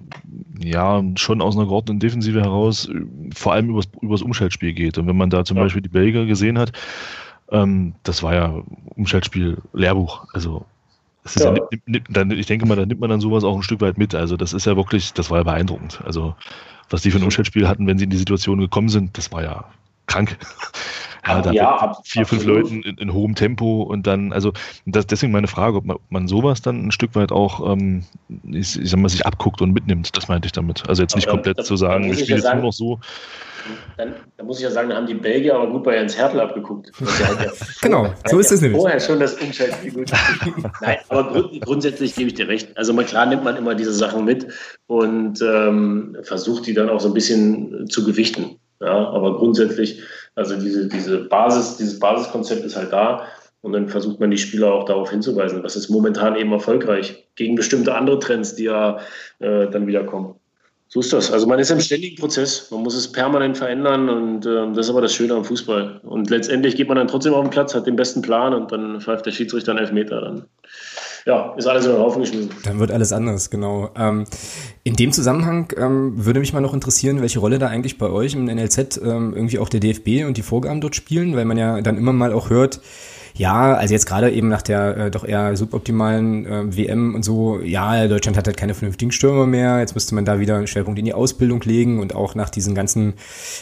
[0.58, 2.90] ja, schon aus einer geordneten Defensive heraus
[3.34, 4.98] vor allem übers, übers Umschaltspiel geht.
[4.98, 5.62] Und wenn man da zum ja.
[5.62, 6.72] Beispiel die Belgier gesehen hat,
[7.50, 8.62] ähm, das war ja
[8.96, 10.26] Umschaltspiel Lehrbuch.
[10.34, 10.66] Also
[11.36, 11.54] ja.
[11.54, 14.14] Ja, dann, ich denke mal, da nimmt man dann sowas auch ein Stück weit mit.
[14.14, 16.02] Also das ist ja wirklich, das war ja beeindruckend.
[16.04, 16.34] Also
[16.90, 19.42] was die für ein Umschaltspiel hatten, wenn sie in die Situation gekommen sind, das war
[19.42, 19.64] ja
[20.06, 20.36] krank.
[21.26, 24.52] Ja, da ja, vier, fünf Leuten in, in, hohem Tempo und dann, also
[24.84, 28.04] das, deswegen meine Frage, ob man, ob man sowas dann ein Stück weit auch, ähm,
[28.44, 30.88] ich, ich sag mal, sich abguckt und mitnimmt, das meinte ich damit.
[30.88, 33.00] Also jetzt nicht aber komplett das, zu sagen, wir spielen jetzt nur noch so.
[33.96, 36.40] Dann, dann, muss ich ja sagen, da haben die Belgier aber gut bei Jens Hertel
[36.40, 36.92] abgeguckt.
[37.00, 37.50] Ja
[37.82, 38.80] genau, so ist es nämlich.
[38.80, 40.12] Vorher schon das Umschaltspiel gut.
[40.80, 42.76] Nein, aber grund, grundsätzlich gebe ich dir recht.
[42.76, 44.46] Also klar nimmt man immer diese Sachen mit
[44.86, 48.58] und ähm, versucht die dann auch so ein bisschen zu gewichten.
[48.80, 50.02] Ja, aber grundsätzlich,
[50.36, 53.26] also diese, diese Basis, dieses Basiskonzept ist halt da.
[53.62, 55.62] Und dann versucht man die Spieler auch darauf hinzuweisen.
[55.62, 58.98] Das ist momentan eben erfolgreich gegen bestimmte andere Trends, die ja
[59.40, 60.36] äh, dann wieder kommen.
[60.88, 61.32] So ist das.
[61.32, 62.70] Also man ist im ständigen Prozess.
[62.70, 66.00] Man muss es permanent verändern und äh, das ist aber das Schöne am Fußball.
[66.04, 69.00] Und letztendlich geht man dann trotzdem auf den Platz, hat den besten Plan und dann
[69.00, 70.20] pfeift der Schiedsrichter einen Elfmeter.
[70.20, 70.44] Dann
[71.26, 72.50] ja, ist alles in den Haufen geschmissen.
[72.62, 73.90] Dann wird alles anders, genau.
[73.96, 74.24] Ähm,
[74.84, 78.34] in dem Zusammenhang ähm, würde mich mal noch interessieren, welche Rolle da eigentlich bei euch
[78.34, 81.80] im NLZ ähm, irgendwie auch der DFB und die Vorgaben dort spielen, weil man ja
[81.80, 82.80] dann immer mal auch hört,
[83.36, 87.60] ja, also jetzt gerade eben nach der äh, doch eher suboptimalen äh, WM und so,
[87.60, 90.98] ja, Deutschland hat halt keine vernünftigen Stürmer mehr, jetzt müsste man da wieder einen Schwerpunkt
[90.98, 93.14] in die Ausbildung legen und auch nach diesen ganzen,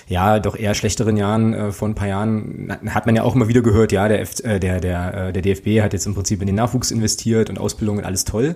[0.09, 3.49] ja, doch eher schlechteren Jahren äh, vor ein paar Jahren hat man ja auch immer
[3.49, 6.41] wieder gehört, ja, der, F äh, der, der, äh, der DFB hat jetzt im Prinzip
[6.41, 8.55] in den Nachwuchs investiert und Ausbildung und alles toll.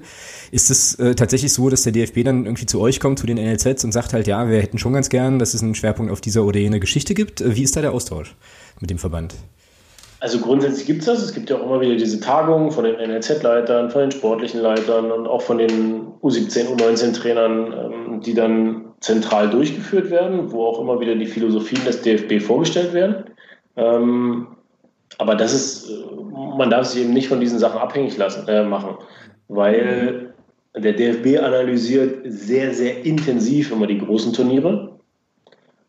[0.52, 3.38] Ist es äh, tatsächlich so, dass der DFB dann irgendwie zu euch kommt, zu den
[3.38, 6.20] NLZs und sagt halt, ja, wir hätten schon ganz gern, dass es einen Schwerpunkt auf
[6.20, 7.42] dieser oder jene Geschichte gibt?
[7.44, 8.36] Wie ist da der Austausch
[8.80, 9.34] mit dem Verband?
[10.20, 11.22] Also grundsätzlich gibt es das.
[11.22, 15.12] Es gibt ja auch immer wieder diese Tagungen von den NLZ-Leitern, von den sportlichen Leitern
[15.12, 20.98] und auch von den U17, U19-Trainern, ähm, die dann zentral durchgeführt werden, wo auch immer
[20.98, 23.24] wieder die Philosophien des DFB vorgestellt werden.
[23.76, 24.48] Ähm,
[25.18, 25.94] aber das ist, äh,
[26.56, 28.96] man darf sich eben nicht von diesen Sachen abhängig lassen, äh, machen,
[29.46, 30.34] weil
[30.76, 34.98] der DFB analysiert sehr, sehr intensiv immer die großen Turniere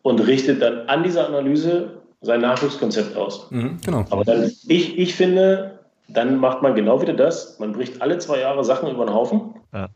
[0.04, 3.50] und richtet dann an dieser Analyse sein Nachwuchskonzept aus.
[3.52, 4.06] Mhm, genau.
[4.10, 7.60] Aber dann, ich, ich finde, dann macht man genau wieder das.
[7.60, 9.56] Man bricht alle zwei Jahre Sachen über den Haufen.
[9.74, 9.88] Ja.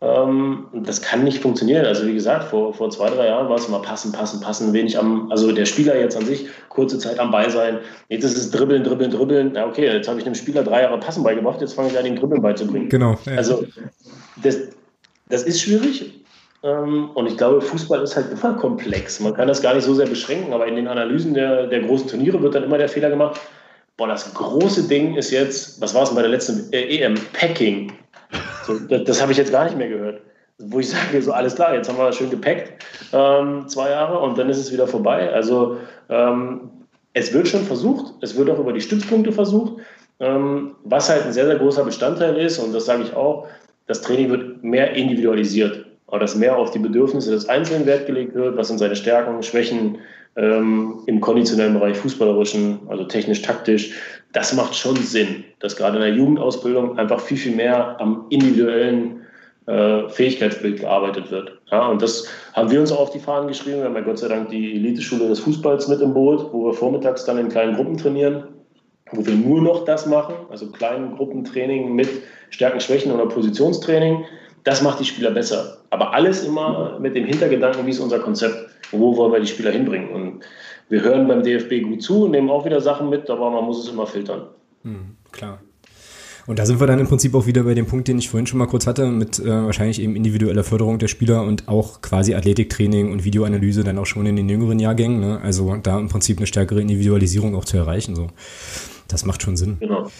[0.00, 1.84] Ähm, das kann nicht funktionieren.
[1.84, 4.96] Also wie gesagt, vor, vor zwei, drei Jahren war es immer passen, passen, passen, wenig
[4.96, 7.78] am, also der Spieler jetzt an sich, kurze Zeit am Ball sein.
[8.08, 9.54] Jetzt ist es dribbeln, dribbeln, dribbeln.
[9.56, 12.06] Ja, okay, jetzt habe ich dem Spieler drei Jahre Passen beigebracht, jetzt fange ich an,
[12.06, 12.88] ihm Dribbeln beizubringen.
[12.88, 13.18] Genau.
[13.24, 13.36] Ja.
[13.36, 13.64] Also
[14.42, 14.68] das,
[15.28, 16.24] das ist schwierig.
[16.62, 19.20] Ähm, und ich glaube, Fußball ist halt immer komplex.
[19.20, 22.08] Man kann das gar nicht so sehr beschränken, aber in den Analysen der, der großen
[22.08, 23.40] Turniere wird dann immer der Fehler gemacht,
[23.96, 27.14] boah, das große Ding ist jetzt, was war es bei der letzten äh, EM?
[27.32, 27.92] Packing.
[28.66, 30.20] So, das, das habe ich jetzt gar nicht mehr gehört.
[30.58, 34.36] Wo ich sage, so alles klar, jetzt haben wir schön gepackt, ähm, zwei Jahre, und
[34.36, 35.32] dann ist es wieder vorbei.
[35.32, 35.76] Also
[36.08, 36.70] ähm,
[37.12, 39.80] es wird schon versucht, es wird auch über die Stützpunkte versucht.
[40.18, 43.46] Ähm, was halt ein sehr, sehr großer Bestandteil ist, und das sage ich auch,
[43.86, 48.34] das Training wird mehr individualisiert aber dass mehr auf die Bedürfnisse des Einzelnen Wert gelegt
[48.34, 49.98] wird, was sind seine Stärken, Schwächen
[50.36, 53.92] ähm, im konditionellen Bereich, fußballerischen, also technisch, taktisch,
[54.32, 59.20] das macht schon Sinn, dass gerade in der Jugendausbildung einfach viel, viel mehr am individuellen
[59.66, 61.52] äh, Fähigkeitsbild gearbeitet wird.
[61.70, 63.78] Ja, und das haben wir uns auch auf die Fahnen geschrieben.
[63.78, 66.72] Wir haben ja Gott sei Dank die Eliteschule des Fußballs mit im Boot, wo wir
[66.72, 68.44] vormittags dann in kleinen Gruppen trainieren,
[69.12, 72.08] wo wir nur noch das machen, also kleinen Gruppentraining mit
[72.48, 74.24] Stärken, Schwächen oder Positionstraining
[74.68, 75.78] das macht die Spieler besser.
[75.88, 78.68] Aber alles immer mit dem Hintergedanken, wie ist unser Konzept?
[78.90, 80.10] Wo wollen wir die Spieler hinbringen?
[80.10, 80.40] Und
[80.90, 83.90] wir hören beim DFB gut zu, nehmen auch wieder Sachen mit, aber man muss es
[83.90, 84.42] immer filtern.
[84.82, 85.60] Mhm, klar.
[86.46, 88.46] Und da sind wir dann im Prinzip auch wieder bei dem Punkt, den ich vorhin
[88.46, 92.34] schon mal kurz hatte, mit äh, wahrscheinlich eben individueller Förderung der Spieler und auch quasi
[92.34, 95.20] Athletiktraining und Videoanalyse dann auch schon in den jüngeren Jahrgängen.
[95.20, 95.40] Ne?
[95.42, 98.14] Also da im Prinzip eine stärkere Individualisierung auch zu erreichen.
[98.14, 98.28] So.
[99.08, 99.78] Das macht schon Sinn.
[99.80, 100.10] Genau.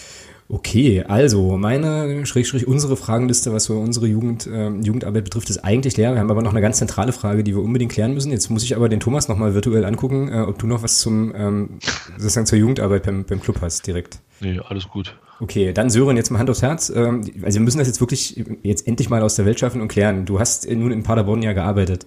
[0.51, 5.99] Okay, also meine, Schrägstrich, unsere Fragenliste, was so unsere Jugend, äh, Jugendarbeit betrifft, ist eigentlich
[5.99, 6.15] leer.
[6.15, 8.33] Wir haben aber noch eine ganz zentrale Frage, die wir unbedingt klären müssen.
[8.33, 11.35] Jetzt muss ich aber den Thomas nochmal virtuell angucken, äh, ob du noch was zum,
[11.37, 11.79] ähm,
[12.17, 14.21] sozusagen zur Jugendarbeit beim, beim Club hast, direkt.
[14.41, 15.19] Nee, alles gut.
[15.41, 16.89] Okay, dann Sören, jetzt mal Hand aufs Herz.
[16.89, 19.89] Ähm, also wir müssen das jetzt wirklich jetzt endlich mal aus der Welt schaffen und
[19.89, 20.25] klären.
[20.25, 22.07] Du hast nun in Paderborn ja gearbeitet.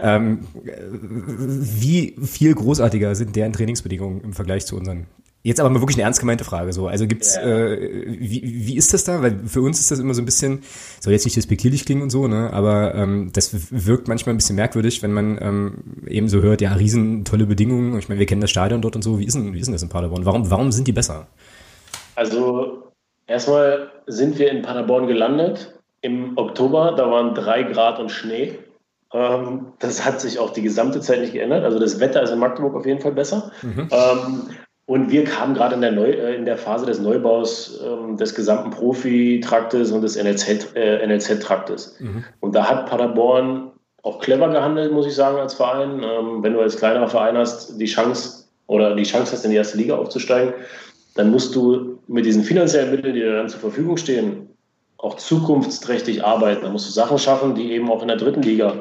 [0.00, 5.06] Ähm, wie viel großartiger sind deren Trainingsbedingungen im Vergleich zu unseren?
[5.42, 6.72] Jetzt aber mal wirklich eine ernst gemeinte Frage.
[6.72, 7.42] So, also gibt's, ja.
[7.42, 9.22] äh, wie, wie ist das da?
[9.22, 10.62] Weil für uns ist das immer so ein bisschen,
[11.00, 12.52] soll jetzt nicht despektierlich klingen und so, ne?
[12.52, 15.74] Aber ähm, das wirkt manchmal ein bisschen merkwürdig, wenn man ähm,
[16.06, 17.98] eben so hört, ja, riesen tolle Bedingungen.
[17.98, 19.18] Ich meine, wir kennen das Stadion dort und so.
[19.18, 20.26] Wie ist denn, wie ist denn das in Paderborn?
[20.26, 21.26] Warum, warum sind die besser?
[22.16, 22.92] Also
[23.26, 26.94] erstmal sind wir in Paderborn gelandet im Oktober.
[26.98, 28.58] Da waren drei Grad und Schnee.
[29.14, 31.64] Ähm, das hat sich auch die gesamte Zeit nicht geändert.
[31.64, 33.50] Also das Wetter ist in Magdeburg auf jeden Fall besser.
[33.62, 33.88] Mhm.
[33.90, 34.42] Ähm,
[34.90, 38.34] und wir kamen gerade in der, Neu äh, in der Phase des Neubaus ähm, des
[38.34, 40.72] gesamten Profi-Traktes und des NLZ-Traktes.
[40.74, 42.24] Äh, NLZ mhm.
[42.40, 43.70] Und da hat Paderborn
[44.02, 46.02] auch clever gehandelt, muss ich sagen, als Verein.
[46.02, 49.58] Ähm, wenn du als kleinerer Verein hast, die Chance oder die Chance hast, in die
[49.58, 50.54] erste Liga aufzusteigen,
[51.14, 54.48] dann musst du mit diesen finanziellen Mitteln, die dir dann zur Verfügung stehen,
[54.98, 56.64] auch zukunftsträchtig arbeiten.
[56.64, 58.74] Da musst du Sachen schaffen, die eben auch in der dritten Liga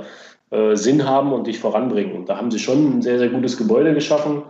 [0.49, 2.15] äh, Sinn haben und dich voranbringen.
[2.15, 4.41] Und da haben sie schon ein sehr, sehr gutes Gebäude geschaffen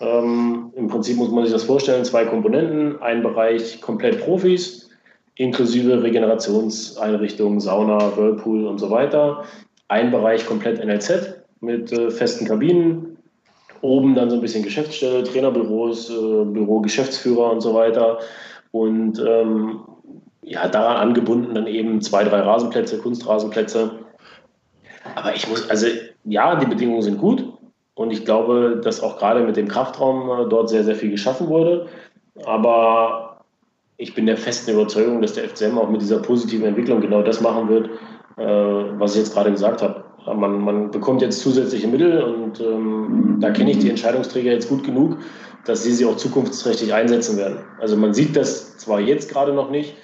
[0.00, 3.00] ähm, Im Prinzip muss man sich das vorstellen, zwei Komponenten.
[3.00, 4.90] Ein Bereich komplett Profis,
[5.36, 9.44] inklusive Regenerationseinrichtungen, Sauna, Whirlpool und so weiter.
[9.88, 13.16] Ein Bereich komplett NLZ mit äh, festen Kabinen
[13.82, 18.18] oben dann so ein bisschen Geschäftsstelle, Trainerbüros, äh, Büro, Geschäftsführer und so weiter.
[18.70, 19.80] Und ähm,
[20.42, 23.90] ja, daran angebunden dann eben zwei, drei Rasenplätze, Kunstrasenplätze.
[25.14, 25.86] Aber ich muss, also
[26.24, 27.51] ja, die Bedingungen sind gut.
[27.94, 31.48] Und ich glaube, dass auch gerade mit dem Kraftraum äh, dort sehr, sehr viel geschaffen
[31.48, 31.88] wurde.
[32.44, 33.42] Aber
[33.96, 37.40] ich bin der festen Überzeugung, dass der FCM auch mit dieser positiven Entwicklung genau das
[37.40, 37.90] machen wird,
[38.36, 38.44] äh,
[38.98, 40.04] was ich jetzt gerade gesagt habe.
[40.24, 44.84] Man, man bekommt jetzt zusätzliche Mittel und ähm, da kenne ich die Entscheidungsträger jetzt gut
[44.84, 45.18] genug,
[45.66, 47.58] dass sie sie auch zukunftsträchtig einsetzen werden.
[47.80, 49.96] Also man sieht das zwar jetzt gerade noch nicht,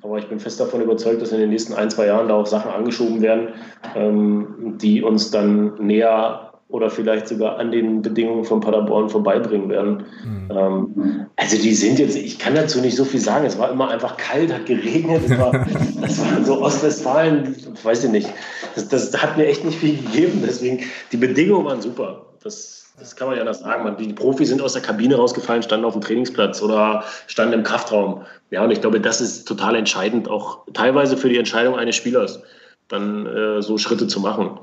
[0.00, 2.46] aber ich bin fest davon überzeugt, dass in den nächsten ein, zwei Jahren da auch
[2.46, 3.48] Sachen angeschoben werden,
[3.96, 6.43] ähm, die uns dann näher
[6.74, 10.06] oder vielleicht sogar an den Bedingungen von Paderborn vorbeibringen werden.
[10.24, 10.50] Mhm.
[10.50, 13.90] Ähm, also die sind jetzt, ich kann dazu nicht so viel sagen, es war immer
[13.90, 15.52] einfach kalt, hat geregnet, es war,
[16.00, 18.28] das war so Ostwestfalen, weiß ich nicht,
[18.74, 20.80] das, das hat mir echt nicht viel gegeben, deswegen,
[21.12, 22.26] die Bedingungen waren super.
[22.42, 23.96] Das, das kann man ja anders sagen.
[23.96, 28.22] die Profis sind aus der Kabine rausgefallen, standen auf dem Trainingsplatz oder standen im Kraftraum.
[28.50, 32.42] Ja, und ich glaube, das ist total entscheidend, auch teilweise für die Entscheidung eines Spielers,
[32.88, 34.58] dann äh, so Schritte zu machen.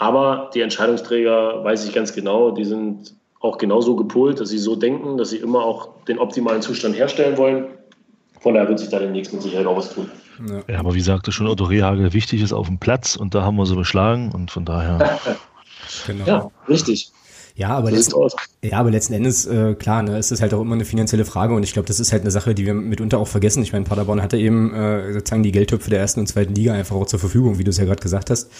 [0.00, 4.74] Aber die Entscheidungsträger, weiß ich ganz genau, die sind auch genauso gepolt, dass sie so
[4.74, 7.66] denken, dass sie immer auch den optimalen Zustand herstellen wollen.
[8.40, 10.10] Von daher wird sich da demnächst mit Sicherheit auch was tun.
[10.68, 13.56] Ja, aber wie sagte schon Otto Rehagel, wichtig ist auf dem Platz und da haben
[13.56, 15.20] wir so beschlagen und von daher.
[16.06, 16.24] genau.
[16.24, 17.12] Ja, richtig.
[17.60, 18.14] Ja, aber, letzt,
[18.62, 21.52] ja, aber letzten Endes, äh, klar, ne, ist das halt auch immer eine finanzielle Frage
[21.52, 23.62] und ich glaube, das ist halt eine Sache, die wir mitunter auch vergessen.
[23.62, 26.96] Ich meine, Paderborn hatte eben äh, sozusagen die Geldtöpfe der ersten und zweiten Liga einfach
[26.96, 28.50] auch zur Verfügung, wie du es ja gerade gesagt hast.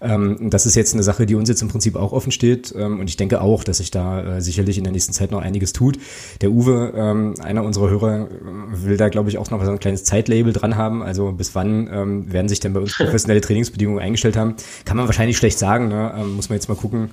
[0.00, 3.00] Ähm, das ist jetzt eine Sache, die uns jetzt im Prinzip auch offen steht ähm,
[3.00, 5.72] und ich denke auch, dass sich da äh, sicherlich in der nächsten Zeit noch einiges
[5.72, 5.98] tut.
[6.40, 8.28] Der Uwe, ähm, einer unserer Hörer, äh,
[8.70, 11.02] will da, glaube ich, auch noch so ein kleines Zeitlabel dran haben.
[11.02, 14.54] Also bis wann ähm, werden sich denn bei uns professionelle Trainingsbedingungen eingestellt haben?
[14.84, 16.14] Kann man wahrscheinlich schlecht sagen, ne?
[16.16, 17.10] ähm, muss man jetzt mal gucken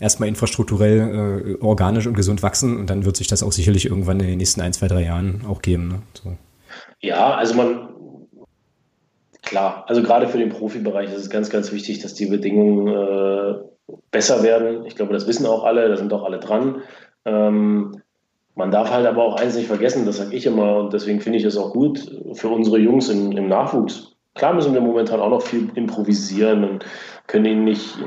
[0.00, 4.20] erstmal infrastrukturell äh, organisch und gesund wachsen und dann wird sich das auch sicherlich irgendwann
[4.20, 5.88] in den nächsten ein, zwei, drei Jahren auch geben.
[5.88, 6.02] Ne?
[6.14, 6.32] So.
[7.00, 7.88] Ja, also man,
[9.42, 13.94] klar, also gerade für den Profibereich ist es ganz, ganz wichtig, dass die Bedingungen äh,
[14.10, 14.84] besser werden.
[14.86, 16.82] Ich glaube, das wissen auch alle, da sind auch alle dran.
[17.24, 18.02] Ähm,
[18.54, 21.38] man darf halt aber auch eins nicht vergessen, das sage ich immer und deswegen finde
[21.38, 24.12] ich es auch gut für unsere Jungs im, im Nachwuchs.
[24.34, 26.84] Klar müssen wir momentan auch noch viel improvisieren und
[27.26, 27.98] können ihnen nicht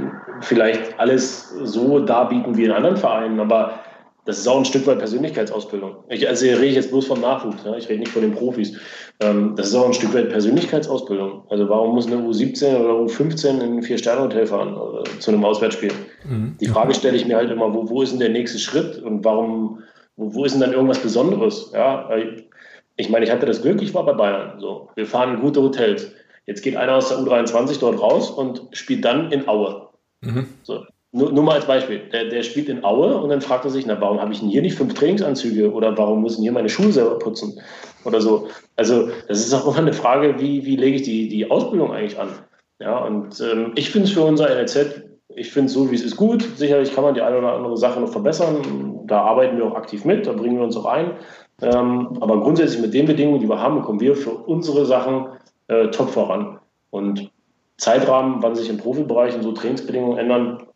[0.41, 3.79] vielleicht alles so darbieten wie in anderen Vereinen, aber
[4.25, 6.03] das ist auch ein Stück weit Persönlichkeitsausbildung.
[6.09, 7.77] Ich, also rede ich jetzt bloß vom Nachwuchs, ne?
[7.77, 8.77] ich rede nicht von den Profis.
[9.21, 11.43] Ähm, das ist auch ein Stück weit Persönlichkeitsausbildung.
[11.49, 15.91] Also warum muss eine U17 oder U15 in ein Vier-Sterne-Hotel fahren äh, zu einem Auswärtsspiel?
[16.25, 16.55] Mhm.
[16.59, 19.25] Die Frage stelle ich mir halt immer, wo, wo ist denn der nächste Schritt und
[19.25, 19.81] warum,
[20.15, 21.71] wo, wo ist denn dann irgendwas Besonderes?
[21.73, 22.09] Ja,
[22.97, 24.59] ich meine, ich hatte das Glück, ich war bei Bayern.
[24.59, 26.11] So, wir fahren in gute Hotels.
[26.49, 29.89] Jetzt geht einer aus der U23 dort raus und spielt dann in Aue.
[30.21, 30.47] Mhm.
[30.63, 32.01] So, nur, nur, mal als Beispiel.
[32.11, 34.49] Der, der, spielt in Aue und dann fragt er sich, na, warum habe ich denn
[34.49, 37.61] hier nicht fünf Trainingsanzüge oder warum müssen hier meine Schuhe selber putzen
[38.03, 38.47] oder so.
[38.77, 42.19] Also das ist auch immer eine Frage, wie, wie lege ich die, die Ausbildung eigentlich
[42.19, 42.29] an?
[42.79, 45.03] Ja, und ähm, ich finde es für unser NLZ,
[45.35, 46.41] ich finde es so, wie es ist, gut.
[46.55, 49.05] Sicherlich kann man die eine oder andere Sache noch verbessern.
[49.05, 51.11] Da arbeiten wir auch aktiv mit, da bringen wir uns auch ein.
[51.61, 55.27] Ähm, aber grundsätzlich mit den Bedingungen, die wir haben, kommen wir für unsere Sachen
[55.69, 56.59] äh, top voran.
[56.89, 57.31] Und
[57.77, 60.67] Zeitrahmen, wann sich im Profibereich und so Trainingsbedingungen ändern,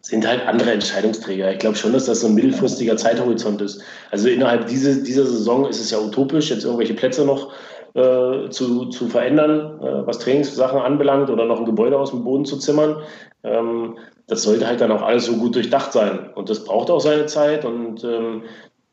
[0.00, 1.52] sind halt andere Entscheidungsträger.
[1.52, 3.82] Ich glaube schon, dass das so ein mittelfristiger Zeithorizont ist.
[4.10, 7.52] Also innerhalb diese, dieser Saison ist es ja utopisch, jetzt irgendwelche Plätze noch
[7.94, 12.44] äh, zu, zu verändern, äh, was Trainingssachen anbelangt oder noch ein Gebäude aus dem Boden
[12.44, 13.02] zu zimmern.
[13.42, 13.98] Ähm,
[14.28, 16.30] das sollte halt dann auch alles so gut durchdacht sein.
[16.34, 17.64] Und das braucht auch seine Zeit.
[17.64, 18.42] Und ähm,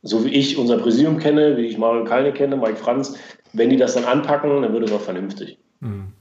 [0.04, 3.16] so wie ich unser Präsidium kenne, wie ich Mario Kalne kenne, Mike Franz,
[3.54, 5.58] wenn die das dann anpacken, dann wird es auch vernünftig.
[5.80, 6.14] Mhm.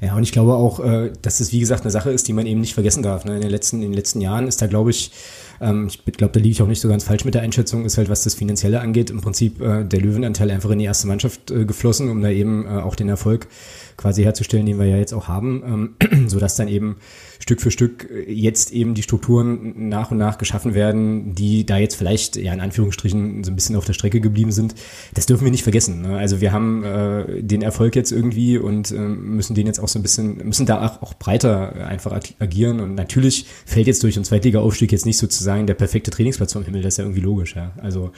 [0.00, 2.46] Ja, und ich glaube auch, äh, dass es wie gesagt eine Sache ist, die man
[2.46, 3.24] eben nicht vergessen darf.
[3.26, 3.36] Ne?
[3.36, 5.12] In den letzten, in den letzten Jahren ist da, glaube ich,
[5.60, 7.98] ähm, ich glaube, da liege ich auch nicht so ganz falsch mit der Einschätzung, ist
[7.98, 11.50] halt, was das Finanzielle angeht, im Prinzip äh, der Löwenanteil einfach in die erste Mannschaft
[11.50, 13.48] äh, geflossen, um da eben auch den Erfolg
[13.96, 16.96] quasi herzustellen, den wir ja jetzt auch haben, ähm, so dass dann eben
[17.38, 21.96] Stück für Stück jetzt eben die Strukturen nach und nach geschaffen werden, die da jetzt
[21.96, 24.74] vielleicht ja in Anführungsstrichen so ein bisschen auf der Strecke geblieben sind.
[25.14, 26.02] Das dürfen wir nicht vergessen.
[26.02, 26.16] Ne?
[26.16, 29.98] Also wir haben äh, den Erfolg jetzt irgendwie und äh, müssen den jetzt auch so
[29.98, 34.24] ein bisschen, müssen da auch, auch breiter einfach agieren und natürlich fällt jetzt durch einen
[34.24, 35.18] Zweitliga-Aufstieg jetzt nicht
[35.50, 37.56] sozusagen der perfekte Trainingsplatz vom Himmel, das ist ja irgendwie logisch.
[37.56, 37.72] Ja?
[37.82, 38.12] Also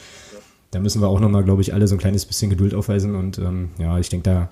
[0.71, 3.39] da müssen wir auch nochmal, glaube ich, alle so ein kleines bisschen Geduld aufweisen und
[3.39, 4.49] ähm, ja, ich denke, da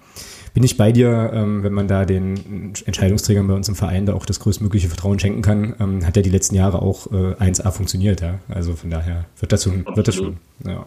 [0.53, 4.15] bin ich bei dir, ähm, wenn man da den Entscheidungsträgern bei uns im Verein da
[4.15, 7.71] auch das größtmögliche Vertrauen schenken kann, ähm, hat ja die letzten Jahre auch äh, 1A
[7.71, 8.39] funktioniert, ja.
[8.49, 10.37] Also von daher wird das schon, wird das schon,
[10.67, 10.87] ja.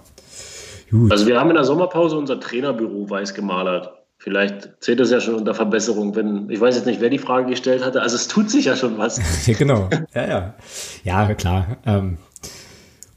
[0.91, 1.11] Gut.
[1.11, 3.91] Also wir haben in der Sommerpause unser Trainerbüro weiß gemalert.
[4.23, 7.49] Vielleicht zählt das ja schon unter Verbesserung, wenn, ich weiß jetzt nicht, wer die Frage
[7.49, 8.01] gestellt hatte.
[8.01, 9.19] Also es tut sich ja schon was.
[9.45, 9.89] ja, genau.
[10.15, 10.53] Ja, ja.
[11.03, 11.77] Ja, klar.
[11.85, 12.17] Ähm,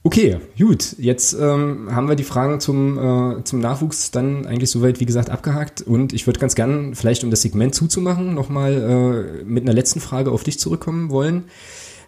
[0.03, 0.95] Okay, gut.
[0.99, 5.31] Jetzt ähm, haben wir die Fragen zum, äh, zum Nachwuchs dann eigentlich soweit, wie gesagt,
[5.31, 5.83] abgehakt.
[5.83, 9.99] Und ich würde ganz gern, vielleicht um das Segment zuzumachen, nochmal äh, mit einer letzten
[9.99, 11.45] Frage auf dich zurückkommen wollen.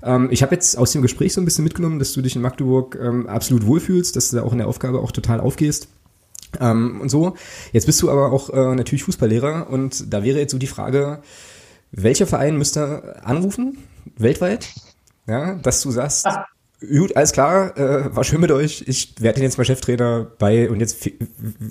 [0.03, 2.43] Ähm, ich habe jetzt aus dem Gespräch so ein bisschen mitgenommen, dass du dich in
[2.43, 5.89] Magdeburg ähm, absolut wohlfühlst, dass du da auch in der Aufgabe auch total aufgehst.
[6.61, 7.37] Ähm, und so.
[7.73, 11.21] Jetzt bist du aber auch äh, natürlich Fußballlehrer und da wäre jetzt so die Frage,
[11.91, 13.79] welcher Verein müsste anrufen,
[14.17, 14.69] weltweit,
[15.27, 16.47] ja, dass du sagst, ah
[16.81, 18.85] Gut, alles klar, äh, war schön mit euch.
[18.87, 21.11] Ich werde jetzt mal Cheftrainer bei und jetzt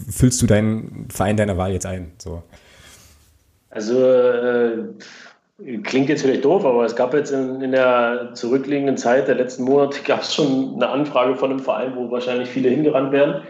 [0.09, 2.11] füllst du deinen Verein deiner Wahl jetzt ein.
[2.17, 2.43] So.
[3.69, 4.79] Also äh,
[5.83, 9.63] klingt jetzt vielleicht doof, aber es gab jetzt in, in der zurückliegenden Zeit der letzten
[9.63, 13.43] Monate gab es schon eine Anfrage von einem Verein, wo wahrscheinlich viele hingerannt werden.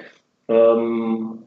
[0.48, 1.44] Ähm,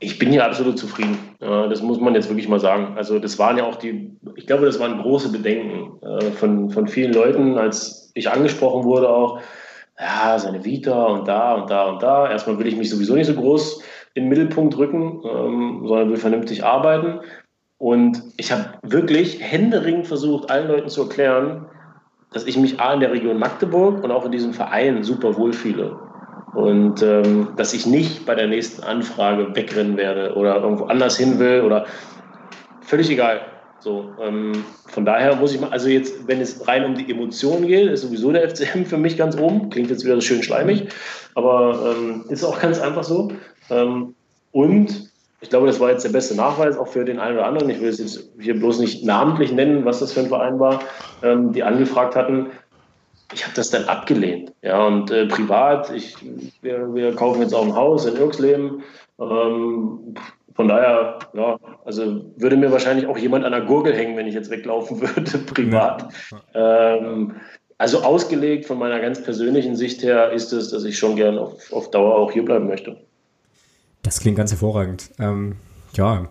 [0.00, 1.18] ich bin hier absolut zufrieden.
[1.40, 2.94] Das muss man jetzt wirklich mal sagen.
[2.96, 6.88] Also das waren ja auch die, ich glaube, das waren große Bedenken äh, von, von
[6.88, 9.40] vielen Leuten, als ich angesprochen wurde auch,
[9.98, 12.30] ja, seine Vita und da und da und da.
[12.30, 13.82] Erstmal will ich mich sowieso nicht so groß
[14.14, 17.20] in den Mittelpunkt rücken, ähm, sondern will vernünftig arbeiten.
[17.76, 21.66] Und ich habe wirklich händeringend versucht, allen Leuten zu erklären,
[22.32, 25.98] dass ich mich A in der Region Magdeburg und auch in diesem Verein super wohlfühle.
[26.54, 31.38] Und ähm, dass ich nicht bei der nächsten Anfrage wegrennen werde oder irgendwo anders hin
[31.38, 31.86] will oder
[32.82, 33.40] völlig egal.
[33.78, 37.66] So, ähm, von daher muss ich mal, also jetzt, wenn es rein um die Emotionen
[37.66, 39.70] geht, ist sowieso der FCM für mich ganz oben.
[39.70, 40.88] Klingt jetzt wieder schön schleimig,
[41.34, 43.32] aber ähm, ist auch ganz einfach so.
[43.70, 44.14] Ähm,
[44.52, 45.10] und
[45.40, 47.70] ich glaube, das war jetzt der beste Nachweis auch für den einen oder anderen.
[47.70, 50.80] Ich will es jetzt hier bloß nicht namentlich nennen, was das für ein Verein war,
[51.22, 52.48] ähm, die angefragt hatten
[53.32, 54.52] ich habe das dann abgelehnt.
[54.62, 56.16] Ja, und äh, privat, ich,
[56.62, 58.82] wir, wir kaufen jetzt auch ein Haus in Irksleben.
[59.20, 60.14] Ähm,
[60.54, 64.34] von daher, ja, also würde mir wahrscheinlich auch jemand an der Gurgel hängen, wenn ich
[64.34, 66.12] jetzt weglaufen würde, privat.
[66.54, 66.96] Ja.
[66.96, 67.36] Ähm,
[67.78, 71.72] also ausgelegt von meiner ganz persönlichen Sicht her ist es, dass ich schon gern auf,
[71.72, 72.98] auf Dauer auch hier bleiben möchte.
[74.02, 75.10] Das klingt ganz hervorragend.
[75.18, 75.56] Ähm,
[75.96, 76.28] ja,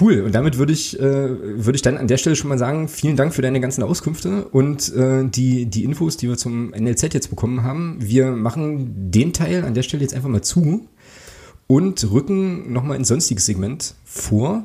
[0.00, 0.20] cool.
[0.20, 3.16] Und damit würde ich, äh, würde ich dann an der Stelle schon mal sagen, vielen
[3.16, 7.30] Dank für deine ganzen Auskünfte und äh, die, die Infos, die wir zum NLZ jetzt
[7.30, 7.96] bekommen haben.
[8.00, 10.86] Wir machen den Teil an der Stelle jetzt einfach mal zu
[11.66, 14.64] und rücken nochmal ins sonstiges Segment vor.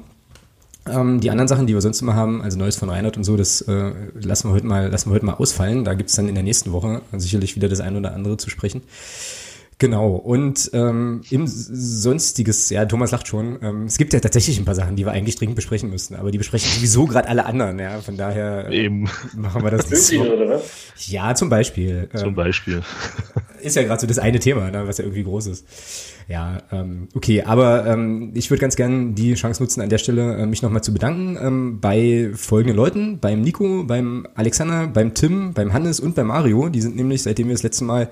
[0.85, 3.37] Ähm, die anderen Sachen, die wir sonst immer haben, also Neues von Reinhard und so,
[3.37, 3.91] das äh,
[4.21, 5.85] lassen wir heute mal, lassen wir heute mal ausfallen.
[5.85, 8.81] Da gibt's dann in der nächsten Woche sicherlich wieder das ein oder andere zu sprechen.
[9.79, 14.65] Genau, und ähm, im Sonstiges, ja, Thomas lacht schon, ähm, es gibt ja tatsächlich ein
[14.65, 17.79] paar Sachen, die wir eigentlich dringend besprechen müssten, aber die besprechen sowieso gerade alle anderen,
[17.79, 19.09] ja, von daher äh, Eben.
[19.35, 20.21] machen wir das nicht so.
[20.21, 20.63] Oder was?
[21.07, 22.09] Ja, zum Beispiel.
[22.13, 22.81] Ähm, zum Beispiel.
[23.61, 25.65] ist ja gerade so das eine Thema, ne, was ja irgendwie groß ist.
[26.27, 30.37] Ja, ähm, okay, aber ähm, ich würde ganz gerne die Chance nutzen, an der Stelle
[30.37, 35.53] äh, mich nochmal zu bedanken ähm, bei folgenden Leuten, beim Nico, beim Alexander, beim Tim,
[35.53, 36.69] beim Hannes und beim Mario.
[36.69, 38.09] Die sind nämlich, seitdem wir das letzte Mal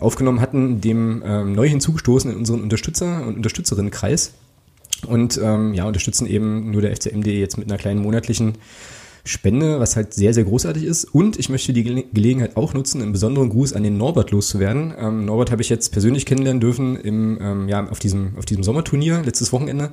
[0.00, 4.32] aufgenommen hatten, dem ähm, neu hinzugestoßen in unseren Unterstützer- und Unterstützerinnenkreis.
[5.06, 8.54] Und ähm, ja, unterstützen eben nur der FCMD jetzt mit einer kleinen monatlichen
[9.26, 11.04] Spende, was halt sehr, sehr großartig ist.
[11.04, 14.92] Und ich möchte die Gelegenheit auch nutzen, einen besonderen Gruß an den Norbert loszuwerden.
[14.98, 18.62] Ähm, Norbert habe ich jetzt persönlich kennenlernen dürfen im, ähm, ja, auf diesem, auf diesem
[18.62, 19.92] Sommerturnier letztes Wochenende.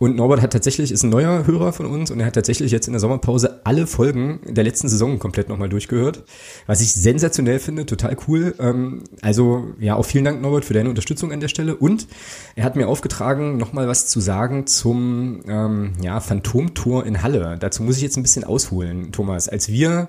[0.00, 2.86] Und Norbert hat tatsächlich, ist ein neuer Hörer von uns und er hat tatsächlich jetzt
[2.86, 6.24] in der Sommerpause alle Folgen der letzten Saison komplett nochmal durchgehört.
[6.66, 8.54] Was ich sensationell finde, total cool.
[8.60, 11.76] Ähm, also ja, auch vielen Dank Norbert für deine Unterstützung an der Stelle.
[11.76, 12.06] Und
[12.56, 17.58] er hat mir aufgetragen, nochmal was zu sagen zum ähm, ja, Phantomtor in Halle.
[17.60, 19.50] Dazu muss ich jetzt ein bisschen ausholen, Thomas.
[19.50, 20.08] Als wir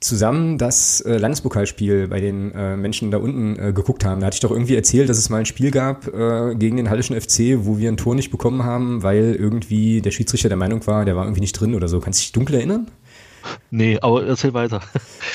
[0.00, 4.20] zusammen das äh, Landespokalspiel bei den äh, Menschen da unten äh, geguckt haben.
[4.20, 6.90] Da hatte ich doch irgendwie erzählt, dass es mal ein Spiel gab äh, gegen den
[6.90, 10.86] Hallischen FC, wo wir ein Tor nicht bekommen haben, weil irgendwie der Schiedsrichter der Meinung
[10.86, 12.00] war, der war irgendwie nicht drin oder so.
[12.00, 12.88] Kannst du dich dunkel erinnern?
[13.70, 14.80] Nee, aber erzähl weiter.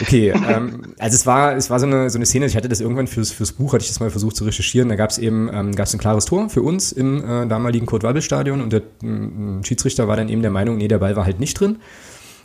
[0.01, 2.81] Okay, ähm, also es war, es war so eine, so eine Szene, ich hatte das
[2.81, 5.49] irgendwann fürs, fürs Buch, hatte ich das mal versucht zu recherchieren, da gab es eben,
[5.53, 9.63] ähm, gab es ein klares Tor für uns im äh, damaligen Kurt-Wabbel-Stadion und der äh,
[9.63, 11.77] Schiedsrichter war dann eben der Meinung, nee, der Ball war halt nicht drin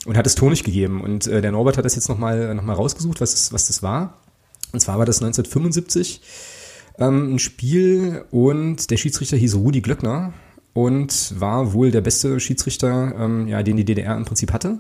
[0.07, 1.01] und hat es Ton nicht gegeben.
[1.01, 4.21] Und äh, der Norbert hat das jetzt nochmal noch mal rausgesucht, was, was das war.
[4.73, 6.21] Und zwar war das 1975
[6.99, 10.33] ähm, ein Spiel und der Schiedsrichter hieß Rudi Glöckner
[10.73, 14.79] und war wohl der beste Schiedsrichter, ähm, ja, den die DDR im Prinzip hatte.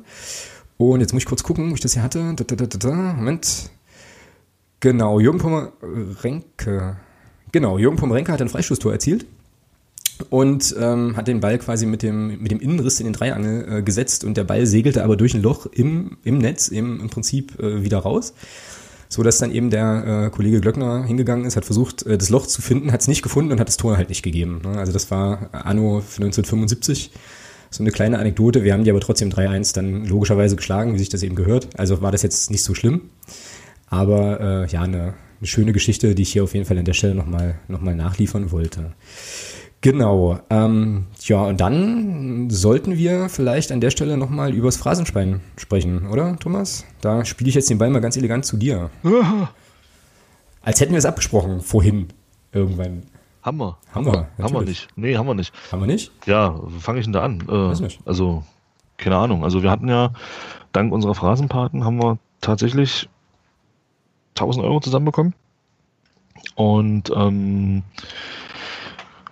[0.78, 2.34] Und jetzt muss ich kurz gucken, wo ich das hier hatte.
[2.36, 3.70] Da, da, da, da, Moment.
[4.80, 6.98] Genau, Jürgen Pomerenke.
[7.50, 9.26] Genau, Jürgen Pomerenke hat ein Freistoßtor erzielt
[10.30, 13.82] und ähm, hat den Ball quasi mit dem, mit dem Innenriss in den Dreiangel äh,
[13.82, 17.58] gesetzt und der Ball segelte aber durch ein Loch im, im Netz eben im Prinzip
[17.60, 18.34] äh, wieder raus.
[19.08, 22.46] So dass dann eben der äh, Kollege Glöckner hingegangen ist, hat versucht, äh, das Loch
[22.46, 24.60] zu finden, hat es nicht gefunden und hat das Tor halt nicht gegeben.
[24.64, 24.78] Ne?
[24.78, 27.12] Also das war Anno 1975.
[27.70, 28.64] So eine kleine Anekdote.
[28.64, 31.68] Wir haben die aber trotzdem 3-1 dann logischerweise geschlagen, wie sich das eben gehört.
[31.78, 33.02] Also war das jetzt nicht so schlimm.
[33.88, 36.94] Aber äh, ja, eine, eine schöne Geschichte, die ich hier auf jeden Fall an der
[36.94, 38.92] Stelle nochmal noch mal nachliefern wollte.
[39.80, 40.40] Genau.
[40.50, 46.36] Ähm, ja, und dann sollten wir vielleicht an der Stelle nochmal übers Phrasenschwein sprechen, oder,
[46.38, 46.84] Thomas?
[47.00, 48.90] Da spiele ich jetzt den Ball mal ganz elegant zu dir.
[50.62, 52.08] Als hätten wir es abgesprochen, vorhin,
[52.52, 53.04] irgendwann.
[53.42, 53.76] Haben wir.
[53.92, 54.88] Haben wir, Haben wir nicht.
[54.96, 55.54] Nee, haben wir nicht.
[55.70, 56.10] Haben wir nicht?
[56.26, 57.42] Ja, fange ich denn da an?
[57.42, 58.00] Äh, Weiß nicht.
[58.04, 58.42] Also,
[58.96, 59.44] keine Ahnung.
[59.44, 60.12] Also wir hatten ja,
[60.72, 63.08] dank unserer Phrasenpaten haben wir tatsächlich
[64.34, 65.34] 1000 Euro zusammenbekommen.
[66.56, 67.84] Und ähm,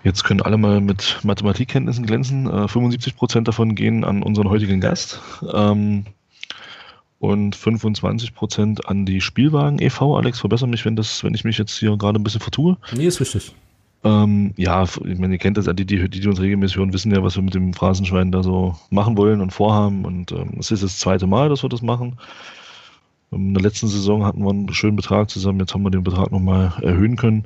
[0.04, 2.46] jetzt können alle mal mit Mathematikkenntnissen glänzen.
[2.46, 5.20] Äh, 75 Prozent davon gehen an unseren heutigen Gast.
[5.52, 6.04] Ähm,
[7.18, 10.16] und 25 Prozent an die Spielwagen e.V.
[10.16, 12.76] Alex, verbessere mich, wenn das, wenn ich mich jetzt hier gerade ein bisschen vertue.
[12.94, 13.54] Nee, ist richtig.
[14.04, 17.22] Ähm, ja, ich meine, ihr kennt das, die, die, die uns regelmäßig hören, wissen ja,
[17.22, 20.04] was wir mit dem Phrasenschwein da so machen wollen und vorhaben.
[20.04, 22.18] Und ähm, es ist das zweite Mal, dass wir das machen.
[23.30, 26.30] In der letzten Saison hatten wir einen schönen Betrag zusammen, jetzt haben wir den Betrag
[26.30, 27.44] nochmal erhöhen können.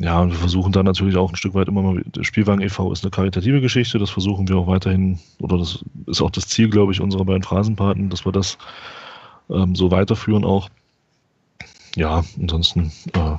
[0.00, 2.92] Ja, und wir versuchen da natürlich auch ein Stück weit immer mal, Spielwagen e.V.
[2.92, 6.70] ist eine karitative Geschichte, das versuchen wir auch weiterhin, oder das ist auch das Ziel,
[6.70, 8.58] glaube ich, unserer beiden Phrasenpaten, dass wir das
[9.50, 10.68] ähm, so weiterführen auch.
[11.96, 13.36] Ja, ansonsten äh,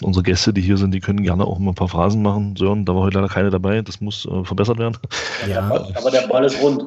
[0.00, 2.56] unsere Gäste, die hier sind, die können gerne auch mal ein paar Phrasen machen.
[2.56, 4.98] Sören, da war heute leider keine dabei, das muss äh, verbessert werden.
[5.48, 6.84] Ja, Aber der Ball ist rund.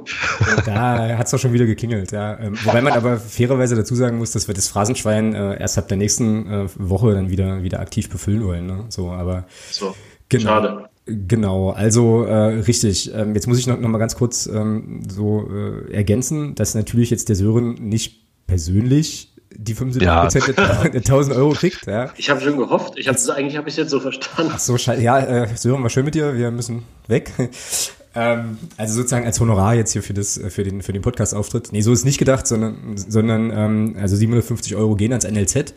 [0.65, 2.11] da hat es doch schon wieder geklingelt.
[2.11, 2.39] Ja.
[2.39, 5.87] Ähm, wobei man aber fairerweise dazu sagen muss, dass wir das Phrasenschwein äh, erst ab
[5.87, 8.65] der nächsten äh, Woche dann wieder, wieder aktiv befüllen wollen.
[8.65, 8.85] Ne?
[8.89, 9.95] So, aber So.
[10.29, 10.43] Genau.
[10.43, 10.89] Schade.
[11.07, 13.13] Genau, also äh, richtig.
[13.13, 17.11] Ähm, jetzt muss ich noch, noch mal ganz kurz ähm, so äh, ergänzen, dass natürlich
[17.11, 20.21] jetzt der Sören nicht persönlich die 75 Ja.
[20.21, 21.85] Prozent der, der 1000 Euro kriegt.
[21.95, 22.11] Ja.
[22.17, 22.93] Ich habe schon gehofft.
[22.97, 24.51] Ich hab, eigentlich habe ich es jetzt so verstanden.
[24.53, 25.01] Ach so, scheiße.
[25.01, 26.35] Ja, äh, Sören, war schön mit dir.
[26.35, 27.31] Wir müssen weg.
[28.15, 31.69] ähm, also sozusagen als Honorar jetzt hier für das für den für den Podcast-Auftritt.
[31.71, 35.73] Nee, so ist nicht gedacht, sondern sondern ähm, also 750 Euro gehen ans NLZ.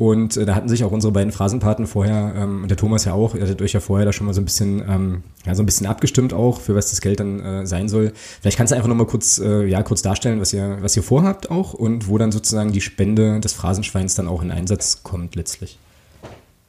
[0.00, 3.34] Und äh, da hatten sich auch unsere beiden Phrasenpaten vorher, ähm, der Thomas ja auch,
[3.34, 5.66] ihr hattet euch ja vorher da schon mal so ein bisschen, ähm, ja, so ein
[5.66, 8.12] bisschen abgestimmt auch, für was das Geld dann äh, sein soll.
[8.40, 11.50] Vielleicht kannst du einfach nochmal kurz, äh, ja, kurz darstellen, was ihr, was ihr vorhabt
[11.50, 15.78] auch und wo dann sozusagen die Spende des Phrasenschweins dann auch in Einsatz kommt letztlich.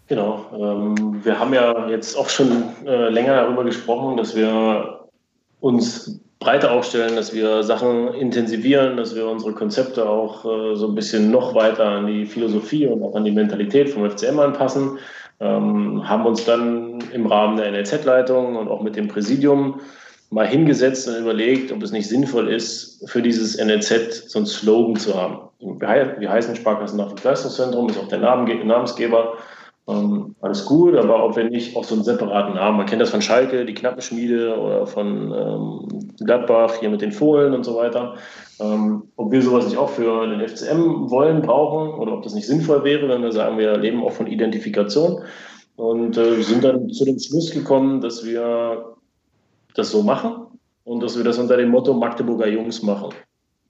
[0.10, 0.44] Genau.
[0.54, 2.52] Ähm, wir haben ja jetzt auch schon
[2.86, 5.06] äh, länger darüber gesprochen, dass wir
[5.62, 10.96] uns breiter aufstellen, dass wir Sachen intensivieren, dass wir unsere Konzepte auch äh, so ein
[10.96, 14.98] bisschen noch weiter an die Philosophie und auch an die Mentalität vom FCM anpassen.
[15.40, 19.80] Ähm, haben uns dann im Rahmen der NLZ-Leitung und auch mit dem Präsidium
[20.32, 24.96] mal hingesetzt und überlegt, ob es nicht sinnvoll ist, für dieses NLZ so einen Slogan
[24.96, 25.40] zu haben.
[25.60, 29.34] Wir, hei- wir heißen Sparkassen Nachwuchsleistungszentrum, ist auch der Namen, Namensgeber.
[29.88, 33.10] Ähm, alles gut, aber ob wir nicht auch so einen separaten Namen, man kennt das
[33.10, 38.16] von Schalke, die Knappenschmiede oder von ähm, Gladbach hier mit den Fohlen und so weiter,
[38.60, 42.46] ähm, ob wir sowas nicht auch für den FCM wollen, brauchen oder ob das nicht
[42.48, 45.24] sinnvoll wäre, wenn wir sagen, wir leben auch von Identifikation.
[45.78, 48.98] Und äh, sind dann zu dem Schluss gekommen, dass wir
[49.74, 50.48] das so machen
[50.84, 53.10] und dass wir das unter dem Motto Magdeburger Jungs machen,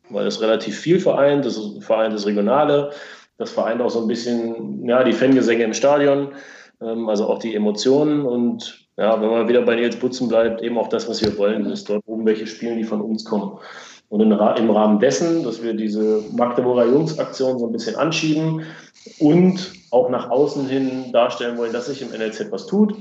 [0.09, 2.91] weil das relativ viel vereint, das ist, vereint das Regionale,
[3.37, 6.29] das vereint auch so ein bisschen ja, die Fangesänge im Stadion,
[6.81, 8.25] ähm, also auch die Emotionen.
[8.25, 11.65] Und ja, wenn man wieder bei Nils Butzen bleibt, eben auch das, was wir wollen,
[11.65, 13.57] ist dort oben welche spielen, die von uns kommen.
[14.09, 18.63] Und im, Ra- im Rahmen dessen, dass wir diese Magdeburger Jungs-Aktion so ein bisschen anschieben
[19.19, 22.93] und auch nach außen hin darstellen wollen, dass sich im NLZ was tut,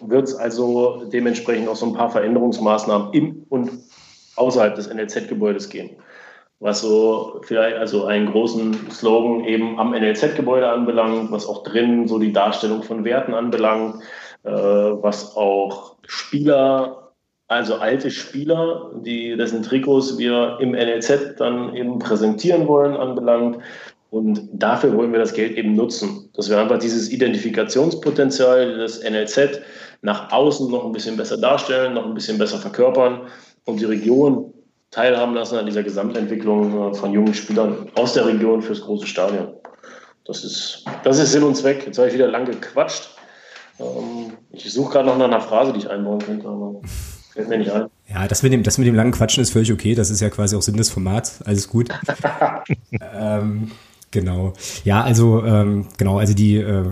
[0.00, 3.70] wird es also dementsprechend auch so ein paar Veränderungsmaßnahmen im und
[4.36, 5.90] außerhalb des NLZ-Gebäudes geben
[6.64, 12.18] was so vielleicht also einen großen Slogan eben am NLZ-Gebäude anbelangt, was auch drin so
[12.18, 13.96] die Darstellung von Werten anbelangt,
[14.44, 17.12] äh, was auch Spieler,
[17.48, 23.58] also alte Spieler, die dessen Trikots wir im NLZ dann eben präsentieren wollen, anbelangt.
[24.08, 29.60] Und dafür wollen wir das Geld eben nutzen, dass wir einfach dieses Identifikationspotenzial des NLZ
[30.00, 33.26] nach außen noch ein bisschen besser darstellen, noch ein bisschen besser verkörpern
[33.66, 34.53] und die Region
[34.94, 39.48] teilhaben lassen an dieser Gesamtentwicklung äh, von jungen Spielern aus der Region fürs große Stadion.
[40.24, 41.84] Das ist, das ist Sinn und Zweck.
[41.84, 43.10] Jetzt habe ich wieder lang gequatscht.
[43.80, 46.80] Ähm, Ich suche gerade noch nach einer Phrase, die ich einbauen könnte, aber
[47.32, 47.86] fällt mir nicht ein.
[48.08, 49.94] Ja, das mit dem, das mit dem langen Quatschen ist völlig okay.
[49.96, 51.42] Das ist ja quasi auch Sinn des Formats.
[51.42, 51.88] Alles gut.
[53.12, 53.72] ähm,
[54.14, 54.54] genau.
[54.84, 56.84] Ja, also ähm, genau, also die, äh,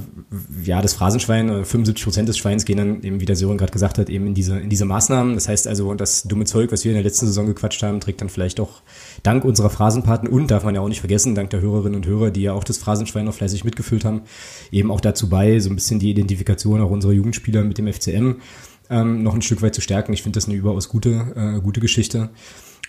[0.62, 3.72] ja, das Phrasenschwein, äh, 75 Prozent des Schweins gehen dann eben, wie der Sören gerade
[3.72, 5.34] gesagt hat, eben in diese, in diese Maßnahmen.
[5.34, 8.20] Das heißt also, das dumme Zeug, was wir in der letzten Saison gequatscht haben, trägt
[8.20, 8.82] dann vielleicht auch
[9.22, 12.30] dank unserer Phrasenpaten und darf man ja auch nicht vergessen, dank der Hörerinnen und Hörer,
[12.30, 14.22] die ja auch das Phrasenschwein noch fleißig mitgefüllt haben,
[14.70, 18.34] eben auch dazu bei, so ein bisschen die Identifikation auch unserer Jugendspieler mit dem FCM
[18.90, 20.12] ähm, noch ein Stück weit zu stärken.
[20.12, 22.30] Ich finde das eine überaus gute, äh, gute Geschichte.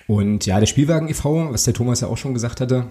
[0.07, 2.87] Und ja, der Spielwagen e.V., was der Thomas ja auch schon gesagt hatte,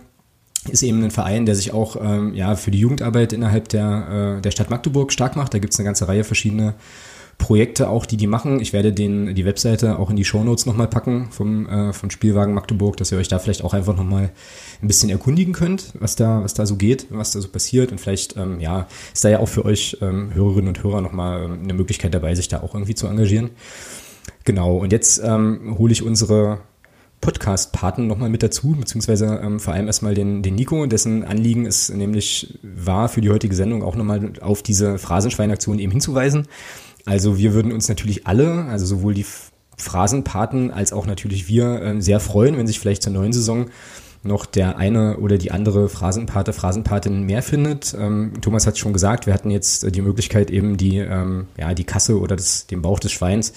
[0.70, 4.40] ist eben ein Verein, der sich auch ähm, ja für die Jugendarbeit innerhalb der, äh,
[4.40, 5.54] der Stadt Magdeburg stark macht.
[5.54, 6.74] Da gibt es eine ganze Reihe verschiedener
[7.38, 8.60] Projekte auch, die die machen.
[8.60, 12.54] Ich werde den, die Webseite auch in die Shownotes nochmal packen vom, äh, vom Spielwagen
[12.54, 14.30] Magdeburg, dass ihr euch da vielleicht auch einfach nochmal
[14.80, 17.90] ein bisschen erkundigen könnt, was da, was da so geht, was da so passiert.
[17.90, 21.44] Und vielleicht, ähm, ja, ist da ja auch für euch ähm, Hörerinnen und Hörer nochmal
[21.44, 23.50] ähm, eine Möglichkeit dabei, sich da auch irgendwie zu engagieren.
[24.44, 26.60] Genau, und jetzt ähm, hole ich unsere
[27.22, 31.88] Podcast-Paten nochmal mit dazu, beziehungsweise ähm, vor allem erstmal den, den Nico, dessen Anliegen es
[31.88, 36.48] nämlich war, für die heutige Sendung auch nochmal auf diese Phrasenschweinaktion eben hinzuweisen.
[37.06, 39.24] Also wir würden uns natürlich alle, also sowohl die
[39.76, 43.66] Phrasenpaten als auch natürlich wir, äh, sehr freuen, wenn sich vielleicht zur neuen Saison
[44.24, 47.94] noch der eine oder die andere Phrasenpate, Phrasenpatin mehr findet.
[47.98, 51.84] Ähm, Thomas hat schon gesagt, wir hatten jetzt die Möglichkeit eben die, ähm, ja, die
[51.84, 53.52] Kasse oder das, den Bauch des Schweins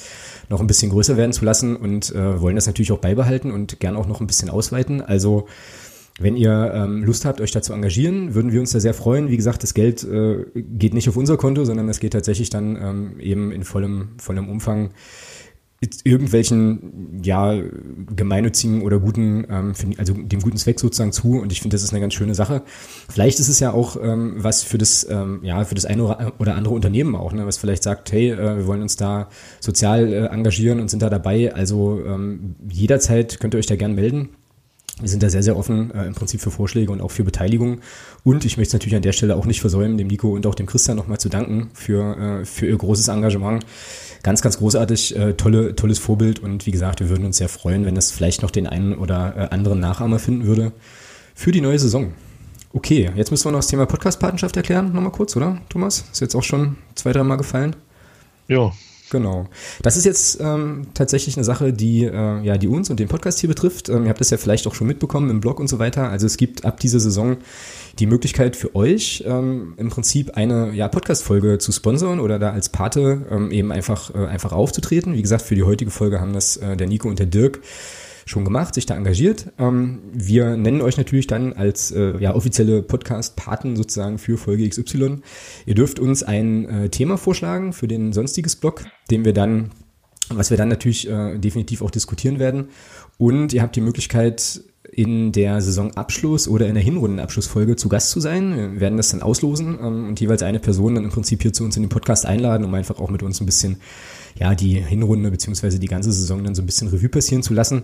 [0.49, 3.79] noch ein bisschen größer werden zu lassen und äh, wollen das natürlich auch beibehalten und
[3.79, 5.01] gern auch noch ein bisschen ausweiten.
[5.01, 5.47] Also
[6.17, 9.29] wenn ihr ähm, Lust habt, euch da zu engagieren, würden wir uns da sehr freuen.
[9.29, 12.77] Wie gesagt, das Geld äh, geht nicht auf unser Konto, sondern es geht tatsächlich dann
[12.81, 14.91] ähm, eben in vollem, vollem Umfang
[16.03, 17.53] irgendwelchen ja
[18.16, 21.40] gemeinnützigen oder guten ähm, also dem guten Zweck sozusagen zu.
[21.40, 22.64] Und ich finde das ist eine ganz schöne Sache.
[23.10, 26.56] Vielleicht ist es ja auch ähm, was für das ähm, ja für das eine oder
[26.56, 29.30] andere Unternehmen auch ne was vielleicht sagt hey äh, wir wollen uns da
[29.60, 31.53] sozial äh, engagieren und sind da dabei.
[31.53, 34.30] Also ähm, jederzeit könnt ihr euch da gern melden
[35.01, 37.80] wir sind da sehr, sehr offen äh, im Prinzip für Vorschläge und auch für Beteiligung.
[38.23, 40.55] Und ich möchte es natürlich an der Stelle auch nicht versäumen, dem Nico und auch
[40.55, 43.65] dem Christian nochmal zu danken für, äh, für ihr großes Engagement.
[44.23, 46.39] Ganz, ganz großartig, äh, tolle, tolles Vorbild.
[46.39, 49.35] Und wie gesagt, wir würden uns sehr freuen, wenn es vielleicht noch den einen oder
[49.35, 50.72] äh, anderen Nachahmer finden würde
[51.34, 52.13] für die neue Saison.
[52.72, 56.05] Okay, jetzt müssen wir noch das Thema Podcast-Patenschaft erklären, nochmal kurz, oder, Thomas?
[56.11, 57.76] Ist jetzt auch schon zwei, dreimal gefallen.
[58.47, 58.72] Ja,
[59.15, 59.47] Genau.
[59.81, 63.39] Das ist jetzt ähm, tatsächlich eine Sache, die, äh, ja, die uns und den Podcast
[63.39, 63.87] hier betrifft.
[63.87, 66.09] Ähm, ihr habt das ja vielleicht auch schon mitbekommen im Blog und so weiter.
[66.09, 67.37] Also es gibt ab dieser Saison
[67.97, 72.67] die Möglichkeit für euch, ähm, im Prinzip eine ja, Podcast-Folge zu sponsern oder da als
[72.67, 75.13] Pate ähm, eben einfach, äh, einfach aufzutreten.
[75.13, 77.61] Wie gesagt, für die heutige Folge haben das äh, der Nico und der Dirk
[78.26, 79.53] schon gemacht, sich da engagiert.
[79.60, 85.19] Ähm, wir nennen euch natürlich dann als äh, ja, offizielle Podcast-Paten sozusagen für Folge XY.
[85.65, 89.72] Ihr dürft uns ein äh, Thema vorschlagen für den sonstiges Blog, den wir dann,
[90.30, 92.69] was wir dann natürlich äh, definitiv auch diskutieren werden.
[93.18, 94.61] Und ihr habt die Möglichkeit,
[94.91, 98.56] in der Saisonabschluss oder in der Hinrundenabschlussfolge zu Gast zu sein.
[98.56, 101.64] Wir werden das dann auslosen ähm, und jeweils eine Person dann im Prinzip hier zu
[101.64, 103.77] uns in den Podcast einladen, um einfach auch mit uns ein bisschen
[104.38, 107.84] ja, die Hinrunde beziehungsweise die ganze Saison dann so ein bisschen Revue passieren zu lassen.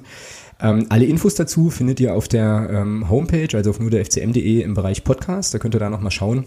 [0.59, 4.61] Ähm, alle Infos dazu findet ihr auf der ähm, Homepage, also auf nur der fcm.de
[4.61, 5.53] im Bereich Podcast.
[5.53, 6.45] Da könnt ihr da nochmal schauen.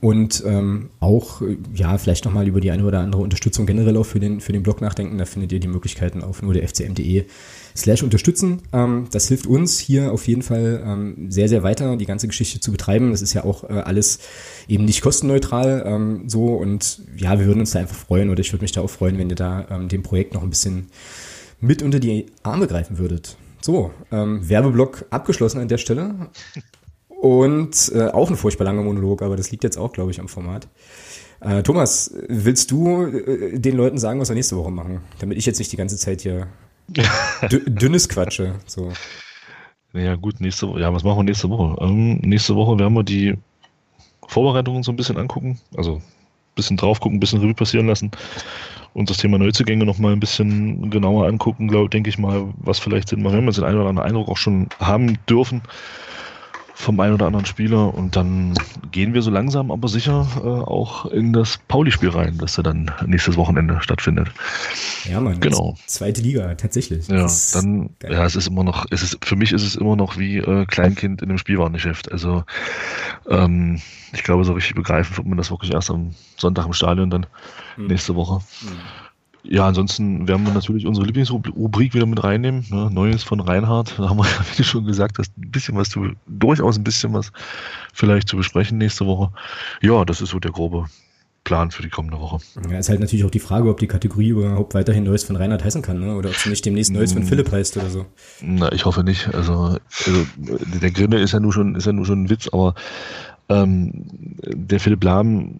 [0.00, 1.42] Und ähm, auch,
[1.74, 4.62] ja, vielleicht nochmal über die eine oder andere Unterstützung generell auch für den, für den
[4.62, 5.18] Blog nachdenken.
[5.18, 7.24] Da findet ihr die Möglichkeiten auf nur der fcm.de
[7.76, 8.62] slash unterstützen.
[8.72, 12.60] Ähm, das hilft uns hier auf jeden Fall ähm, sehr, sehr weiter, die ganze Geschichte
[12.60, 13.10] zu betreiben.
[13.10, 14.18] Das ist ja auch äh, alles
[14.68, 18.52] eben nicht kostenneutral ähm, so und ja, wir würden uns da einfach freuen oder ich
[18.52, 20.88] würde mich da auch freuen, wenn ihr da ähm, dem Projekt noch ein bisschen
[21.60, 23.36] mit unter die Arme greifen würdet.
[23.60, 26.14] So, ähm, Werbeblock abgeschlossen an der Stelle.
[27.08, 30.28] Und äh, auch ein furchtbar langer Monolog, aber das liegt jetzt auch, glaube ich, am
[30.28, 30.68] Format.
[31.40, 35.02] Äh, Thomas, willst du äh, den Leuten sagen, was wir nächste Woche machen?
[35.18, 36.46] Damit ich jetzt nicht die ganze Zeit hier
[37.50, 38.56] dünnes Quatsche.
[38.66, 38.92] So.
[39.92, 40.80] Ja gut, nächste Woche.
[40.80, 41.76] Ja, was machen wir nächste Woche?
[41.82, 43.36] Ähm, nächste Woche werden wir die
[44.28, 45.60] Vorbereitungen so ein bisschen angucken.
[45.76, 46.02] Also ein
[46.54, 48.10] bisschen drauf gucken, ein bisschen Revue passieren lassen.
[48.92, 53.08] Und das Thema Neuzugänge nochmal ein bisschen genauer angucken, glaube denke ich mal, was vielleicht
[53.08, 53.34] Sinn macht.
[53.34, 55.62] Wir haben jetzt den einen oder anderen Eindruck auch schon haben dürfen
[56.80, 58.54] vom einen oder anderen Spieler und dann
[58.90, 62.90] gehen wir so langsam aber sicher äh, auch in das Pauli-Spiel rein, das ja dann
[63.06, 64.28] nächstes Wochenende stattfindet.
[65.04, 65.76] Ja, man, genau.
[65.86, 67.06] Zweite Liga, tatsächlich.
[67.08, 68.12] Ja, dann, geil.
[68.12, 70.64] ja, es ist immer noch, es ist, für mich ist es immer noch wie äh,
[70.64, 72.10] Kleinkind in einem Spielwarengeschäft.
[72.10, 72.44] Also
[73.28, 73.80] ähm,
[74.12, 77.26] ich glaube, so richtig begreifen wird man das wirklich erst am Sonntag im Stadion dann
[77.74, 77.88] hm.
[77.88, 78.40] nächste Woche.
[78.62, 78.78] Hm.
[79.42, 82.66] Ja, ansonsten werden wir natürlich unsere Lieblingsrubrik wieder mit reinnehmen.
[82.70, 82.90] Ne?
[82.92, 83.98] Neues von Reinhard.
[83.98, 87.12] Da haben wir, wie du schon gesagt hast, ein bisschen was zu, durchaus ein bisschen
[87.14, 87.32] was
[87.92, 89.32] vielleicht zu besprechen nächste Woche.
[89.80, 90.86] Ja, das ist so der grobe
[91.44, 92.38] Plan für die kommende Woche.
[92.70, 95.64] Ja, ist halt natürlich auch die Frage, ob die Kategorie überhaupt weiterhin Neues von Reinhard
[95.64, 96.14] heißen kann, ne?
[96.14, 97.28] oder ob sie nicht demnächst Neues von hm.
[97.28, 98.06] Philipp heißt oder so.
[98.42, 99.34] Na, ich hoffe nicht.
[99.34, 102.74] Also, also der Gründe ist ja nur schon, ist ja nur schon ein Witz, aber
[103.48, 104.04] ähm,
[104.44, 105.56] der Philipp Lahm,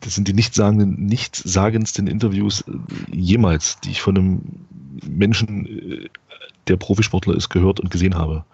[0.00, 2.72] das sind die nichtssagenden, nichtsagendsten Interviews äh,
[3.14, 4.40] jemals, die ich von einem
[5.06, 6.08] Menschen, äh,
[6.68, 8.44] der Profisportler ist, gehört und gesehen habe.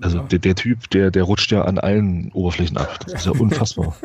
[0.00, 0.24] Also ja.
[0.24, 2.98] der, der Typ, der, der rutscht ja an allen Oberflächen ab.
[3.00, 3.96] Das ist ja unfassbar.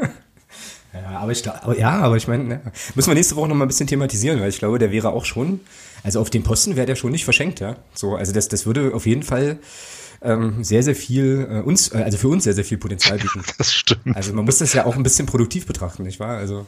[0.93, 2.61] Ja, aber ich aber ja, aber ich meine, ja,
[2.95, 5.25] müssen wir nächste Woche noch mal ein bisschen thematisieren, weil ich glaube, der wäre auch
[5.25, 5.59] schon,
[6.03, 7.75] also auf den Posten wäre der schon nicht verschenkt, ja.
[7.93, 9.59] So, also das, das würde auf jeden Fall
[10.21, 13.41] ähm, sehr, sehr viel, äh, uns, äh, also für uns sehr, sehr viel Potenzial bieten.
[13.57, 14.15] Das stimmt.
[14.15, 16.37] Also man muss das ja auch ein bisschen produktiv betrachten, nicht wahr?
[16.37, 16.65] Also,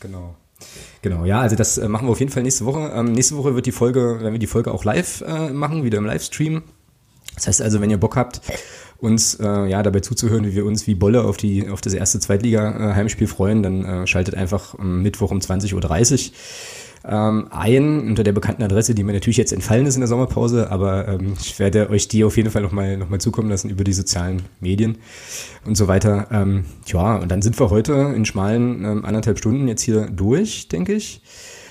[0.00, 0.34] genau.
[1.02, 2.92] Genau, ja, also das äh, machen wir auf jeden Fall nächste Woche.
[2.94, 5.98] Ähm, nächste Woche wird die Folge, werden wir die Folge auch live äh, machen, wieder
[5.98, 6.62] im Livestream.
[7.34, 8.40] Das heißt also, wenn ihr Bock habt,
[8.98, 12.20] uns äh, ja dabei zuzuhören, wie wir uns wie Bolle auf die auf das erste
[12.20, 15.80] Zweitliga-Heimspiel freuen, dann äh, schaltet einfach am Mittwoch um 20.30 Uhr
[17.04, 20.70] ähm, ein unter der bekannten Adresse, die mir natürlich jetzt entfallen ist in der Sommerpause,
[20.70, 23.84] aber ähm, ich werde euch die auf jeden Fall nochmal noch mal zukommen lassen über
[23.84, 24.98] die sozialen Medien
[25.64, 26.28] und so weiter.
[26.30, 30.68] Ähm, ja, und dann sind wir heute in schmalen ähm, anderthalb Stunden jetzt hier durch,
[30.68, 31.22] denke ich.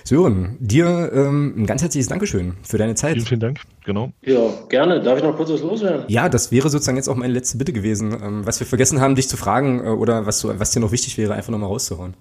[0.03, 3.14] Sören, dir ähm, ein ganz herzliches Dankeschön für deine Zeit.
[3.14, 4.12] Vielen, vielen Dank, genau.
[4.22, 5.02] Ja, gerne.
[5.02, 6.06] Darf ich noch kurz was loswerden?
[6.08, 8.14] Ja, das wäre sozusagen jetzt auch meine letzte Bitte gewesen.
[8.14, 10.91] Ähm, was wir vergessen haben, dich zu fragen äh, oder was, du, was dir noch
[10.91, 12.16] wichtig wäre, einfach nochmal rauszuhauen.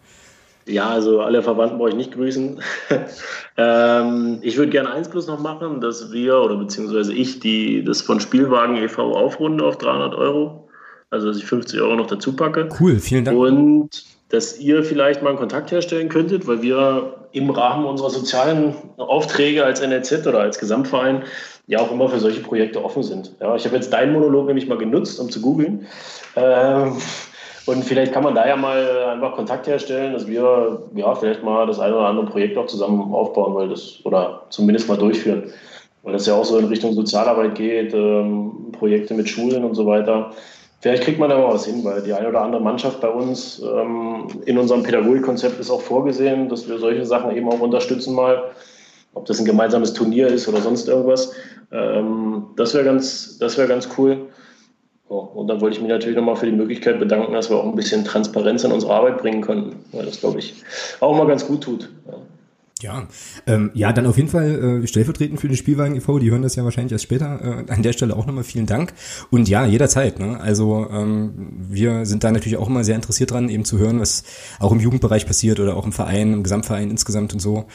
[0.70, 2.60] Ja, also alle Verwandten brauche ich nicht grüßen.
[3.56, 8.02] ähm, ich würde gerne eins plus noch machen, dass wir oder beziehungsweise ich die, das
[8.02, 9.12] von Spielwagen e.V.
[9.12, 10.68] aufrunde auf 300 Euro.
[11.10, 12.68] Also dass ich 50 Euro noch dazu packe.
[12.78, 13.36] Cool, vielen Dank.
[13.36, 18.74] Und dass ihr vielleicht mal einen Kontakt herstellen könntet, weil wir im Rahmen unserer sozialen
[18.96, 21.24] Aufträge als NLZ oder als Gesamtverein
[21.66, 23.32] ja auch immer für solche Projekte offen sind.
[23.40, 25.86] Ja, ich habe jetzt deinen Monolog nämlich mal genutzt, um zu googeln.
[26.36, 26.96] Ähm,
[27.70, 31.66] und vielleicht kann man da ja mal einfach Kontakt herstellen, dass wir ja vielleicht mal
[31.66, 35.44] das eine oder andere Projekt auch zusammen aufbauen, weil das oder zumindest mal durchführen.
[36.02, 39.86] Weil das ja auch so in Richtung Sozialarbeit geht, ähm, Projekte mit Schulen und so
[39.86, 40.32] weiter.
[40.80, 43.62] Vielleicht kriegt man da mal was hin, weil die eine oder andere Mannschaft bei uns
[43.62, 48.50] ähm, in unserem Pädagogikkonzept ist auch vorgesehen, dass wir solche Sachen eben auch unterstützen mal.
[49.12, 51.32] Ob das ein gemeinsames Turnier ist oder sonst irgendwas.
[51.70, 54.28] Ähm, das wäre ganz, das wäre ganz cool.
[55.10, 57.64] So, und dann wollte ich mich natürlich nochmal für die Möglichkeit bedanken, dass wir auch
[57.64, 60.54] ein bisschen Transparenz in unsere Arbeit bringen konnten, weil das, glaube ich,
[61.00, 61.90] auch mal ganz gut tut.
[62.06, 62.14] Ja.
[62.82, 63.08] Ja,
[63.46, 66.56] ähm, ja, dann auf jeden Fall äh, stellvertretend für den Spielwagen e.V., die hören das
[66.56, 67.66] ja wahrscheinlich erst später.
[67.68, 68.94] Äh, an der Stelle auch nochmal vielen Dank.
[69.30, 70.18] Und ja, jederzeit.
[70.18, 70.40] Ne?
[70.40, 74.24] Also ähm, wir sind da natürlich auch immer sehr interessiert dran, eben zu hören, was
[74.60, 77.66] auch im Jugendbereich passiert oder auch im Verein, im Gesamtverein insgesamt und so.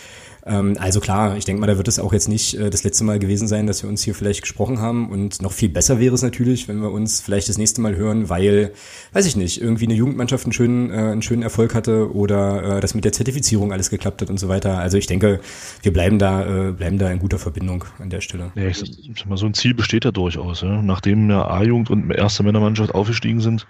[0.45, 3.03] Ähm, also klar, ich denke mal, da wird es auch jetzt nicht äh, das letzte
[3.03, 5.09] Mal gewesen sein, dass wir uns hier vielleicht gesprochen haben.
[5.09, 8.29] Und noch viel besser wäre es natürlich, wenn wir uns vielleicht das nächste Mal hören,
[8.29, 8.71] weil,
[9.13, 12.79] weiß ich nicht, irgendwie eine Jugendmannschaft einen schönen, äh, einen schönen Erfolg hatte oder äh,
[12.79, 14.77] das mit der Zertifizierung alles geklappt hat und so weiter.
[14.77, 15.39] Also ich denke,
[15.81, 18.51] wir bleiben da, äh, bleiben da in guter Verbindung an der Stelle.
[18.55, 20.61] Ja, ich sag mal, so ein Ziel besteht ja durchaus.
[20.61, 20.81] Ja?
[20.81, 23.65] Nachdem ja A-Jugend und erste Männermannschaft aufgestiegen sind,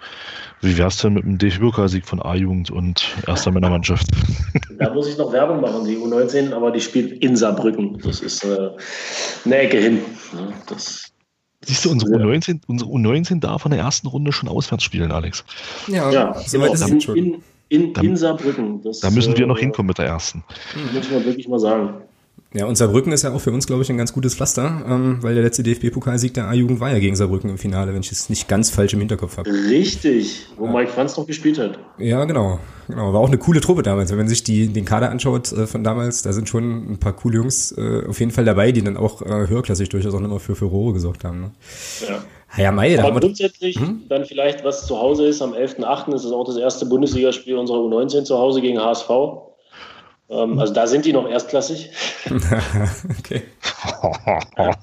[0.66, 4.08] wie wär's denn mit dem DFB-Pokalsieg von A-Jugend und erster Männermannschaft?
[4.78, 7.98] Da muss ich noch Werbung machen, die U19, aber die spielt in Saarbrücken.
[8.04, 8.72] Das ist äh,
[9.46, 10.02] eine Ecke hin.
[10.68, 11.14] Das
[11.66, 15.46] Siehst du, unsere U19, unsere U19 darf in der ersten Runde schon auswärts spielen, Alex.
[15.88, 17.16] Ja, ja so weit ist in, schon.
[17.16, 18.82] In, in, in Saarbrücken.
[18.84, 20.44] Das, da müssen wir noch äh, hinkommen mit der ersten.
[20.94, 22.02] Muss man wirklich mal sagen.
[22.56, 25.18] Ja, und Saarbrücken ist ja auch für uns, glaube ich, ein ganz gutes Pflaster, ähm,
[25.20, 28.30] weil der letzte DFB-Pokalsieg der A-Jugend war ja gegen Saarbrücken im Finale, wenn ich es
[28.30, 29.50] nicht ganz falsch im Hinterkopf habe.
[29.52, 30.72] Richtig, wo ja.
[30.72, 31.78] Mike Franz noch gespielt hat.
[31.98, 32.60] Ja, genau.
[32.88, 33.12] genau.
[33.12, 34.10] War auch eine coole Truppe damals.
[34.10, 37.12] Wenn man sich die, den Kader anschaut äh, von damals, da sind schon ein paar
[37.12, 40.40] coole Jungs äh, auf jeden Fall dabei, die dann auch äh, höherklassig durchaus auch immer
[40.40, 41.42] für Furore gesorgt haben.
[41.42, 41.52] Ne?
[42.08, 42.24] Ja.
[42.58, 44.04] Ja, Mai, Aber grundsätzlich hm?
[44.08, 46.14] dann vielleicht, was zu Hause ist, am 11.8.
[46.16, 49.10] ist es auch das erste Bundesligaspiel unserer U19 zu Hause gegen HSV.
[50.30, 51.92] Ähm, also da sind die noch erstklassig.
[53.20, 53.44] okay.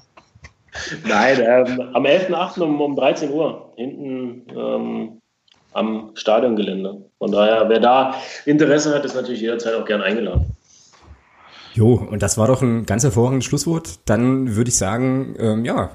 [1.05, 2.61] Nein, ähm, am 11.8.
[2.61, 5.21] Um, um 13 Uhr hinten ähm,
[5.73, 7.09] am Stadiongelände.
[7.17, 8.15] Von daher, wer da
[8.45, 10.55] Interesse hat, ist natürlich jederzeit auch gern eingeladen.
[11.73, 13.99] Jo, und das war doch ein ganz hervorragendes Schlusswort.
[14.05, 15.89] Dann würde ich sagen, ähm, ja,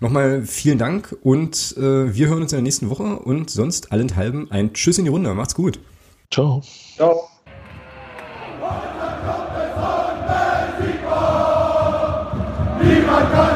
[0.00, 4.50] nochmal vielen Dank und äh, wir hören uns in der nächsten Woche und sonst allenthalben
[4.50, 5.34] ein Tschüss in die Runde.
[5.34, 5.80] Macht's gut.
[6.30, 6.62] Ciao.
[6.96, 7.33] Ciao.
[12.80, 13.53] ¡Viva el campeón.